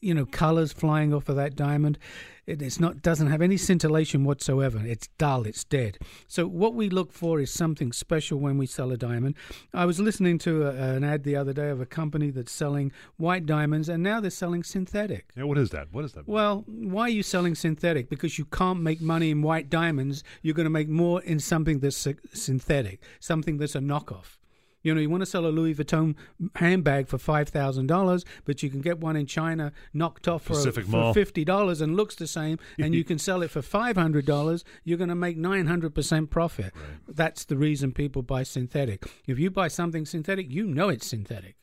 you 0.00 0.14
know 0.14 0.24
colors 0.26 0.72
flying 0.72 1.12
off 1.12 1.28
of 1.28 1.36
that 1.36 1.54
diamond 1.56 1.98
it, 2.46 2.62
it's 2.62 2.80
not 2.80 3.02
doesn't 3.02 3.28
have 3.28 3.42
any 3.42 3.56
scintillation 3.56 4.24
whatsoever 4.24 4.80
it's 4.84 5.08
dull 5.18 5.44
it's 5.44 5.62
dead 5.64 5.98
so 6.26 6.46
what 6.46 6.74
we 6.74 6.88
look 6.88 7.12
for 7.12 7.38
is 7.38 7.52
something 7.52 7.92
special 7.92 8.38
when 8.38 8.56
we 8.56 8.66
sell 8.66 8.90
a 8.92 8.96
diamond 8.96 9.34
i 9.74 9.84
was 9.84 10.00
listening 10.00 10.38
to 10.38 10.66
a, 10.66 10.70
an 10.96 11.04
ad 11.04 11.22
the 11.24 11.36
other 11.36 11.52
day 11.52 11.68
of 11.68 11.80
a 11.80 11.86
company 11.86 12.30
that's 12.30 12.50
selling 12.52 12.90
white 13.18 13.44
diamonds 13.46 13.88
and 13.88 14.02
now 14.02 14.20
they're 14.20 14.30
selling 14.30 14.62
synthetic 14.64 15.30
Yeah, 15.36 15.44
what 15.44 15.58
is 15.58 15.70
that? 15.70 15.88
What 15.92 16.04
is 16.04 16.12
that? 16.14 16.26
well, 16.26 16.64
why 16.66 17.02
are 17.02 17.08
you 17.10 17.22
selling 17.22 17.54
synthetic? 17.54 18.08
Because 18.08 18.38
you 18.38 18.46
can't 18.46 18.80
make 18.80 19.00
money 19.00 19.30
in 19.30 19.42
white 19.42 19.68
diamonds. 19.68 20.24
You're 20.42 20.54
going 20.54 20.64
to 20.64 20.70
make 20.70 20.88
more 20.88 21.20
in 21.22 21.38
something 21.40 21.80
that's 21.80 22.06
synthetic, 22.32 23.00
something 23.20 23.58
that's 23.58 23.74
a 23.74 23.80
knockoff. 23.80 24.38
You 24.82 24.94
know, 24.94 25.00
you 25.00 25.10
want 25.10 25.20
to 25.20 25.26
sell 25.26 25.46
a 25.46 25.48
Louis 25.48 25.74
Vuitton 25.74 26.14
handbag 26.56 27.06
for 27.06 27.18
five 27.18 27.48
thousand 27.48 27.86
dollars, 27.86 28.24
but 28.44 28.62
you 28.62 28.70
can 28.70 28.80
get 28.80 28.98
one 28.98 29.16
in 29.16 29.26
China 29.26 29.72
knocked 29.92 30.26
off 30.26 30.42
for, 30.42 30.54
Pacific 30.54 30.86
for 30.86 31.12
fifty 31.12 31.44
dollars 31.44 31.80
and 31.80 31.96
looks 31.96 32.14
the 32.14 32.26
same, 32.26 32.58
and 32.78 32.94
you 32.94 33.04
can 33.04 33.18
sell 33.18 33.42
it 33.42 33.50
for 33.50 33.62
five 33.62 33.96
hundred 33.96 34.24
dollars. 34.24 34.64
You're 34.84 34.98
going 34.98 35.08
to 35.08 35.14
make 35.14 35.36
nine 35.36 35.66
hundred 35.66 35.94
percent 35.94 36.30
profit. 36.30 36.72
That's 37.06 37.44
the 37.44 37.56
reason 37.56 37.92
people 37.92 38.22
buy 38.22 38.42
synthetic. 38.42 39.04
If 39.26 39.38
you 39.38 39.50
buy 39.50 39.68
something 39.68 40.06
synthetic, 40.06 40.50
you 40.50 40.66
know 40.66 40.88
it's 40.88 41.06
synthetic. 41.06 41.56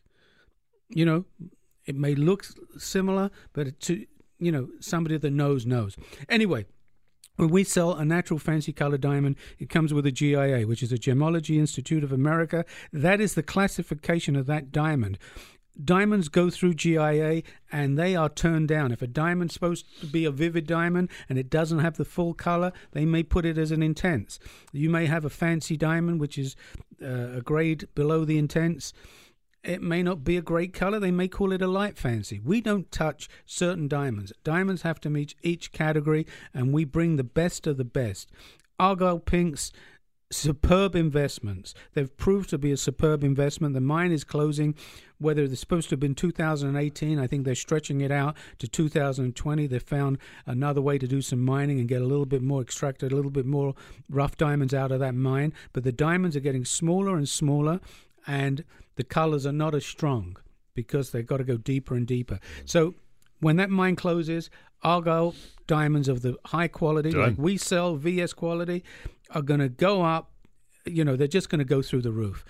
You 0.90 1.06
know, 1.06 1.26
it 1.86 1.96
may 1.96 2.16
look 2.16 2.46
similar, 2.78 3.32
but 3.54 3.80
to 3.82 4.06
you 4.40 4.52
know 4.52 4.70
somebody 4.80 5.18
that 5.18 5.32
knows 5.32 5.66
knows. 5.66 5.98
Anyway, 6.30 6.66
when 7.38 7.50
we 7.50 7.64
sell 7.64 7.94
a 7.94 8.04
natural 8.04 8.40
fancy 8.40 8.74
color 8.74 8.98
diamond, 8.98 9.38
it 9.58 9.70
comes 9.70 9.94
with 9.94 10.06
a 10.06 10.12
GIA, 10.12 10.68
which 10.68 10.84
is 10.84 10.92
a 10.92 10.98
Gemology 10.98 11.58
Institute 11.58 12.04
of 12.04 12.12
America. 12.12 12.66
That 12.92 13.22
is 13.22 13.36
the 13.36 13.44
classification 13.44 14.36
of 14.36 14.46
that 14.48 14.72
diamond. 14.72 15.18
Diamonds 15.84 16.28
go 16.28 16.50
through 16.50 16.74
GIA 16.74 17.44
and 17.72 18.00
they 18.00 18.16
are 18.16 18.30
turned 18.30 18.68
down. 18.68 18.92
If 18.92 19.04
a 19.04 19.08
diamond's 19.08 19.54
supposed 19.54 19.86
to 20.02 20.08
be 20.08 20.26
a 20.26 20.32
vivid 20.32 20.66
diamond 20.66 21.10
and 21.30 21.38
it 21.38 21.52
doesn't 21.52 21.80
have 21.80 21.98
the 21.98 22.06
full 22.06 22.34
color, 22.34 22.74
they 22.94 23.06
may 23.06 23.22
put 23.22 23.46
it 23.46 23.60
as 23.60 23.70
an 23.70 23.84
intense. 23.84 24.40
You 24.72 24.90
may 24.90 25.06
have 25.06 25.24
a 25.24 25.30
fancy 25.30 25.78
diamond, 25.78 26.20
which 26.20 26.40
is 26.40 26.56
uh, 27.00 27.38
a 27.38 27.42
grade 27.42 27.88
below 27.94 28.26
the 28.26 28.40
intense 28.40 28.92
it 29.68 29.82
may 29.82 30.02
not 30.02 30.24
be 30.24 30.38
a 30.38 30.42
great 30.42 30.74
color. 30.74 31.00
They 31.00 31.12
may 31.12 31.28
call 31.28 31.52
it 31.52 31.62
a 31.62 31.68
light 31.68 31.98
fancy. 31.98 32.40
We 32.40 32.62
don't 32.62 32.92
touch 32.92 33.28
certain 33.46 33.88
diamonds. 33.88 34.32
Diamonds 34.44 34.84
have 34.84 35.00
to 35.02 35.10
meet 35.10 35.36
each 35.44 35.72
category, 35.72 36.26
and 36.54 36.74
we 36.74 36.86
bring 36.86 37.18
the 37.18 37.24
best 37.24 37.68
of 37.68 37.78
the 37.78 37.84
best. 37.84 38.32
Argyle 38.80 39.20
Pinks, 39.20 39.72
superb 40.32 40.96
investments. 40.96 41.74
They've 41.94 42.16
proved 42.18 42.50
to 42.50 42.58
be 42.58 42.72
a 42.72 42.78
superb 42.78 43.24
investment. 43.24 43.74
The 43.74 43.82
mine 43.82 44.12
is 44.12 44.24
closing. 44.24 44.76
Whether 45.20 45.44
it's 45.44 45.60
supposed 45.60 45.90
to 45.90 45.94
have 45.94 46.00
been 46.00 46.16
2018, 46.16 47.20
I 47.20 47.28
think 47.28 47.44
they're 47.44 47.56
stretching 47.56 48.02
it 48.02 48.12
out 48.12 48.38
to 48.60 48.68
2020. 48.68 49.68
They 49.68 49.80
found 49.80 50.18
another 50.46 50.82
way 50.82 50.98
to 50.98 51.08
do 51.08 51.22
some 51.22 51.44
mining 51.44 51.80
and 51.80 51.90
get 51.90 52.02
a 52.02 52.06
little 52.06 52.26
bit 52.26 52.42
more 52.42 52.62
extracted, 52.62 53.12
a 53.12 53.16
little 53.16 53.32
bit 53.32 53.46
more 53.46 53.74
rough 54.10 54.38
diamonds 54.38 54.74
out 54.74 54.92
of 54.92 55.00
that 55.00 55.16
mine. 55.16 55.54
But 55.74 55.84
the 55.84 55.92
diamonds 55.92 56.36
are 56.36 56.42
getting 56.42 56.66
smaller 56.66 57.18
and 57.18 57.28
smaller, 57.28 57.80
and 58.28 58.64
the 58.96 59.04
colors 59.04 59.46
are 59.46 59.52
not 59.54 59.74
as 59.74 59.86
strong 59.86 60.38
because 60.76 61.12
they've 61.12 61.26
got 61.26 61.38
to 61.38 61.44
go 61.44 61.58
deeper 61.58 61.96
and 61.96 62.06
deeper. 62.06 62.40
So 62.66 62.94
when 63.40 63.56
that 63.56 63.70
mine 63.70 63.96
closes, 63.96 64.50
Argyle 64.84 65.34
diamonds 65.66 66.08
of 66.08 66.22
the 66.22 66.38
high 66.46 66.68
quality, 66.68 67.12
like 67.12 67.36
we 67.38 67.58
sell 67.58 67.96
VS 67.96 68.34
quality, 68.34 68.84
are 69.32 69.42
going 69.42 69.60
to 69.60 69.70
go 69.70 70.04
up. 70.04 70.32
You 70.86 71.04
know, 71.04 71.16
they're 71.16 71.28
just 71.28 71.50
going 71.50 71.60
to 71.60 71.66
go 71.66 71.82
through 71.82 72.04
the 72.04 72.12
roof. 72.12 72.46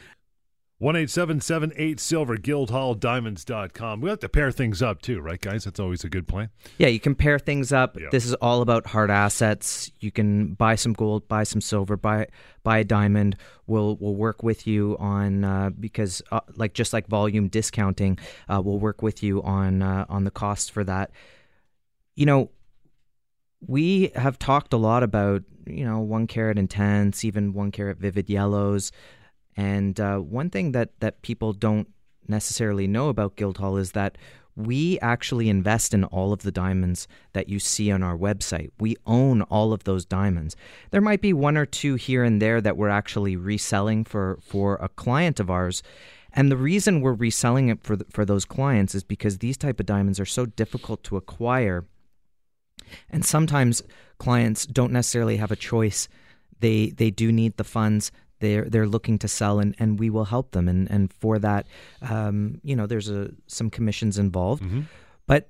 One 0.80 0.96
eight 0.96 1.10
seven 1.10 1.42
seven 1.42 1.74
eight 1.76 2.00
silver 2.00 2.38
guildhall 2.38 2.96
guildhalldiamonds.com. 2.96 4.00
We 4.00 4.12
have 4.12 4.20
to 4.20 4.30
pair 4.30 4.52
things 4.52 4.84
up 4.84 5.02
too, 5.02 5.20
right, 5.20 5.42
guys? 5.42 5.64
That's 5.64 5.80
always 5.80 6.04
a 6.04 6.10
good 6.10 6.28
plan. 6.28 6.52
Yeah, 6.78 6.90
you 6.90 7.00
can 7.00 7.16
pair 7.16 7.40
things 7.40 7.74
up. 7.74 8.00
Yeah. 8.00 8.10
This 8.12 8.28
is 8.28 8.36
all 8.36 8.62
about 8.62 8.86
hard 8.86 9.10
assets. 9.10 9.92
You 10.02 10.12
can 10.12 10.54
buy 10.54 10.76
some 10.76 10.94
gold, 10.94 11.28
buy 11.28 11.46
some 11.46 11.62
silver, 11.62 11.98
buy 11.98 12.28
buy 12.62 12.78
a 12.78 12.84
diamond. 12.84 13.38
We'll 13.66 13.96
we'll 13.96 14.14
work 14.14 14.44
with 14.44 14.68
you 14.68 14.96
on 15.00 15.44
uh, 15.44 15.72
because 15.72 16.22
uh, 16.32 16.42
like 16.58 16.76
just 16.76 16.94
like 16.94 17.08
volume 17.08 17.48
discounting, 17.48 18.20
uh, 18.48 18.62
we'll 18.64 18.78
work 18.78 19.02
with 19.02 19.24
you 19.24 19.42
on 19.42 19.82
uh, 19.82 20.06
on 20.10 20.26
the 20.26 20.32
cost 20.32 20.72
for 20.72 20.84
that. 20.84 21.10
You 22.14 22.28
know, 22.28 22.52
we 23.66 24.12
have 24.14 24.38
talked 24.38 24.74
a 24.74 24.78
lot 24.78 25.02
about 25.02 25.42
you 25.66 25.86
know 25.86 26.02
one 26.02 26.28
carat 26.28 26.60
intense, 26.60 27.26
even 27.26 27.54
one 27.54 27.72
carat 27.72 27.98
vivid 27.98 28.30
yellows, 28.30 28.92
and 29.58 30.00
uh, 30.00 30.20
one 30.20 30.50
thing 30.50 30.72
that 30.72 31.00
that 31.00 31.22
people 31.24 31.52
don't 31.52 31.90
necessarily 32.28 32.88
know 32.88 33.10
about 33.10 33.36
Guildhall 33.36 33.78
is 33.78 33.92
that 33.94 34.18
we 34.56 35.00
actually 35.00 35.50
invest 35.50 35.94
in 35.94 36.04
all 36.06 36.34
of 36.34 36.42
the 36.42 36.52
diamonds 36.52 37.08
that 37.34 37.48
you 37.48 37.60
see 37.60 37.92
on 37.92 38.02
our 38.02 38.18
website. 38.18 38.72
We 38.80 38.98
own 39.06 39.44
all 39.44 39.72
of 39.72 39.84
those 39.84 40.04
diamonds. 40.04 40.56
There 40.90 41.02
might 41.02 41.22
be 41.22 41.32
one 41.32 41.58
or 41.58 41.66
two 41.66 41.94
here 41.96 42.24
and 42.24 42.42
there 42.42 42.60
that 42.62 42.76
we're 42.76 42.90
actually 42.90 43.36
reselling 43.36 44.04
for 44.04 44.40
for 44.42 44.76
a 44.76 44.90
client 44.90 45.40
of 45.40 45.50
ours. 45.50 45.84
And 46.34 46.52
the 46.52 46.58
reason 46.58 47.02
we're 47.02 47.14
reselling 47.14 47.70
it 47.70 47.82
for 47.82 47.96
the, 47.96 48.06
for 48.12 48.26
those 48.26 48.46
clients 48.46 48.94
is 48.94 49.04
because 49.04 49.38
these 49.38 49.58
type 49.58 49.80
of 49.80 49.86
diamonds 49.86 50.20
are 50.20 50.26
so 50.26 50.46
difficult 50.46 51.04
to 51.04 51.18
acquire. 51.18 51.86
And 53.10 53.26
sometimes 53.26 53.82
clients 54.20 54.66
don't 54.66 54.92
necessarily 54.92 55.38
have 55.38 55.52
a 55.52 55.56
choice. 55.56 56.08
They 56.60 56.90
they 56.90 57.12
do 57.12 57.32
need 57.32 57.58
the 57.58 57.64
funds. 57.64 58.12
They're 58.40 58.66
they're 58.70 58.88
looking 58.88 59.18
to 59.20 59.28
sell, 59.28 59.60
and, 59.60 59.76
and 59.80 60.00
we 60.00 60.10
will 60.10 60.26
help 60.26 60.52
them. 60.52 60.68
And 60.68 60.90
and 60.92 61.12
for 61.14 61.40
that, 61.40 61.66
um, 62.02 62.60
you 62.64 62.76
know, 62.76 62.86
there's 62.86 63.10
a 63.10 63.32
some 63.48 63.70
commissions 63.70 64.18
involved. 64.18 64.64
But 65.26 65.50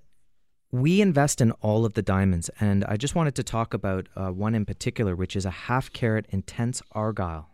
we 0.72 1.02
invest 1.02 1.42
in 1.42 1.52
all 1.62 1.86
of 1.86 1.94
the 1.94 2.02
diamonds, 2.02 2.50
and 2.60 2.84
I 2.86 2.98
just 2.98 3.16
wanted 3.16 3.36
to 3.36 3.44
talk 3.44 3.74
about 3.74 4.08
uh, 4.16 4.30
one 4.30 4.56
in 4.56 4.66
particular, 4.66 5.16
which 5.16 5.36
is 5.36 5.46
a 5.46 5.52
half 5.52 5.92
carat 5.94 6.26
intense 6.30 6.82
argyle 6.92 7.50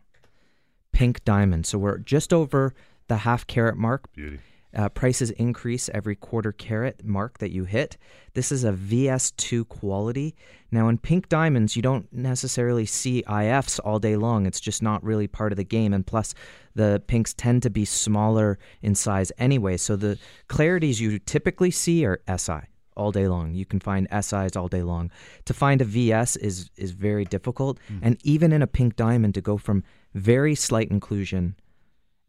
pink 0.91 1.23
diamond. 1.25 1.65
So 1.65 1.77
we're 1.77 1.97
just 1.97 2.31
over 2.31 2.73
the 3.07 3.17
half 3.17 3.45
carat 3.47 3.75
mark. 3.75 4.11
Beauty. 4.13 4.39
Uh, 4.75 4.89
prices 4.89 5.29
increase 5.31 5.89
every 5.93 6.15
quarter 6.15 6.51
carat 6.51 7.05
mark 7.05 7.37
that 7.37 7.51
you 7.51 7.65
hit. 7.65 7.97
This 8.33 8.51
is 8.51 8.63
a 8.63 8.73
VS2 8.73 9.67
quality. 9.67 10.35
Now, 10.71 10.87
in 10.87 10.97
pink 10.97 11.29
diamonds, 11.29 11.75
you 11.75 11.81
don't 11.81 12.11
necessarily 12.11 12.85
see 12.85 13.23
IFs 13.29 13.77
all 13.79 13.99
day 13.99 14.15
long. 14.15 14.47
It's 14.47 14.59
just 14.59 14.81
not 14.81 15.03
really 15.03 15.27
part 15.27 15.51
of 15.51 15.57
the 15.57 15.63
game. 15.63 15.93
And 15.93 16.05
plus, 16.05 16.33
the 16.73 17.03
pinks 17.05 17.33
tend 17.33 17.61
to 17.63 17.69
be 17.69 17.85
smaller 17.85 18.57
in 18.81 18.95
size 18.95 19.31
anyway. 19.37 19.77
So 19.77 19.95
the 19.95 20.17
clarities 20.49 20.99
you 20.99 21.19
typically 21.19 21.69
see 21.69 22.05
are 22.05 22.21
SI 22.35 22.61
all 22.95 23.11
day 23.11 23.27
long. 23.27 23.53
You 23.53 23.65
can 23.65 23.79
find 23.79 24.07
SIs 24.21 24.55
all 24.55 24.67
day 24.67 24.83
long. 24.83 25.11
To 25.45 25.53
find 25.53 25.81
a 25.81 25.85
VS 25.85 26.35
is 26.37 26.69
is 26.77 26.91
very 26.91 27.25
difficult. 27.25 27.79
Mm. 27.91 27.99
And 28.01 28.17
even 28.23 28.51
in 28.51 28.61
a 28.61 28.67
pink 28.67 28.95
diamond, 28.95 29.33
to 29.35 29.41
go 29.41 29.57
from 29.57 29.83
very 30.13 30.55
slight 30.55 30.89
inclusion 30.89 31.55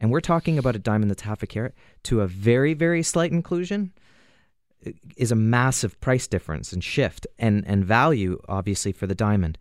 and 0.05 0.11
we're 0.11 0.21
talking 0.21 0.59
about 0.59 0.75
a 0.75 0.79
diamond 0.79 1.09
that's 1.09 1.23
half 1.23 1.41
a 1.41 1.47
carat 1.47 1.73
to 2.03 2.21
a 2.21 2.27
very, 2.27 2.75
very 2.75 3.01
slight 3.01 3.31
inclusion 3.31 3.91
uh, 4.85 4.91
is 5.17 5.31
a 5.31 5.35
massive 5.35 5.99
price 5.99 6.27
difference 6.27 6.71
and 6.71 6.83
shift 6.83 7.25
and, 7.39 7.65
and 7.65 7.83
value, 7.83 8.39
obviously, 8.47 8.91
for 8.91 9.07
the 9.07 9.15
diamond. 9.15 9.57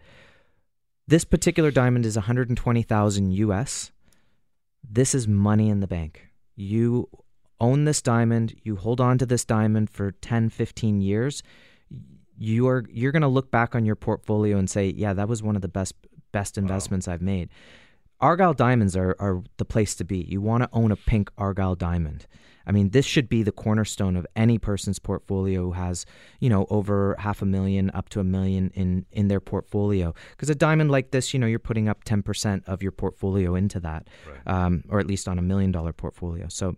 This 1.09 1.25
particular 1.25 1.71
diamond 1.71 2.05
is 2.05 2.15
120,000 2.15 3.31
US. 3.31 3.91
This 4.87 5.15
is 5.15 5.27
money 5.27 5.71
in 5.71 5.81
the 5.81 5.87
bank. 5.87 6.29
You 6.57 7.09
own 7.59 7.87
this 7.87 8.03
diamond, 8.03 8.55
you 8.65 8.77
hold 8.77 9.01
on 9.01 9.17
to 9.17 9.25
this 9.25 9.47
diamond 9.47 9.89
for 9.89 10.11
10, 10.11 10.51
15 10.51 11.01
years. 11.01 11.43
You 12.37 12.69
are 12.69 12.85
you're 12.91 13.13
going 13.13 13.23
to 13.23 13.29
look 13.29 13.51
back 13.51 13.75
on 13.75 13.87
your 13.87 13.97
portfolio 13.97 14.59
and 14.59 14.69
say, 14.69 14.89
"Yeah, 14.95 15.15
that 15.15 15.27
was 15.27 15.43
one 15.43 15.57
of 15.57 15.63
the 15.63 15.69
best 15.69 15.95
best 16.33 16.59
investments 16.59 17.07
wow. 17.07 17.15
I've 17.15 17.23
made." 17.23 17.49
Argyle 18.25 18.55
diamonds 18.55 18.97
are, 18.97 19.15
are 19.19 19.43
the 19.59 19.67
place 19.67 19.95
to 19.97 20.05
be. 20.05 20.19
You 20.19 20.41
want 20.41 20.63
to 20.63 20.69
own 20.73 20.91
a 20.91 20.97
pink 20.97 21.31
Argyle 21.37 21.75
diamond. 21.75 22.27
I 22.67 22.73
mean, 22.73 22.91
this 22.91 23.05
should 23.05 23.29
be 23.29 23.43
the 23.43 23.53
cornerstone 23.53 24.17
of 24.17 24.27
any 24.35 24.59
person's 24.59 24.99
portfolio 24.99 25.61
who 25.65 25.73
has, 25.73 26.07
you 26.41 26.49
know, 26.49 26.67
over 26.71 27.15
half 27.19 27.43
a 27.43 27.45
million 27.45 27.91
up 27.93 28.09
to 28.09 28.21
a 28.21 28.25
million 28.25 28.71
in 28.75 29.05
in 29.13 29.29
their 29.29 29.41
portfolio. 29.41 30.15
Because 30.31 30.49
a 30.49 30.55
diamond 30.55 30.91
like 30.91 31.11
this, 31.11 31.35
you 31.35 31.39
know, 31.39 31.47
you're 31.47 31.59
putting 31.59 31.87
up 31.87 32.05
ten 32.05 32.23
percent 32.23 32.65
of 32.67 32.83
your 32.83 32.93
portfolio 32.93 33.55
into 33.55 33.79
that, 33.81 34.09
right. 34.27 34.55
um, 34.55 34.85
or 34.89 34.99
at 34.99 35.07
least 35.07 35.29
on 35.29 35.39
a 35.39 35.43
million 35.43 35.71
dollar 35.71 35.93
portfolio. 35.93 36.47
So 36.49 36.77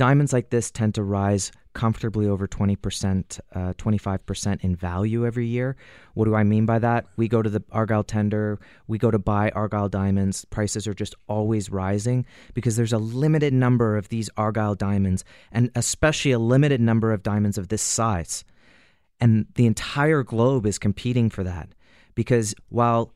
Diamonds 0.00 0.32
like 0.32 0.48
this 0.48 0.70
tend 0.70 0.94
to 0.94 1.02
rise 1.02 1.52
comfortably 1.74 2.26
over 2.26 2.48
20%, 2.48 3.38
uh, 3.54 3.74
25% 3.74 4.64
in 4.64 4.74
value 4.74 5.26
every 5.26 5.46
year. 5.46 5.76
What 6.14 6.24
do 6.24 6.34
I 6.34 6.42
mean 6.42 6.64
by 6.64 6.78
that? 6.78 7.04
We 7.18 7.28
go 7.28 7.42
to 7.42 7.50
the 7.50 7.62
Argyle 7.70 8.02
tender, 8.02 8.58
we 8.88 8.96
go 8.96 9.10
to 9.10 9.18
buy 9.18 9.50
Argyle 9.50 9.90
diamonds. 9.90 10.46
Prices 10.46 10.86
are 10.86 10.94
just 10.94 11.14
always 11.28 11.68
rising 11.68 12.24
because 12.54 12.76
there's 12.76 12.94
a 12.94 12.98
limited 12.98 13.52
number 13.52 13.98
of 13.98 14.08
these 14.08 14.30
Argyle 14.38 14.74
diamonds, 14.74 15.22
and 15.52 15.70
especially 15.74 16.30
a 16.30 16.38
limited 16.38 16.80
number 16.80 17.12
of 17.12 17.22
diamonds 17.22 17.58
of 17.58 17.68
this 17.68 17.82
size. 17.82 18.42
And 19.20 19.48
the 19.56 19.66
entire 19.66 20.22
globe 20.22 20.64
is 20.64 20.78
competing 20.78 21.28
for 21.28 21.44
that 21.44 21.74
because 22.14 22.54
while, 22.70 23.12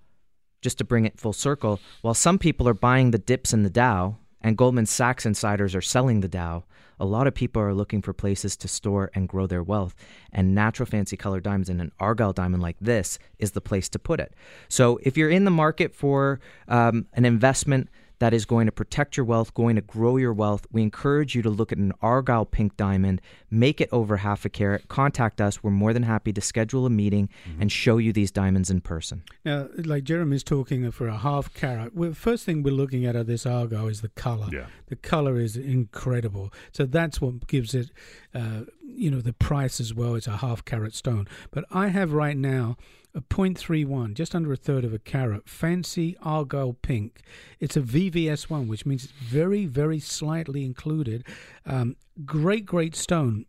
just 0.61 0.77
to 0.77 0.85
bring 0.85 1.07
it 1.07 1.19
full 1.19 1.33
circle, 1.33 1.81
while 2.03 2.13
some 2.13 2.39
people 2.39 2.69
are 2.69 2.75
buying 2.75 3.11
the 3.11 3.17
dips 3.17 3.55
in 3.55 3.63
the 3.63 3.71
Dow, 3.71 4.19
and 4.43 4.59
Goldman 4.59 4.85
Sachs 4.85 5.25
insiders 5.25 5.75
are 5.75 5.81
selling 5.81 6.21
the 6.21 6.29
Dow, 6.29 6.65
a 6.99 7.05
lot 7.05 7.27
of 7.27 7.35
people 7.35 7.61
are 7.63 7.75
looking 7.75 8.03
for 8.03 8.13
places 8.13 8.57
to 8.59 8.69
store 8.69 9.11
and 9.15 9.29
grow 9.29 9.47
their 9.47 9.63
wealth. 9.63 9.95
And 10.33 10.55
natural 10.55 10.87
fancy 10.87 11.17
color 11.17 11.41
diamonds 11.41 11.69
and 11.69 11.81
an 11.81 11.93
Argyle 11.99 12.33
diamond 12.33 12.63
like 12.63 12.77
this 12.81 13.19
is 13.39 13.53
the 13.53 13.61
place 13.61 13.89
to 13.91 13.99
put 13.99 14.21
it. 14.21 14.35
So 14.69 14.99
if 15.03 15.17
you're 15.17 15.31
in 15.31 15.45
the 15.45 15.51
market 15.51 15.95
for 15.95 16.41
um, 16.69 17.07
an 17.15 17.25
investment 17.25 17.89
that 18.19 18.33
is 18.33 18.45
going 18.45 18.67
to 18.67 18.73
protect 18.73 19.17
your 19.17 19.27
wealth, 19.27 19.53
going 19.55 19.77
to 19.77 19.83
grow 19.83 20.17
your 20.17 20.33
wealth, 20.33 20.67
we 20.71 20.83
encourage 20.83 21.35
you 21.35 21.43
to 21.43 21.51
look 21.51 21.73
at 21.73 21.79
an 21.79 21.93
Argyle 22.01 22.45
pink 22.45 22.77
diamond, 22.77 23.21
make 23.51 23.81
it 23.81 23.89
over 23.93 24.19
half 24.19 24.45
a 24.45 24.49
carat, 24.49 24.89
contact 24.89 25.41
us. 25.41 25.63
We're 25.63 25.71
more 25.71 25.93
than 25.93 26.05
happy 26.05 26.33
to 26.33 26.41
schedule 26.41 26.87
a 26.87 26.91
meeting 26.91 27.29
mm-hmm. 27.49 27.63
and 27.63 27.73
show 27.73 27.99
you 27.99 28.13
these 28.13 28.31
diamonds 28.31 28.71
in 28.71 28.81
person. 28.81 29.25
Now, 29.45 29.69
like 29.77 30.05
Jeremy's 30.05 30.45
talking 30.45 30.91
for 30.91 31.09
a 31.09 31.19
half 31.19 31.53
carat, 31.55 31.95
well, 31.95 32.13
first 32.13 32.45
thing 32.45 32.63
we're 32.63 32.75
looking 32.75 33.05
at 33.05 33.17
of 33.17 33.27
this 33.27 33.47
Argyle 33.47 33.89
is 33.89 34.01
the 34.01 34.09
color. 34.11 34.49
Yeah. 34.53 34.67
The 34.87 34.97
color 34.97 35.37
is 35.37 35.57
incredible. 35.57 36.53
So 36.73 36.87
that's 36.87 37.21
what 37.21 37.47
gives 37.47 37.75
it, 37.75 37.91
uh, 38.35 38.63
you 38.83 39.11
know, 39.11 39.21
the 39.21 39.33
price 39.33 39.81
as 39.81 39.93
well. 39.93 40.15
It's 40.15 40.27
a 40.27 40.39
half 40.39 40.65
carat 40.65 40.95
stone. 40.95 41.27
But 41.51 41.65
I 41.71 41.89
have 41.89 42.13
right 42.13 42.37
now 42.37 42.77
a 43.15 43.21
0.31, 43.21 44.15
just 44.15 44.35
under 44.35 44.53
a 44.53 44.57
third 44.57 44.85
of 44.85 44.93
a 44.93 44.99
carat, 44.99 45.49
fancy 45.49 46.17
argyle 46.21 46.73
pink. 46.73 47.21
It's 47.61 47.77
a 47.77 47.81
VVS1, 47.81 48.67
which 48.67 48.85
means 48.85 49.05
it's 49.05 49.13
very, 49.13 49.67
very 49.67 50.01
slightly 50.01 50.65
included. 50.65 51.25
Um, 51.65 51.97
great, 52.25 52.67
great 52.67 52.97
stone. 52.97 53.47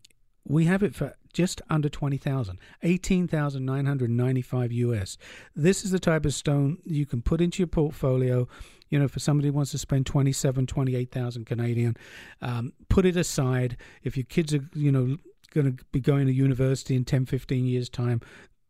We 0.48 0.66
have 0.66 0.84
it 0.84 0.94
for 0.94 1.16
just 1.34 1.62
under 1.70 1.90
20,000, 1.90 2.60
18,995 2.84 4.72
US. 4.72 5.18
This 5.56 5.84
is 5.84 5.92
the 5.92 6.00
type 6.00 6.26
of 6.26 6.34
stone 6.34 6.78
you 6.86 7.06
can 7.06 7.22
put 7.22 7.42
into 7.42 7.60
your 7.60 7.68
portfolio. 7.68 8.48
You 8.90 9.00
know, 9.00 9.08
for 9.08 9.20
somebody 9.20 9.48
who 9.48 9.54
wants 9.54 9.72
to 9.72 9.80
spend 9.80 10.06
27, 10.06 10.68
28,000 10.68 11.46
Canadian, 11.46 11.98
um, 12.42 12.72
put 12.88 13.06
it 13.06 13.18
aside. 13.18 13.78
If 14.04 14.16
your 14.16 14.26
kids 14.26 14.54
are, 14.54 14.64
you 14.74 14.92
know, 14.92 15.18
going 15.54 15.76
to 15.76 15.84
be 15.92 16.00
going 16.00 16.28
to 16.28 16.34
university 16.34 16.96
in 16.96 17.04
10, 17.04 17.26
15 17.26 17.66
years' 17.66 17.90
time, 17.90 18.22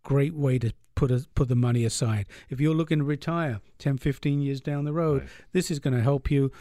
great 0.03 0.33
way 0.33 0.57
to 0.59 0.71
put 0.95 1.11
a, 1.11 1.25
put 1.35 1.47
the 1.47 1.55
money 1.55 1.85
aside. 1.85 2.25
If 2.49 2.59
you're 2.59 2.75
looking 2.75 2.99
to 2.99 3.05
retire 3.05 3.59
10, 3.79 3.97
15 3.97 4.41
years 4.41 4.61
down 4.61 4.85
the 4.85 4.93
road, 4.93 5.21
right. 5.21 5.29
this 5.51 5.69
is 5.69 5.79
going 5.79 5.95
to 5.95 6.01
help 6.01 6.31
you 6.31 6.51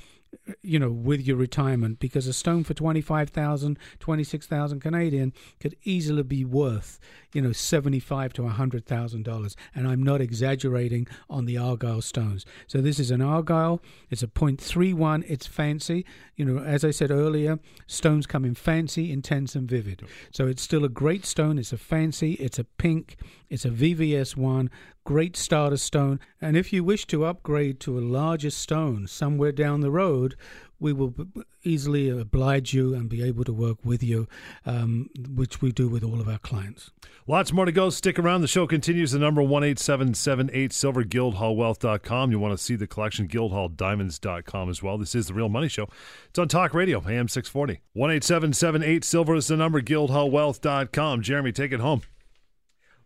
you 0.63 0.79
know, 0.79 0.91
with 0.91 1.21
your 1.27 1.37
retirement 1.37 1.99
because 1.99 2.27
a 2.27 2.33
stone 2.33 2.65
for 2.65 2.75
25,000, 2.75 3.79
26,000 3.99 4.81
Canadian 4.81 5.33
could 5.61 5.77
easily 5.85 6.23
be 6.23 6.45
worth, 6.45 6.99
you 7.33 7.41
know, 7.41 7.53
75 7.53 8.33
to 8.35 8.43
$100,000. 8.43 9.57
And 9.75 9.89
I'm 9.89 10.03
not 10.03 10.21
exaggerating 10.21 11.07
on 11.29 11.45
the 11.45 11.59
Argyle 11.59 12.03
stones. 12.03 12.45
So 12.67 12.81
this 12.81 12.99
is 12.99 13.11
an 13.11 13.21
Argyle. 13.21 13.81
It's 14.11 14.23
a 14.23 14.29
0.31. 14.29 15.25
It's 15.29 15.47
fancy. 15.47 16.05
You 16.37 16.45
know, 16.45 16.63
as 16.63 16.85
I 16.85 16.91
said 16.91 17.11
earlier, 17.11 17.59
stones 17.87 18.27
come 18.27 18.45
in 18.45 18.55
fancy, 18.55 19.13
intense, 19.13 19.55
and 19.55 19.69
vivid. 19.69 20.03
So 20.31 20.47
it's 20.47 20.63
still 20.63 20.85
a 20.85 20.89
great 20.89 21.25
stone. 21.25 21.59
It's 21.59 21.73
a 21.73 21.79
fancy. 21.79 22.33
It's 22.35 22.59
a 22.59 22.65
pink. 22.65 23.17
It's 23.49 23.65
a 23.65 23.71
VVS 23.71 24.37
one 24.37 24.71
great 25.05 25.37
starter 25.37 25.77
stone. 25.77 26.19
And 26.41 26.57
if 26.57 26.73
you 26.73 26.83
wish 26.83 27.07
to 27.09 27.25
upgrade 27.25 27.79
to 27.81 27.99
a 27.99 28.01
larger 28.01 28.51
stone 28.51 29.07
somewhere 29.07 29.53
down 29.53 29.81
the 29.81 29.91
road, 29.91 30.35
we 30.81 30.93
will 30.93 31.15
easily 31.63 32.09
oblige 32.11 32.75
you 32.75 32.95
and 32.95 33.09
be 33.09 33.23
able 33.23 33.45
to 33.45 33.53
work 33.53 33.79
with 33.85 34.03
you, 34.03 34.29
um, 34.67 35.09
which 35.35 35.63
we 35.63 35.73
do 35.73 35.89
with 35.89 36.03
all 36.03 36.21
of 36.21 36.29
our 36.29 36.39
clients. 36.39 36.91
Lots 37.27 37.53
more 37.53 37.65
to 37.65 37.73
go. 37.73 37.89
Stick 37.91 38.19
around. 38.19 38.43
The 38.43 38.49
show 38.49 38.67
continues. 38.67 39.13
The 39.13 39.19
number 39.19 39.41
18778 39.41 40.73
silver 40.73 41.05
guildhallwealth.com. 41.05 42.31
You 42.33 42.39
want 42.39 42.59
to 42.59 42.63
see 42.63 42.77
the 42.77 42.87
collection, 42.87 43.29
guildhalldiamonds.com 43.29 44.69
as 44.69 44.83
well. 44.83 44.99
This 44.99 45.15
is 45.15 45.29
The 45.29 45.35
Real 45.35 45.49
Money 45.49 45.69
Show. 45.69 45.89
It's 46.29 46.39
on 46.39 46.49
Talk 46.49 46.75
Radio, 46.75 46.99
AM 46.99 47.29
640. 47.29 47.81
18778 47.95 49.05
silver 49.05 49.35
is 49.37 49.47
the 49.47 49.57
number, 49.57 49.81
guildhallwealth.com. 49.81 51.23
Jeremy, 51.23 51.53
take 51.53 51.73
it 51.73 51.81
home. 51.81 52.03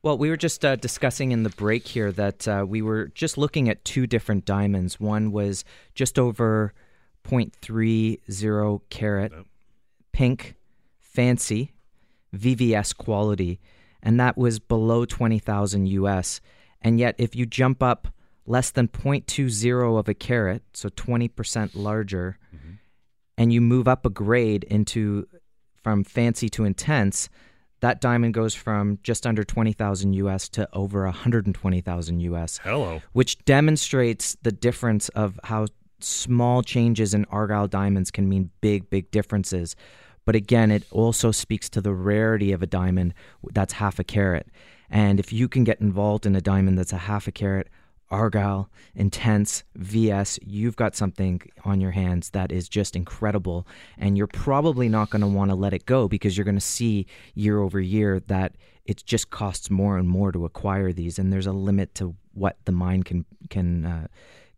Well, 0.03 0.17
we 0.17 0.31
were 0.31 0.37
just 0.37 0.65
uh, 0.65 0.77
discussing 0.77 1.33
in 1.33 1.43
the 1.43 1.51
break 1.51 1.87
here 1.87 2.13
that 2.13 2.47
uh, 2.47 2.65
we 2.67 2.83
were 2.83 3.09
just 3.15 3.37
looking 3.37 3.69
at 3.69 3.85
two 3.85 4.07
different 4.07 4.45
diamonds. 4.45 5.01
One 5.01 5.33
was 5.33 5.65
just 5.95 6.19
over 6.19 6.73
0.30 7.25 8.81
carat, 8.91 9.33
pink, 10.13 10.55
fancy, 11.01 11.73
VVS 12.37 12.97
quality, 12.97 13.61
and 14.03 14.21
that 14.21 14.39
was 14.39 14.61
below 14.61 15.05
20,000 15.05 15.87
US. 15.87 16.41
And 16.81 17.01
yet, 17.01 17.17
if 17.19 17.35
you 17.35 17.45
jump 17.45 17.83
up 17.83 18.09
less 18.47 18.71
than 18.71 18.87
0.20 18.87 19.99
of 19.99 20.09
a 20.09 20.15
carat, 20.15 20.63
so 20.73 20.89
20% 20.91 21.71
larger, 21.75 22.39
mm-hmm. 22.55 22.75
and 23.37 23.53
you 23.53 23.61
move 23.61 23.89
up 23.89 24.07
a 24.07 24.11
grade 24.11 24.63
into 24.65 25.27
from 25.83 26.05
fancy 26.05 26.49
to 26.51 26.65
intense, 26.65 27.29
that 27.81 28.01
diamond 28.01 28.35
goes 28.35 28.55
from 28.55 28.99
just 29.03 29.27
under 29.27 29.45
20,000 29.45 30.13
US 30.15 30.49
to 30.51 30.69
over 30.73 31.05
120,000 31.05 32.21
US. 32.21 32.59
Hello. 32.59 33.01
Which 33.13 33.45
demonstrates 33.45 34.37
the 34.43 34.53
difference 34.53 35.09
of 35.11 35.39
how 35.45 35.67
small 36.01 36.63
changes 36.63 37.15
in 37.15 37.25
Argyle 37.27 37.69
diamonds 37.69 38.11
can 38.11 38.29
mean 38.29 38.51
big, 38.61 38.89
big 38.91 39.11
differences. 39.11 39.77
But 40.25 40.37
again, 40.37 40.71
it 40.71 40.85
also 40.91 41.31
speaks 41.31 41.69
to 41.71 41.81
the 41.81 41.95
rarity 41.95 42.53
of 42.53 42.63
a 42.63 42.67
diamond 42.67 43.15
that's 43.53 43.75
half 43.75 43.99
a 43.99 44.05
carat. 44.05 44.47
And 44.91 45.19
if 45.21 45.33
you 45.33 45.49
can 45.49 45.65
get 45.65 45.81
involved 45.81 46.27
in 46.27 46.37
a 46.37 46.41
diamond 46.41 46.79
that's 46.79 46.93
a 46.93 46.99
half 46.99 47.27
a 47.27 47.33
carat, 47.33 47.69
Argyle, 48.11 48.71
Intense, 48.95 49.65
VS, 49.77 50.39
you've 50.43 50.77
got 50.77 50.97
something 50.97 51.41
on 51.65 51.81
your 51.81 51.91
hands 51.91 52.31
that 52.31 52.51
is 52.51 52.69
just 52.69 52.97
incredible. 52.97 53.67
And 53.97 54.17
you're 54.17 54.27
probably 54.27 54.89
not 54.89 55.11
going 55.11 55.21
to 55.21 55.29
want 55.29 55.51
to 55.51 55.55
let 55.55 55.73
it 55.73 55.87
go 55.87 56.09
because 56.09 56.37
you're 56.37 56.45
going 56.45 56.55
to 56.55 56.61
see 56.61 57.07
year 57.35 57.61
over 57.61 57.81
year 57.81 58.21
that 58.27 58.57
it 58.85 59.05
just 59.05 59.31
costs 59.31 59.71
more 59.71 59.99
and 59.99 60.09
more 60.09 60.33
to 60.33 60.45
acquire 60.45 60.93
these. 60.93 61.19
And 61.19 61.33
there's 61.33 61.47
a 61.47 61.53
limit 61.53 61.95
to 61.97 62.15
what 62.33 62.57
the 62.65 62.73
mine 62.73 63.03
can, 63.03 63.25
can, 63.51 63.85
uh, 63.85 64.07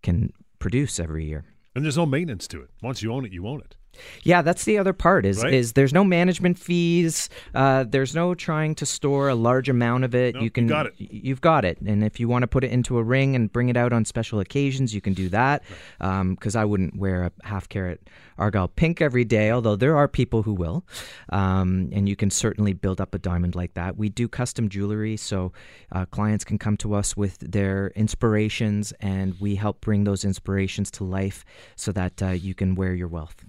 can 0.03 0.33
produce 0.59 1.01
every 1.01 1.27
year. 1.27 1.45
And 1.75 1.85
there's 1.85 1.97
no 1.97 2.07
maintenance 2.07 2.47
to 2.49 2.63
it. 2.63 2.71
Once 2.83 3.03
you 3.03 3.13
own 3.13 3.25
it, 3.25 3.33
you 3.33 3.47
own 3.47 3.61
it. 3.61 3.77
Yeah, 4.23 4.43
that's 4.43 4.65
the 4.65 4.79
other 4.79 4.93
part. 4.93 5.27
Is 5.27 5.43
Right. 5.43 5.53
is 5.53 5.73
there's 5.75 5.93
no 5.93 6.05
management 6.05 6.59
fees. 6.59 7.29
Uh, 7.55 7.85
there's 7.85 8.15
no 8.15 8.35
trying 8.35 8.75
to 8.77 8.87
store 8.87 9.29
a 9.29 9.35
large 9.35 9.69
amount 9.69 10.05
of 10.05 10.15
it. 10.15 10.35
No, 10.35 10.41
you 10.41 10.45
you 10.45 10.51
can 10.51 10.67
got 10.67 10.87
it. 10.87 10.95
You've 10.99 11.41
got 11.41 11.65
it. 11.65 11.81
And 11.81 12.03
if 12.03 12.19
you 12.19 12.27
want 12.29 12.43
to 12.43 12.47
put 12.47 12.65
it 12.65 12.71
into 12.73 12.99
a 12.99 13.03
ring 13.03 13.37
and 13.37 13.53
bring 13.53 13.69
it 13.69 13.77
out 13.77 13.93
on 13.93 14.05
special 14.05 14.41
occasions, 14.41 14.95
you 14.95 15.01
can 15.01 15.15
do 15.15 15.29
that. 15.29 15.63
Because 15.99 16.57
I 16.57 16.65
wouldn't 16.65 16.97
wear 16.97 17.25
a 17.25 17.33
half 17.47 17.69
carat 17.69 18.01
argyle 18.39 18.69
pink 18.69 19.01
every 19.03 19.25
day, 19.25 19.51
although 19.51 19.77
there 19.77 19.97
are 19.97 20.09
people 20.09 20.43
who 20.43 20.55
will. 20.55 20.85
Um, 21.29 21.91
and 21.93 22.09
you 22.09 22.17
can 22.17 22.31
certainly 22.31 22.73
build 22.73 23.01
up 23.01 23.15
a 23.15 23.19
diamond 23.19 23.55
like 23.55 23.75
that. 23.75 23.97
We 23.97 24.09
do 24.09 24.29
custom 24.29 24.69
jewelry, 24.69 25.17
so 25.17 25.53
uh, 25.93 26.07
clients 26.07 26.45
can 26.45 26.59
come 26.59 26.77
to 26.79 26.95
us 26.95 27.17
with 27.17 27.39
their 27.39 27.89
inspirations, 27.95 28.93
and 29.01 29.39
we 29.41 29.57
help 29.57 29.81
bring 29.83 30.05
those 30.05 30.25
inspirations 30.25 30.91
to 30.93 31.05
life 31.05 31.45
so 31.77 31.93
that 31.93 32.23
uh, 32.23 32.29
you 32.31 32.55
can 32.55 32.75
wear 32.75 32.95
your 32.95 33.09
wealth. 33.09 33.45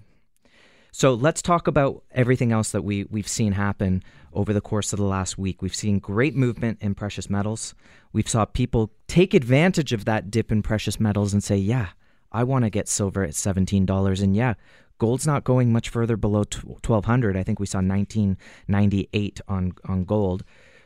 So 0.92 1.14
let's 1.14 1.42
talk 1.42 1.68
about 1.68 2.04
everything 2.12 2.52
else 2.52 2.72
that 2.72 2.84
we, 2.84 3.06
we've 3.06 3.28
seen 3.28 3.54
happen 3.54 4.04
over 4.34 4.52
the 4.52 4.62
course 4.62 4.92
of 4.92 5.00
the 5.00 5.06
last 5.06 5.38
week. 5.38 5.62
We've 5.62 5.76
seen 5.76 6.00
great 6.00 6.36
movement 6.36 6.80
in 6.82 6.96
precious 6.96 7.30
metals. 7.30 7.74
We've 8.12 8.28
saw 8.30 8.44
people 8.46 8.92
take 9.08 9.34
advantage 9.34 9.94
of 9.94 10.06
that 10.06 10.30
dip 10.30 10.52
in 10.52 10.62
precious 10.62 11.00
metals 11.00 11.32
and 11.34 11.42
say, 11.42 11.56
yeah, 11.56 11.90
I 12.32 12.44
want 12.44 12.66
to 12.66 12.70
get 12.70 12.90
silver 12.90 13.24
at 13.24 13.32
$17. 13.32 14.22
And 14.22 14.36
yeah, 14.36 14.56
gold's 14.98 15.26
not 15.26 15.46
going 15.46 15.72
much 15.72 15.88
further 15.90 16.18
below 16.18 16.44
tw- 16.44 16.66
1200 16.66 17.38
I 17.38 17.44
think 17.44 17.60
we 17.60 17.66
saw 17.66 17.80
1998 17.80 19.42
on, 19.48 19.72
on 19.86 20.04
gold. 20.04 20.44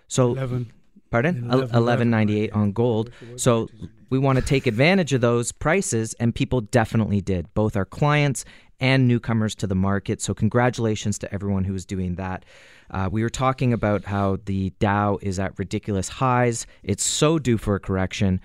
So 0.07 0.31
Eleven. 0.31 0.71
Pardon? 1.11 1.47
1198 1.47 2.51
on 2.53 2.71
gold. 2.71 3.11
So 3.37 3.69
we 4.09 4.19
want 4.19 4.37
to 4.37 4.43
take 4.43 4.67
advantage 4.67 5.13
of 5.13 5.21
those 5.21 5.51
prices, 5.51 6.13
and 6.19 6.33
people 6.33 6.61
definitely 6.61 7.21
did. 7.21 7.53
Both 7.53 7.75
our 7.75 7.85
clients 7.85 8.45
and 8.79 9.07
newcomers 9.07 9.55
to 9.55 9.67
the 9.67 9.75
market. 9.75 10.21
So 10.21 10.33
congratulations 10.33 11.17
to 11.19 11.33
everyone 11.33 11.63
who 11.63 11.73
is 11.73 11.85
doing 11.85 12.15
that. 12.15 12.45
Uh, 12.91 13.09
we 13.11 13.23
were 13.23 13.29
talking 13.29 13.73
about 13.73 14.05
how 14.05 14.37
the 14.45 14.71
Dow 14.79 15.17
is 15.21 15.39
at 15.39 15.57
ridiculous 15.57 16.09
highs. 16.09 16.67
It's 16.83 17.03
so 17.03 17.39
due 17.39 17.57
for 17.57 17.75
a 17.75 17.79
correction. 17.79 18.41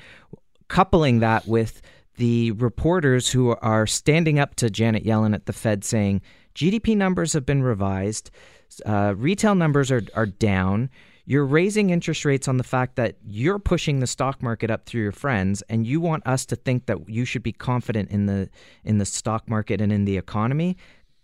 Coupling 0.68 1.20
that 1.20 1.46
with 1.46 1.82
the 2.16 2.52
reporters 2.52 3.30
who 3.30 3.56
are 3.56 3.86
standing 3.86 4.38
up 4.38 4.54
to 4.56 4.70
Janet 4.70 5.04
Yellen 5.04 5.34
at 5.34 5.46
the 5.46 5.52
Fed 5.52 5.84
saying 5.84 6.22
GDP 6.54 6.96
numbers 6.96 7.32
have 7.32 7.46
been 7.46 7.62
revised, 7.62 8.30
uh, 8.86 9.14
retail 9.16 9.54
numbers 9.54 9.90
are, 9.90 10.02
are 10.14 10.26
down. 10.26 10.90
You're 11.24 11.44
raising 11.44 11.90
interest 11.90 12.24
rates 12.24 12.48
on 12.48 12.56
the 12.56 12.64
fact 12.64 12.96
that 12.96 13.16
you're 13.24 13.58
pushing 13.58 14.00
the 14.00 14.06
stock 14.06 14.42
market 14.42 14.70
up 14.70 14.86
through 14.86 15.02
your 15.02 15.12
friends, 15.12 15.62
and 15.68 15.86
you 15.86 16.00
want 16.00 16.26
us 16.26 16.46
to 16.46 16.56
think 16.56 16.86
that 16.86 17.08
you 17.08 17.24
should 17.24 17.42
be 17.42 17.52
confident 17.52 18.10
in 18.10 18.26
the 18.26 18.48
in 18.84 18.98
the 18.98 19.04
stock 19.04 19.48
market 19.48 19.80
and 19.80 19.92
in 19.92 20.04
the 20.04 20.16
economy. 20.16 20.76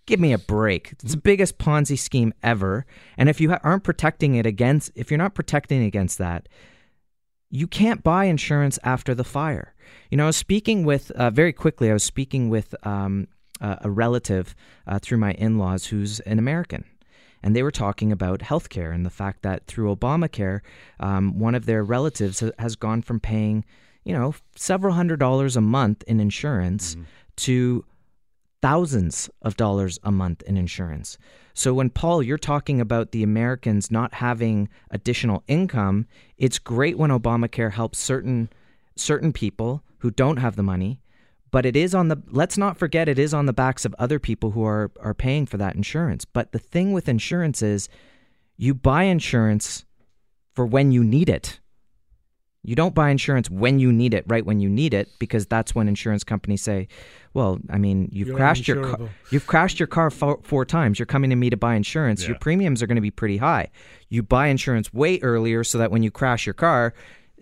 Give 0.07 0.21
me 0.21 0.33
a 0.33 0.39
break. 0.39 0.93
It's 0.93 1.15
the 1.15 1.21
biggest 1.21 1.59
Ponzi 1.59 1.99
scheme 1.99 2.33
ever. 2.43 2.87
And 3.19 3.29
if 3.29 3.41
you 3.41 3.57
aren't 3.65 3.83
protecting 3.83 4.37
it 4.37 4.47
against, 4.47 4.93
if 4.95 5.11
you're 5.11 5.19
not 5.19 5.35
protecting 5.35 5.83
against 5.83 6.19
that, 6.19 6.49
you 7.51 7.67
can't 7.67 8.05
buy 8.05 8.27
insurance 8.27 8.79
after 8.85 9.15
the 9.15 9.25
fire. 9.25 9.75
You 10.11 10.17
know, 10.17 10.25
I 10.25 10.27
was 10.29 10.37
speaking 10.37 10.85
with, 10.85 11.11
uh, 11.13 11.31
very 11.31 11.53
quickly, 11.53 11.91
I 11.91 11.93
was 11.93 12.05
speaking 12.05 12.51
with 12.51 12.75
um, 12.87 13.27
a, 13.61 13.79
a 13.83 13.91
relative 13.91 14.55
uh, 14.87 15.01
through 15.01 15.19
my 15.19 15.33
in 15.33 15.59
laws 15.59 15.87
who's 15.87 16.21
an 16.21 16.39
American. 16.39 16.85
And 17.47 17.55
they 17.55 17.63
were 17.63 17.71
talking 17.71 18.11
about 18.11 18.41
healthcare 18.41 18.93
and 18.93 19.07
the 19.07 19.09
fact 19.11 19.43
that 19.43 19.69
through 19.69 19.95
Obamacare, 19.95 20.63
um, 20.99 21.39
one 21.39 21.55
of 21.55 21.65
their 21.65 21.85
relatives 21.85 22.41
ha- 22.41 22.51
has 22.59 22.75
gone 22.75 23.03
from 23.03 23.21
paying, 23.21 23.65
you 24.03 24.13
know, 24.13 24.35
several 24.57 24.95
hundred 24.95 25.21
dollars 25.21 25.55
a 25.55 25.61
month 25.61 26.03
in 26.09 26.19
insurance 26.19 26.97
to 27.37 27.85
thousands 28.61 29.31
of 29.43 29.57
dollars 29.57 30.01
a 30.03 30.11
month 30.11 30.43
in 30.43 30.57
insurance. 30.57 31.19
So 31.55 31.73
when 31.73 31.89
Paul, 31.89 32.21
you're 32.21 32.37
talking 32.37 32.81
about 32.81 33.13
the 33.13 33.23
Americans 33.23 33.93
not 33.93 34.15
having 34.15 34.69
additional 34.91 35.45
income, 35.47 36.09
it's 36.39 36.59
great 36.59 36.99
when 36.99 37.11
Obamacare 37.11 37.71
helps 37.71 38.01
certain 38.01 38.49
certain 38.97 39.33
people 39.33 39.85
who 39.99 40.11
don't 40.11 40.39
have 40.39 40.57
the 40.57 40.65
money, 40.65 41.01
but 41.57 41.65
it 41.65 41.75
is 41.75 41.95
on 41.95 42.09
the 42.09 42.23
let's 42.29 42.59
not 42.59 42.77
forget 42.77 43.09
it 43.09 43.19
is 43.19 43.33
on 43.33 43.47
the 43.47 43.53
backs 43.55 43.87
of 43.87 43.95
other 43.99 44.19
people 44.19 44.51
who 44.51 44.63
are 44.63 44.91
are 45.01 45.15
paying 45.15 45.47
for 45.47 45.57
that 45.57 45.75
insurance. 45.75 46.27
But 46.27 46.53
the 46.53 46.59
thing 46.59 46.93
with 46.93 47.09
insurance 47.09 47.63
is 47.63 47.89
you 48.59 48.75
buy 48.75 49.05
insurance 49.05 49.87
for 50.53 50.67
when 50.67 50.93
you 50.93 51.03
need 51.03 51.31
it. 51.31 51.59
You 52.63 52.75
don't 52.75 52.95
buy 52.95 53.09
insurance 53.09 53.49
when 53.49 53.79
you 53.79 53.91
need 53.91 54.13
it, 54.13 54.25
right 54.27 54.45
when 54.45 54.61
you 54.61 54.69
need 54.69 54.93
it, 54.93 55.09
because 55.19 55.47
that's 55.47 55.75
when 55.75 55.89
insurance 55.89 56.25
companies 56.25 56.61
say, 56.61 56.89
"Well, 57.33 57.59
I 57.71 57.79
mean, 57.79 58.11
you've 58.13 58.29
You're 58.29 58.37
crashed 58.37 58.69
your 58.69 58.85
car, 58.85 59.09
you've 59.31 59.47
crashed 59.47 59.81
your 59.81 59.87
car 59.87 60.11
four, 60.11 60.41
four 60.43 60.67
times. 60.67 60.99
You're 60.99 61.07
coming 61.07 61.31
to 61.31 61.37
me 61.37 61.49
to 61.49 61.57
buy 61.57 61.75
insurance. 61.75 62.29
Your 62.29 62.39
premiums 62.39 62.83
are 62.83 62.87
going 62.87 62.97
to 62.97 63.09
be 63.11 63.11
pretty 63.11 63.39
high. 63.39 63.71
You 64.11 64.23
buy 64.23 64.49
insurance 64.49 64.93
way 64.93 65.21
earlier 65.21 65.65
so 65.65 65.79
that 65.79 65.91
when 65.91 66.03
you 66.03 66.11
crash 66.11 66.45
your 66.45 66.53
car, 66.53 66.93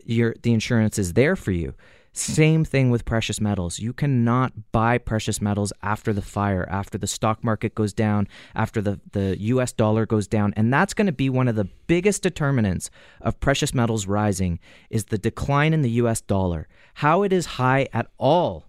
your 0.07 0.37
the 0.41 0.53
insurance 0.53 1.01
is 1.01 1.15
there 1.15 1.35
for 1.35 1.51
you." 1.51 1.75
Same 2.17 2.65
thing 2.65 2.91
with 2.91 3.05
precious 3.05 3.41
metals. 3.41 3.81
You 3.81 3.93
cannot 3.93 4.53
buy 4.71 4.99
precious 4.99 5.41
metals 5.43 5.73
after 5.83 6.13
the 6.13 6.23
fire, 6.23 6.65
after 6.71 6.97
the 6.97 7.09
stock 7.09 7.43
market 7.43 7.75
goes 7.75 7.93
down, 7.93 8.29
after 8.55 8.81
the, 8.81 9.01
the 9.11 9.37
US 9.41 9.73
dollar 9.73 10.07
goes 10.07 10.29
down. 10.29 10.55
And 10.57 10.73
that's 10.73 10.95
going 10.95 11.07
to 11.07 11.13
be 11.13 11.29
one 11.29 11.49
of 11.49 11.57
the 11.57 11.65
biggest 11.89 12.23
determinants 12.23 12.89
of 13.21 13.41
precious 13.41 13.75
metals 13.75 14.07
rising 14.07 14.61
is 14.91 15.07
the 15.07 15.19
decline 15.19 15.75
in 15.75 15.83
the 15.83 15.91
US 16.03 16.21
dollar. 16.21 16.69
How 16.95 17.25
it 17.25 17.33
is 17.33 17.47
high 17.47 17.89
at 17.93 18.07
all 18.17 18.67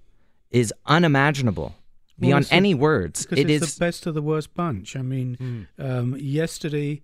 is 0.49 0.73
unimaginable 0.87 1.75
beyond 2.19 2.45
the- 2.45 2.53
any 2.53 2.73
words. 2.73 3.23
Because 3.27 3.37
It 3.37 3.49
it's 3.51 3.63
is 3.67 3.75
the 3.75 3.79
best 3.79 4.07
of 4.07 4.15
the 4.15 4.23
worst 4.23 4.55
bunch. 4.55 4.95
I 4.95 5.03
mean, 5.03 5.67
um, 5.77 6.15
yesterday 6.17 7.03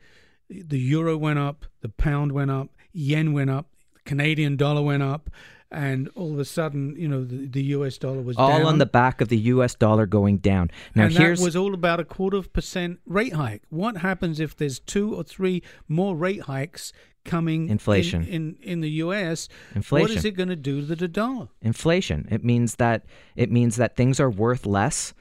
the 0.50 0.80
euro 0.80 1.18
went 1.18 1.38
up, 1.38 1.66
the 1.82 1.89
pound 1.89 2.32
went 2.32 2.50
up, 2.50 2.70
yen 2.94 3.32
went 3.32 3.52
up, 3.52 3.68
the 3.94 4.00
Canadian 4.06 4.56
dollar 4.56 4.82
went 4.82 5.04
up, 5.04 5.30
and 5.72 6.10
all 6.16 6.34
of 6.34 6.40
a 6.40 6.46
sudden, 6.46 6.96
you 6.98 7.08
know, 7.08 7.24
the, 7.24 7.48
the 7.48 7.64
US 7.76 7.98
dollar 7.98 8.22
was 8.22 8.38
all 8.38 8.50
down. 8.50 8.66
on 8.66 8.78
the 8.78 8.86
back 8.86 9.22
of 9.22 9.30
the 9.30 9.38
US 9.38 9.76
dollar 9.76 10.06
going 10.06 10.38
down. 10.38 10.70
Now 10.96 11.06
and 11.06 11.14
here's 11.14 11.40
that 11.40 11.46
was 11.46 11.56
all 11.56 11.74
about 11.74 12.00
a 12.00 12.06
quarter 12.06 12.38
of 12.38 12.52
percent 12.54 13.00
rate 13.06 13.34
hike. 13.34 13.64
What 13.70 13.98
happens 13.98 14.40
if 14.40 14.56
there's 14.56 14.80
two 14.80 15.16
or 15.16 15.24
three 15.24 15.64
more 15.88 16.16
rate 16.16 16.42
hikes 16.42 16.92
coming? 17.24 17.70
Inflation. 17.70 18.26
in 18.26 18.58
in, 18.62 18.82
the 18.82 18.90
U.S. 18.90 19.48
Inflation. 19.76 20.10
What 20.10 20.18
is 20.18 20.26
it 20.26 20.32
going 20.32 20.50
to 20.50 20.56
do 20.56 20.86
to 20.86 20.96
the 20.96 21.08
dollar? 21.08 21.48
inflation. 21.62 22.28
It 22.30 22.44
means 22.44 22.76
that 22.76 23.06
it 23.36 23.52
means 23.52 23.78
that 23.78 23.96
things 23.96 24.20
are 24.20 24.30
worth 24.30 24.66
less. 24.66 25.14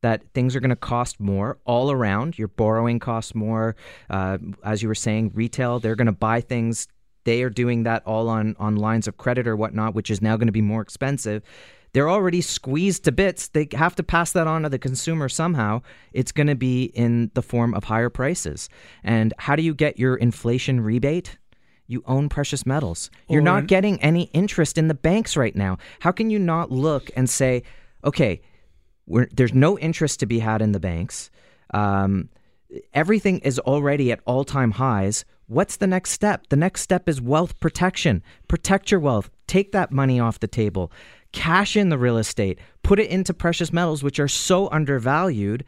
That 0.00 0.24
things 0.34 0.56
are 0.56 0.60
going 0.60 0.70
to 0.70 0.76
cost 0.76 1.20
more 1.20 1.58
all 1.64 1.92
around. 1.92 2.36
Your 2.36 2.48
borrowing 2.48 2.98
costs 2.98 3.36
more. 3.36 3.76
Uh, 4.10 4.38
as 4.64 4.82
you 4.82 4.88
were 4.88 4.96
saying, 4.96 5.30
retail 5.32 5.78
they're 5.78 5.94
going 5.94 6.06
to 6.06 6.12
buy 6.12 6.40
things. 6.40 6.88
They 7.24 7.42
are 7.42 7.50
doing 7.50 7.84
that 7.84 8.02
all 8.06 8.28
on 8.28 8.56
on 8.58 8.76
lines 8.76 9.08
of 9.08 9.16
credit 9.16 9.46
or 9.46 9.56
whatnot, 9.56 9.94
which 9.94 10.10
is 10.10 10.20
now 10.20 10.36
going 10.36 10.48
to 10.48 10.52
be 10.52 10.62
more 10.62 10.82
expensive. 10.82 11.42
They're 11.92 12.08
already 12.08 12.40
squeezed 12.40 13.04
to 13.04 13.12
bits. 13.12 13.48
They 13.48 13.68
have 13.74 13.94
to 13.96 14.02
pass 14.02 14.32
that 14.32 14.46
on 14.46 14.62
to 14.62 14.70
the 14.70 14.78
consumer 14.78 15.28
somehow. 15.28 15.82
It's 16.12 16.32
going 16.32 16.46
to 16.46 16.54
be 16.54 16.84
in 16.84 17.30
the 17.34 17.42
form 17.42 17.74
of 17.74 17.84
higher 17.84 18.08
prices. 18.08 18.70
And 19.04 19.34
how 19.38 19.56
do 19.56 19.62
you 19.62 19.74
get 19.74 19.98
your 19.98 20.16
inflation 20.16 20.80
rebate? 20.80 21.36
You 21.86 22.02
own 22.06 22.30
precious 22.30 22.64
metals. 22.64 23.10
You're 23.28 23.42
not 23.42 23.66
getting 23.66 24.00
any 24.00 24.24
interest 24.32 24.78
in 24.78 24.88
the 24.88 24.94
banks 24.94 25.36
right 25.36 25.54
now. 25.54 25.76
How 26.00 26.12
can 26.12 26.30
you 26.30 26.38
not 26.38 26.70
look 26.70 27.10
and 27.14 27.28
say, 27.28 27.62
okay, 28.02 28.40
we're, 29.06 29.28
there's 29.30 29.52
no 29.52 29.78
interest 29.78 30.20
to 30.20 30.26
be 30.26 30.38
had 30.38 30.62
in 30.62 30.72
the 30.72 30.80
banks. 30.80 31.30
Um, 31.74 32.30
everything 32.94 33.40
is 33.40 33.58
already 33.58 34.12
at 34.12 34.20
all 34.24 34.44
time 34.44 34.70
highs. 34.70 35.26
What's 35.52 35.76
the 35.76 35.86
next 35.86 36.12
step? 36.12 36.46
The 36.48 36.56
next 36.56 36.80
step 36.80 37.10
is 37.10 37.20
wealth 37.20 37.60
protection. 37.60 38.22
Protect 38.48 38.90
your 38.90 39.00
wealth. 39.00 39.28
Take 39.46 39.72
that 39.72 39.92
money 39.92 40.18
off 40.18 40.40
the 40.40 40.48
table. 40.48 40.90
Cash 41.32 41.76
in 41.76 41.90
the 41.90 41.98
real 41.98 42.16
estate. 42.16 42.58
Put 42.82 42.98
it 42.98 43.10
into 43.10 43.34
precious 43.34 43.70
metals, 43.70 44.02
which 44.02 44.18
are 44.18 44.28
so 44.28 44.70
undervalued. 44.70 45.62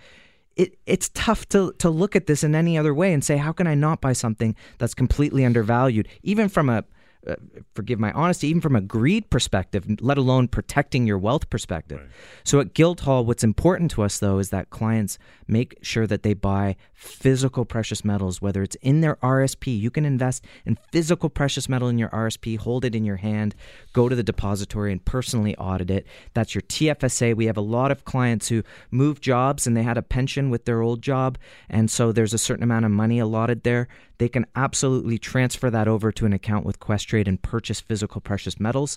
It, 0.57 0.79
it's 0.87 1.11
tough 1.13 1.47
to, 1.51 1.75
to 1.81 1.91
look 1.91 2.17
at 2.17 2.27
this 2.27 2.43
in 2.43 2.55
any 2.55 2.79
other 2.79 2.95
way 2.95 3.13
and 3.13 3.23
say, 3.23 3.37
how 3.37 3.53
can 3.53 3.67
I 3.67 3.75
not 3.75 4.01
buy 4.01 4.15
something 4.15 4.57
that's 4.79 4.95
completely 4.95 5.45
undervalued, 5.45 6.09
even 6.23 6.49
from 6.49 6.71
a 6.71 6.85
uh, 7.27 7.37
forgive 7.75 7.99
my 7.99 8.13
honesty, 8.13 8.49
even 8.49 8.61
from 8.61 8.77
a 8.77 8.81
greed 8.81 9.31
perspective, 9.31 9.87
let 10.01 10.19
alone 10.19 10.49
protecting 10.49 11.07
your 11.07 11.19
wealth 11.19 11.49
perspective. 11.51 12.01
Right. 12.01 12.11
So 12.45 12.61
at 12.61 12.75
Guildhall, 12.75 13.25
what's 13.25 13.45
important 13.45 13.91
to 13.93 14.03
us 14.03 14.19
though 14.19 14.39
is 14.39 14.51
that 14.51 14.71
clients 14.71 15.19
make 15.47 15.79
sure 15.83 16.07
that 16.07 16.23
they 16.23 16.35
buy 16.35 16.77
physical 16.93 17.65
precious 17.65 18.05
metals, 18.05 18.41
whether 18.41 18.63
it's 18.63 18.77
in 18.77 19.01
their 19.01 19.17
RSP. 19.17 19.79
You 19.79 19.91
can 19.91 20.05
invest 20.05 20.45
in 20.65 20.79
physical 20.93 21.29
precious 21.29 21.69
metal 21.69 21.89
in 21.89 21.99
your 21.99 22.09
RSP, 22.11 22.59
hold 22.59 22.85
it 22.85 22.95
in 22.95 23.05
your 23.05 23.17
hand, 23.17 23.55
go 23.93 24.09
to 24.09 24.17
the 24.17 24.23
depository 24.23 24.93
and 24.93 25.05
personally 25.05 25.57
audit 25.57 25.91
it. 25.91 26.07
That's 26.35 26.55
your 26.55 26.63
TFSA. 26.63 27.37
We 27.37 27.47
have 27.47 27.57
a 27.57 27.63
lot 27.63 27.91
of 27.91 28.05
clients 28.05 28.49
who 28.49 28.63
move 28.91 29.21
jobs 29.21 29.67
and 29.67 29.77
they 29.77 29.83
had 29.83 29.99
a 29.99 30.03
pension 30.03 30.51
with 30.51 30.65
their 30.65 30.83
old 30.83 31.03
job, 31.03 31.39
and 31.69 31.91
so 31.91 32.13
there's 32.13 32.35
a 32.35 32.39
certain 32.39 32.63
amount 32.63 32.85
of 32.85 32.91
money 32.91 33.19
allotted 33.19 33.63
there. 33.63 33.89
They 34.25 34.31
can 34.31 34.47
absolutely 34.57 35.19
transfer 35.19 35.69
that 35.69 35.87
over 35.87 36.11
to 36.11 36.25
an 36.25 36.33
account 36.33 36.65
with 36.65 36.81
Questrade 36.81 37.29
and 37.29 37.43
purchase 37.43 37.79
physical 37.79 38.23
precious 38.23 38.59
metals. 38.59 38.97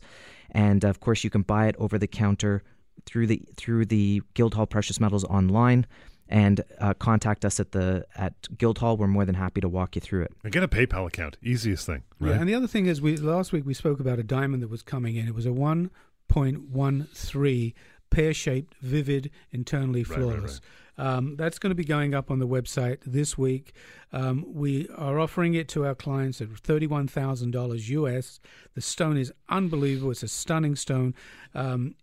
And 0.52 0.86
of 0.86 1.02
course, 1.02 1.26
you 1.26 1.30
can 1.30 1.42
buy 1.42 1.68
it 1.68 1.76
over 1.80 1.98
the 1.98 2.08
counter 2.08 2.64
through 3.06 3.28
the 3.28 3.42
through 3.58 3.88
the 3.88 4.22
Guildhall 4.36 4.68
Precious 4.68 5.02
Metals 5.02 5.26
online 5.26 5.86
and 6.30 6.62
uh, 6.80 6.94
contact 6.94 7.44
us 7.44 7.60
at 7.60 7.74
the 7.74 8.06
at 8.16 8.36
Guildhall. 8.58 8.96
We're 8.96 9.08
more 9.08 9.26
than 9.26 9.36
happy 9.36 9.60
to 9.60 9.68
walk 9.68 9.96
you 9.96 10.00
through 10.00 10.24
it. 10.24 10.32
And 10.46 10.54
get 10.54 10.64
a 10.64 10.68
PayPal 10.70 11.06
account. 11.06 11.36
Easiest 11.44 11.86
thing. 11.86 12.04
Right? 12.22 12.30
Yeah, 12.30 12.40
and 12.40 12.48
the 12.48 12.56
other 12.56 12.68
thing 12.68 12.86
is, 12.86 13.02
we 13.02 13.18
last 13.18 13.52
week 13.52 13.66
we 13.66 13.74
spoke 13.74 14.00
about 14.00 14.20
a 14.20 14.24
diamond 14.24 14.64
that 14.64 14.70
was 14.70 14.82
coming 14.82 15.18
in. 15.18 15.28
It 15.28 15.36
was 15.36 15.46
a 15.46 15.50
1.13 15.50 17.74
pear-shaped, 18.10 18.76
vivid, 18.82 19.30
internally 19.52 20.04
Right, 20.04 20.20
right, 20.20 20.38
flawless. 20.38 20.62
Um, 20.98 21.36
that's 21.36 21.60
going 21.60 21.72
to 21.72 21.76
be 21.76 21.84
going 21.84 22.14
up 22.14 22.32
on 22.32 22.40
the 22.40 22.48
website 22.48 23.00
this 23.06 23.38
week. 23.38 23.74
Um, 24.12 24.46
we 24.48 24.88
are 24.96 25.20
offering 25.20 25.54
it 25.54 25.68
to 25.70 25.86
our 25.86 25.96
clients 25.96 26.42
at 26.42 26.50
thirty-one 26.50 27.08
thousand 27.08 27.52
dollars 27.52 27.90
US. 27.90 28.40
The 28.74 28.82
stone 28.82 29.18
is 29.18 29.32
unbelievable. 29.50 30.12
It's 30.12 30.24
a 30.24 30.28
stunning 30.28 30.76
stone. 30.76 31.14
Um, 31.54 31.96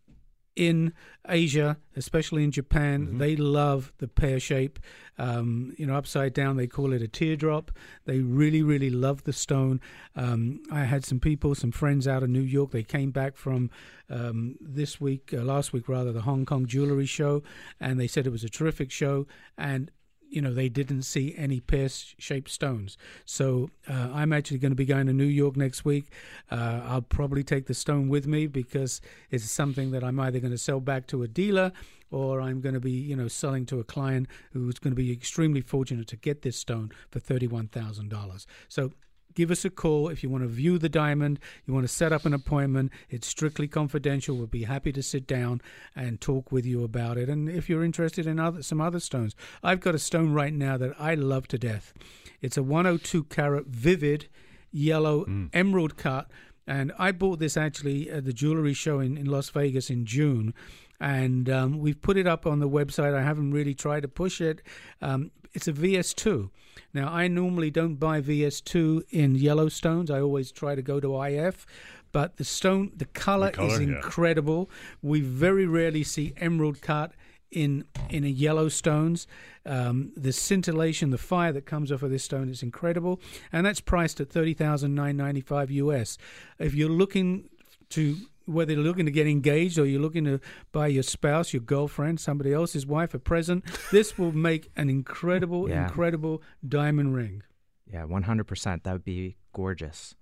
in 0.57 0.92
Asia, 1.28 1.78
especially 1.96 2.44
in 2.44 2.50
Japan, 2.50 3.07
Mhm. 3.07 3.18
they 3.18 3.34
love 3.36 3.92
the 3.98 4.09
pear 4.09 4.38
shape. 4.38 4.78
Um, 5.18 5.74
you 5.78 5.86
know, 5.86 5.94
upside 5.94 6.32
down, 6.34 6.57
they 6.57 6.66
call 6.66 6.92
it 6.92 7.00
a 7.02 7.09
teardrop. 7.09 7.70
They 8.05 8.20
really, 8.20 8.62
really 8.62 8.90
love 8.90 9.24
the 9.24 9.32
stone. 9.32 9.80
Um, 10.16 10.61
I 10.70 10.84
had 10.84 11.05
some 11.05 11.20
people, 11.20 11.55
some 11.55 11.70
friends 11.72 12.07
out 12.07 12.22
of 12.22 12.30
New 12.30 12.40
York. 12.42 12.70
They 12.72 12.82
came 12.82 13.11
back 13.11 13.36
from 13.36 13.70
um, 14.11 14.57
this 14.61 15.00
week, 15.00 15.32
uh, 15.32 15.42
last 15.42 15.72
week 15.72 15.88
rather, 15.88 16.12
the 16.12 16.20
Hong 16.22 16.44
Kong 16.44 16.66
Jewelry 16.66 17.07
Show, 17.07 17.42
and 17.80 17.98
they 17.98 18.07
said 18.07 18.26
it 18.26 18.30
was 18.30 18.44
a 18.44 18.50
terrific 18.50 18.90
show. 18.90 19.26
And 19.57 19.90
you 20.35 20.43
know 20.43 20.53
they 20.53 20.68
didn't 20.68 21.03
see 21.03 21.35
any 21.37 21.61
pear-shaped 21.61 22.51
stones. 22.51 22.99
So 23.24 23.70
uh, 23.89 24.09
I'm 24.12 24.32
actually 24.32 24.59
going 24.59 24.72
to 24.72 24.76
be 24.76 24.85
going 24.95 25.07
to 25.07 25.12
New 25.12 25.24
York 25.43 25.57
next 25.57 25.85
week. 25.85 26.07
Uh, 26.51 26.80
I'll 26.91 27.03
probably 27.18 27.45
take 27.45 27.66
the 27.66 27.74
stone 27.74 28.09
with 28.09 28.26
me 28.26 28.47
because 28.47 29.01
it's 29.30 29.51
something 29.51 29.93
that 29.93 30.03
I'm 30.03 30.18
either 30.20 30.41
going 30.41 30.53
to 30.53 30.59
sell 30.59 30.80
back 30.80 31.07
to 31.09 31.22
a 31.22 31.28
dealer 31.28 31.72
or 32.11 32.41
I'm 32.41 32.61
going 32.61 32.74
to 32.74 32.80
be, 32.80 32.93
you 33.11 33.16
know, 33.16 33.28
selling 33.28 33.66
to 33.66 33.80
a 33.80 33.85
client 33.85 34.28
who's 34.53 34.78
going 34.78 34.93
to 34.93 35.03
be 35.03 35.12
extremely 35.12 35.61
fortunate 35.61 36.09
to 36.09 36.16
get 36.16 36.43
this 36.43 36.57
stone 36.57 36.91
for 37.11 37.20
thirty-one 37.20 37.68
thousand 37.68 38.11
dollars. 38.11 38.47
So 38.68 38.93
give 39.35 39.51
us 39.51 39.64
a 39.64 39.70
call 39.70 40.09
if 40.09 40.22
you 40.22 40.30
want 40.30 40.43
to 40.43 40.49
view 40.49 40.78
the 40.78 40.89
diamond, 40.89 41.39
you 41.66 41.74
want 41.74 41.85
to 41.85 41.93
set 41.93 42.12
up 42.12 42.24
an 42.24 42.35
appointment. 42.35 42.93
It's 43.11 43.26
strictly 43.26 43.68
confidential. 43.68 44.37
We'll 44.37 44.47
be 44.47 44.64
happy 44.64 44.93
to 44.93 45.03
sit 45.03 45.26
down 45.26 45.61
and 45.95 46.20
talk 46.20 46.53
with 46.53 46.66
you 46.66 46.85
about 46.85 47.18
it. 47.18 47.28
And 47.28 47.49
if 47.49 47.68
you're 47.68 47.85
interested 47.85 48.26
in 48.26 48.39
other 48.39 48.62
some 48.62 48.80
other 48.80 49.01
stones, 49.01 49.35
I've 49.62 49.80
got 49.80 49.95
a 49.95 49.99
stone 49.99 50.32
right 50.32 50.53
now 50.53 50.76
that 50.76 50.95
I 50.99 51.14
love 51.14 51.49
to 51.49 51.59
death. 51.59 51.93
It's 52.41 52.57
a 52.57 52.62
102 52.62 53.24
carat 53.24 53.66
vivid 53.66 54.28
yellow 54.70 55.24
emerald 55.53 55.97
cut. 55.97 56.30
And 56.66 56.93
I 56.99 57.12
bought 57.12 57.39
this 57.41 57.57
actually 57.57 58.11
at 58.11 58.24
the 58.24 58.32
jewelry 58.32 58.72
show 58.72 58.99
in, 58.99 59.18
in 59.18 59.26
Las 59.26 59.51
Vegas 59.51 59.91
in 59.91 60.07
June. 60.07 60.55
And 61.01 61.51
um, 61.51 61.78
we've 61.78 62.01
put 62.01 62.16
it 62.16 62.26
up 62.26 62.47
on 62.47 62.61
the 62.61 62.68
website. 62.68 63.14
I 63.14 63.22
haven't 63.22 63.53
really 63.53 63.74
tried 63.74 64.01
to 64.01 64.09
push 64.09 64.41
it. 64.41 64.62
Um, 65.03 65.30
it's 65.53 65.68
a 65.68 65.72
VS2. 65.72 66.51
Now, 66.95 67.12
I 67.12 67.28
normally 67.28 67.70
don't 67.70 67.97
buy 67.97 68.20
VS2 68.20 69.03
in 69.11 69.34
yellow 69.34 69.68
stones. 69.68 70.11
I 70.11 70.20
always 70.20 70.53
try 70.53 70.74
to 70.74 70.82
go 70.82 71.01
to 71.01 71.22
IF. 71.22 71.66
But 72.12 72.36
the 72.36 72.45
stone, 72.45 72.92
the 72.97 73.07
color, 73.07 73.51
The 73.51 73.57
colour, 73.57 73.68
is 73.72 73.80
yeah. 73.80 73.97
incredible. 73.97 74.70
We 75.03 75.20
very 75.20 75.66
rarely 75.66 76.05
see 76.05 76.32
emerald 76.36 76.80
cut 76.80 77.12
in 77.51 77.84
in 78.09 78.22
a 78.24 78.28
yellow 78.28 78.68
stones. 78.68 79.26
Um, 79.66 80.12
the 80.16 80.32
scintillation, 80.32 81.11
the 81.11 81.18
fire 81.18 81.53
that 81.53 81.66
comes 81.66 81.90
off 81.90 82.03
of 82.03 82.11
this 82.11 82.22
stone 82.22 82.49
is 82.49 82.62
incredible, 82.62 83.20
and 83.53 83.66
that's 83.66 83.80
priced 83.80 84.20
at 84.20 84.30
thirty 84.30 84.55
thousand 84.55 84.95
nine 84.95 85.16
ninety 85.16 85.40
five 85.40 85.72
US. 85.72 86.16
If 86.59 86.74
you're 86.74 86.88
looking 86.88 87.49
to 87.90 88.16
whether 88.47 88.72
you're 88.72 88.82
looking 88.82 89.07
to 89.07 89.12
get 89.12 89.26
engaged 89.26 89.78
or 89.78 89.86
you're 89.86 90.01
looking 90.01 90.24
to 90.24 90.40
buy 90.72 90.86
your 90.88 91.03
spouse, 91.03 91.53
your 91.53 91.62
girlfriend, 91.62 92.20
somebody 92.20 92.53
else's 92.53 92.86
wife 92.86 93.14
a 93.14 93.18
present, 93.18 93.64
this 93.90 94.18
will 94.18 94.32
make 94.32 94.70
an 94.76 94.90
incredible, 94.90 95.68
Yeah. 95.68 95.84
incredible 95.86 96.42
diamond 96.66 97.14
ring. 97.14 97.42
Yeah, 97.90 98.05
100%. 98.05 98.82
That 98.84 98.92
would 98.92 99.05
be 99.05 99.36
gorgeous. 99.53 100.14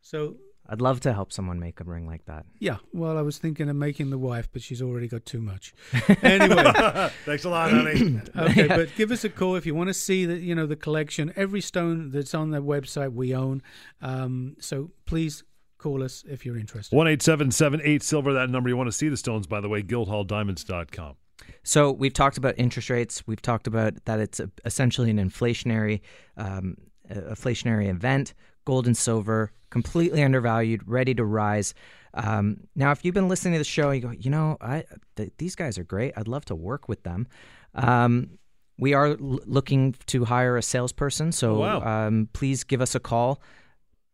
So 0.00 0.36
I'd 0.68 0.80
love 0.80 1.00
to 1.00 1.12
help 1.12 1.32
someone 1.32 1.60
make 1.60 1.80
a 1.80 1.84
ring 1.84 2.06
like 2.06 2.24
that. 2.26 2.44
yeah, 2.58 2.78
well, 2.92 3.16
I 3.18 3.22
was 3.22 3.38
thinking 3.38 3.68
of 3.68 3.76
making 3.76 4.10
the 4.10 4.18
wife, 4.18 4.48
but 4.52 4.62
she's 4.62 4.82
already 4.82 5.06
got 5.08 5.24
too 5.24 5.40
much. 5.40 5.72
Anyway. 6.22 6.64
Thanks 7.24 7.44
a 7.44 7.48
lot, 7.50 7.70
honey. 7.70 8.20
Okay, 8.36 8.66
but 8.68 8.88
give 8.96 9.10
us 9.12 9.22
a 9.24 9.28
call 9.28 9.54
if 9.56 9.64
you 9.66 9.74
want 9.74 9.88
to 9.88 9.94
see 9.94 10.24
the 10.26 10.38
you 10.38 10.54
know 10.54 10.66
the 10.66 10.76
collection. 10.76 11.32
Every 11.36 11.60
stone 11.60 12.10
that's 12.10 12.34
on 12.34 12.50
the 12.50 12.60
website 12.62 13.12
we 13.12 13.34
own. 13.34 13.62
Um, 14.02 14.56
so 14.58 14.90
please 15.04 15.44
call 15.86 16.02
us 16.02 16.24
if 16.28 16.44
you're 16.44 16.58
interested. 16.58 16.94
One 16.96 17.06
eight 17.08 17.22
seven 17.22 17.50
seven 17.50 17.80
eight 17.84 18.02
silver. 18.02 18.32
That 18.32 18.50
number. 18.50 18.68
You 18.68 18.76
want 18.76 18.88
to 18.88 18.92
see 18.92 19.08
the 19.08 19.16
stones, 19.16 19.46
by 19.46 19.60
the 19.60 19.68
way. 19.68 19.82
GuildhallDiamonds.com. 19.82 21.14
So 21.62 21.92
we've 21.92 22.12
talked 22.12 22.38
about 22.38 22.54
interest 22.58 22.90
rates. 22.90 23.22
We've 23.26 23.42
talked 23.42 23.66
about 23.66 24.04
that 24.06 24.18
it's 24.20 24.40
a, 24.40 24.50
essentially 24.64 25.10
an 25.10 25.18
inflationary, 25.18 26.00
um, 26.36 26.76
uh, 27.10 27.14
inflationary 27.14 27.88
event. 27.88 28.34
Gold 28.64 28.86
and 28.86 28.96
silver 28.96 29.52
completely 29.70 30.22
undervalued, 30.24 30.80
ready 30.86 31.14
to 31.14 31.24
rise. 31.24 31.72
Um, 32.14 32.56
now, 32.74 32.90
if 32.92 33.04
you've 33.04 33.14
been 33.14 33.28
listening 33.28 33.54
to 33.54 33.58
the 33.58 33.64
show, 33.64 33.90
you 33.90 34.00
go, 34.00 34.10
you 34.10 34.30
know, 34.30 34.56
I 34.60 34.84
th- 35.16 35.32
these 35.38 35.54
guys 35.54 35.76
are 35.78 35.84
great. 35.84 36.14
I'd 36.16 36.26
love 36.28 36.44
to 36.46 36.54
work 36.56 36.88
with 36.88 37.02
them. 37.04 37.26
Um, 37.74 38.38
we 38.78 38.94
are 38.94 39.08
l- 39.08 39.40
looking 39.46 39.94
to 40.06 40.24
hire 40.24 40.56
a 40.56 40.62
salesperson, 40.62 41.30
so 41.32 41.56
Oh, 41.56 41.60
wow. 41.60 42.06
um, 42.06 42.28
please 42.32 42.64
give 42.64 42.80
us 42.80 42.94
a 42.94 43.00
call. 43.00 43.40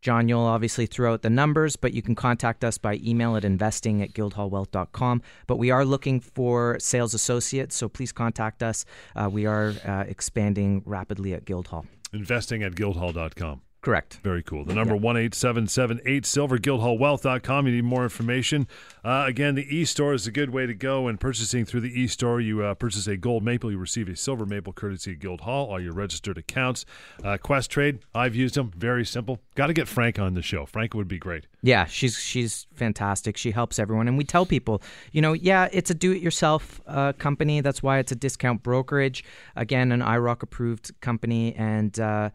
John, 0.02 0.28
you'll 0.28 0.40
obviously 0.40 0.86
throw 0.86 1.12
out 1.14 1.22
the 1.22 1.30
numbers, 1.30 1.76
but 1.76 1.94
you 1.94 2.02
can 2.02 2.16
contact 2.16 2.64
us 2.64 2.76
by 2.76 2.96
email 3.04 3.36
at 3.36 3.44
investing 3.44 4.02
at 4.02 4.12
guildhallwealth.com. 4.12 5.22
But 5.46 5.56
we 5.56 5.70
are 5.70 5.84
looking 5.84 6.18
for 6.18 6.76
sales 6.80 7.14
associates, 7.14 7.76
so 7.76 7.88
please 7.88 8.10
contact 8.10 8.64
us. 8.64 8.84
Uh, 9.14 9.30
we 9.30 9.46
are 9.46 9.74
uh, 9.86 10.04
expanding 10.08 10.82
rapidly 10.84 11.34
at 11.34 11.44
Guildhall. 11.44 11.86
Investing 12.12 12.64
at 12.64 12.74
Guildhall.com. 12.74 13.62
Correct. 13.82 14.20
Very 14.22 14.44
cool. 14.44 14.64
The 14.64 14.74
number 14.74 14.94
one 14.94 15.16
eight 15.16 15.34
seven 15.34 15.66
seven 15.66 16.00
eight 16.06 16.24
silver 16.24 16.56
guildhallwealth.com. 16.56 17.66
You 17.66 17.74
need 17.74 17.84
more 17.84 18.04
information. 18.04 18.68
Uh, 19.04 19.24
again, 19.26 19.56
the 19.56 19.66
e 19.76 19.84
store 19.84 20.14
is 20.14 20.24
a 20.24 20.30
good 20.30 20.50
way 20.50 20.66
to 20.66 20.74
go. 20.74 21.08
And 21.08 21.18
purchasing 21.18 21.64
through 21.64 21.80
the 21.80 22.00
e 22.00 22.06
store, 22.06 22.40
you 22.40 22.62
uh, 22.62 22.74
purchase 22.74 23.08
a 23.08 23.16
gold 23.16 23.42
maple, 23.42 23.72
you 23.72 23.78
receive 23.78 24.08
a 24.08 24.14
silver 24.14 24.46
maple 24.46 24.72
courtesy 24.72 25.14
of 25.14 25.18
Guildhall. 25.18 25.66
All 25.66 25.80
your 25.80 25.94
registered 25.94 26.38
accounts. 26.38 26.84
Uh, 27.24 27.38
Questrade, 27.42 27.98
I've 28.14 28.36
used 28.36 28.54
them. 28.54 28.70
Very 28.76 29.04
simple. 29.04 29.40
Got 29.56 29.66
to 29.66 29.72
get 29.72 29.88
Frank 29.88 30.16
on 30.16 30.34
the 30.34 30.42
show. 30.42 30.64
Frank 30.64 30.94
would 30.94 31.08
be 31.08 31.18
great. 31.18 31.48
Yeah, 31.60 31.86
she's 31.86 32.16
she's 32.16 32.68
fantastic. 32.74 33.36
She 33.36 33.50
helps 33.50 33.80
everyone, 33.80 34.06
and 34.06 34.16
we 34.16 34.22
tell 34.22 34.46
people, 34.46 34.80
you 35.10 35.20
know, 35.20 35.32
yeah, 35.32 35.68
it's 35.72 35.90
a 35.90 35.94
do-it-yourself 35.94 36.80
uh, 36.86 37.14
company. 37.14 37.60
That's 37.60 37.82
why 37.82 37.98
it's 37.98 38.12
a 38.12 38.16
discount 38.16 38.62
brokerage. 38.62 39.24
Again, 39.56 39.90
an 39.90 40.02
IIROC 40.02 40.44
approved 40.44 41.00
company, 41.00 41.52
and 41.56 41.98
uh, 41.98 42.30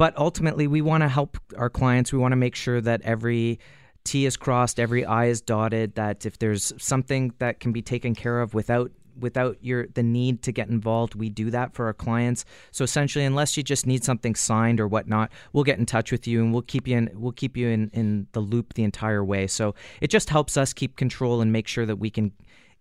but 0.00 0.16
ultimately, 0.16 0.66
we 0.66 0.80
want 0.80 1.02
to 1.02 1.08
help 1.08 1.36
our 1.58 1.68
clients. 1.68 2.10
We 2.10 2.18
want 2.18 2.32
to 2.32 2.36
make 2.36 2.54
sure 2.54 2.80
that 2.80 3.02
every 3.02 3.60
T 4.02 4.24
is 4.24 4.34
crossed, 4.34 4.80
every 4.80 5.04
I 5.04 5.26
is 5.26 5.42
dotted. 5.42 5.96
That 5.96 6.24
if 6.24 6.38
there's 6.38 6.72
something 6.78 7.34
that 7.36 7.60
can 7.60 7.70
be 7.70 7.82
taken 7.82 8.14
care 8.14 8.40
of 8.40 8.54
without 8.54 8.92
without 9.18 9.58
your 9.60 9.88
the 9.88 10.02
need 10.02 10.40
to 10.44 10.52
get 10.52 10.70
involved, 10.70 11.16
we 11.16 11.28
do 11.28 11.50
that 11.50 11.74
for 11.74 11.84
our 11.84 11.92
clients. 11.92 12.46
So 12.70 12.82
essentially, 12.82 13.26
unless 13.26 13.58
you 13.58 13.62
just 13.62 13.86
need 13.86 14.02
something 14.02 14.34
signed 14.34 14.80
or 14.80 14.88
whatnot, 14.88 15.32
we'll 15.52 15.64
get 15.64 15.78
in 15.78 15.84
touch 15.84 16.10
with 16.10 16.26
you 16.26 16.42
and 16.42 16.50
we'll 16.50 16.62
keep 16.62 16.88
you 16.88 16.96
in 16.96 17.10
we'll 17.12 17.32
keep 17.32 17.54
you 17.54 17.68
in, 17.68 17.90
in 17.92 18.26
the 18.32 18.40
loop 18.40 18.72
the 18.72 18.84
entire 18.84 19.22
way. 19.22 19.48
So 19.48 19.74
it 20.00 20.08
just 20.08 20.30
helps 20.30 20.56
us 20.56 20.72
keep 20.72 20.96
control 20.96 21.42
and 21.42 21.52
make 21.52 21.68
sure 21.68 21.84
that 21.84 21.96
we 21.96 22.08
can 22.08 22.32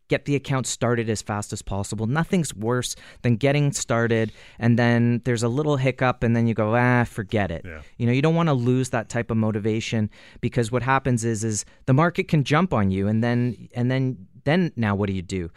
get 0.10 0.26
the 0.26 0.36
account 0.36 0.68
started 0.68 1.10
as 1.10 1.22
fast 1.22 1.54
as 1.54 1.62
possible. 1.62 2.08
Nothing's 2.08 2.54
worse 2.54 2.96
than 3.22 3.38
getting 3.38 3.72
started 3.72 4.32
and 4.60 4.78
then 4.78 5.22
there's 5.24 5.44
a 5.44 5.48
little 5.48 5.78
hiccup 5.78 6.24
and 6.24 6.36
then 6.36 6.48
you 6.48 6.54
go, 6.54 6.76
ah, 6.76 7.06
forget 7.06 7.52
it. 7.52 7.64
Yeah. 7.66 7.82
You 7.98 8.08
know, 8.08 8.12
you 8.12 8.22
don't 8.22 8.36
want 8.36 8.50
to 8.50 8.54
lose 8.54 8.90
that 8.90 9.08
type 9.08 9.32
of 9.32 9.38
motivation 9.38 10.10
because 10.42 10.72
what 10.72 10.84
happens 10.84 11.24
is 11.24 11.44
is 11.44 11.64
the 11.86 11.94
market 11.94 12.28
can 12.28 12.44
jump 12.44 12.74
on 12.74 12.92
you 12.92 13.08
and 13.08 13.24
then 13.24 13.70
and 13.74 13.90
then 13.90 14.28
then 14.44 14.72
now 14.76 14.96
what 14.96 15.08
do 15.08 15.14
you 15.14 15.22
do? 15.22 15.50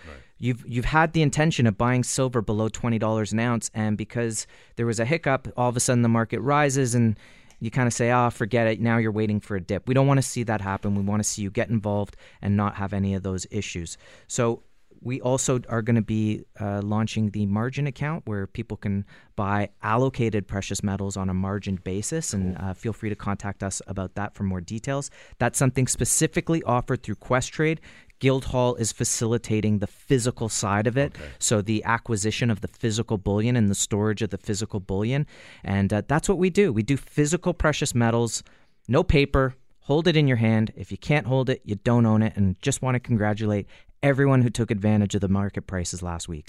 You've 0.43 0.65
you've 0.67 0.87
had 0.87 1.13
the 1.13 1.23
intention 1.23 1.69
of 1.69 1.79
buying 1.79 2.03
silver 2.03 2.43
below 2.43 2.69
twenty 2.69 2.99
dollars 2.99 3.33
an 3.33 3.39
ounce, 3.39 3.71
and 3.75 3.97
because 3.97 4.49
there 4.75 4.87
was 4.87 4.99
a 4.99 5.05
hiccup, 5.05 5.47
all 5.57 5.69
of 5.69 5.77
a 5.77 5.81
sudden 5.81 6.03
the 6.03 6.09
market 6.09 6.41
rises 6.41 6.97
and 6.97 7.17
you 7.63 7.71
kind 7.71 7.87
of 7.87 7.93
say, 7.93 8.11
"Ah, 8.11 8.27
oh, 8.27 8.31
forget 8.31 8.67
it." 8.67 8.81
Now 8.81 8.99
you're 8.99 9.13
waiting 9.13 9.39
for 9.39 9.55
a 9.55 9.61
dip. 9.61 9.87
We 9.87 9.95
don't 9.95 10.09
want 10.09 10.19
to 10.19 10.23
see 10.23 10.43
that 10.43 10.61
happen. 10.61 10.97
We 10.97 11.03
want 11.03 11.23
to 11.23 11.29
see 11.29 11.43
you 11.43 11.51
get 11.51 11.71
involved 11.71 12.17
and 12.43 12.57
not 12.57 12.75
have 12.75 12.93
any 12.93 13.15
of 13.15 13.23
those 13.23 13.47
issues. 13.53 13.97
So 14.27 14.65
we 15.01 15.21
also 15.21 15.61
are 15.69 15.83
going 15.83 15.97
to 15.97 16.03
be 16.03 16.45
uh, 16.61 16.81
launching 16.83 17.31
the 17.31 17.47
margin 17.47 17.87
account 17.87 18.23
where 18.27 18.47
people 18.47 18.77
can 18.77 19.05
buy 19.37 19.69
allocated 19.83 20.47
precious 20.47 20.83
metals 20.83 21.17
on 21.17 21.29
a 21.29 21.35
margin 21.35 21.77
basis. 21.77 22.33
And 22.33 22.57
uh, 22.59 22.75
feel 22.75 22.93
free 22.93 23.11
to 23.11 23.17
contact 23.17 23.63
us 23.63 23.83
about 23.87 24.15
that 24.15 24.35
for 24.35 24.45
more 24.45 24.61
details. 24.61 25.11
That's 25.39 25.59
something 25.59 25.87
specifically 25.87 26.63
offered 26.65 27.03
through 27.03 27.17
Questrade. 27.17 27.79
Guildhall 28.23 28.77
is 28.77 28.93
facilitating 28.93 29.81
the 29.81 29.89
physical 29.89 30.49
side 30.49 30.87
of 30.87 30.97
it. 30.97 31.13
Okay. 31.17 31.25
So, 31.41 31.61
the 31.61 31.83
acquisition 31.83 32.53
of 32.53 32.61
the 32.61 32.69
physical 32.69 33.19
bullion 33.19 33.57
and 33.57 33.69
the 33.69 33.75
storage 33.75 34.23
of 34.23 34.31
the 34.31 34.39
physical 34.39 34.79
bullion. 34.79 35.27
And 35.65 35.93
uh, 35.93 36.03
that's 36.07 36.29
what 36.29 36.39
we 36.39 36.49
do. 36.49 36.73
We 36.73 36.85
do 36.85 36.97
physical 36.97 37.53
precious 37.53 37.97
metals, 37.97 38.45
no 38.87 39.03
paper, 39.03 39.57
hold 39.81 40.07
it 40.07 40.17
in 40.17 40.29
your 40.29 40.37
hand. 40.37 40.73
If 40.77 40.93
you 40.93 40.99
can't 40.99 41.27
hold 41.27 41.51
it, 41.51 41.63
you 41.65 41.75
don't 41.75 42.07
own 42.07 42.23
it. 42.23 42.35
And 42.37 42.55
just 42.63 42.81
want 42.81 42.95
to 42.95 43.01
congratulate 43.01 43.67
everyone 44.05 44.43
who 44.43 44.51
took 44.51 44.71
advantage 44.71 45.17
of 45.17 45.21
the 45.21 45.27
market 45.27 45.67
prices 45.67 46.01
last 46.01 46.29
week. 46.29 46.49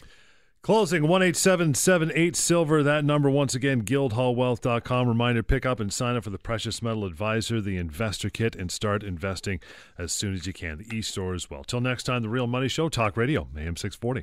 Closing 0.63 1.03
18778 1.03 2.37
silver. 2.37 2.83
That 2.83 3.03
number 3.03 3.29
once 3.29 3.53
again, 3.53 3.81
guildhallwealth.com. 3.81 5.09
Reminder 5.09 5.43
pick 5.43 5.65
up 5.65 5.81
and 5.81 5.91
sign 5.91 6.15
up 6.15 6.23
for 6.23 6.29
the 6.29 6.37
Precious 6.37 6.81
Metal 6.81 7.03
Advisor, 7.03 7.59
the 7.59 7.75
investor 7.75 8.29
kit, 8.29 8.55
and 8.55 8.71
start 8.71 9.03
investing 9.03 9.59
as 9.97 10.13
soon 10.13 10.33
as 10.33 10.47
you 10.47 10.53
can. 10.53 10.77
The 10.77 10.95
e 10.95 11.01
store 11.01 11.33
as 11.33 11.49
well. 11.49 11.65
Till 11.65 11.81
next 11.81 12.03
time, 12.03 12.21
The 12.21 12.29
Real 12.29 12.47
Money 12.47 12.69
Show, 12.69 12.87
Talk 12.87 13.17
Radio, 13.17 13.49
AM 13.57 13.75
640. 13.75 14.21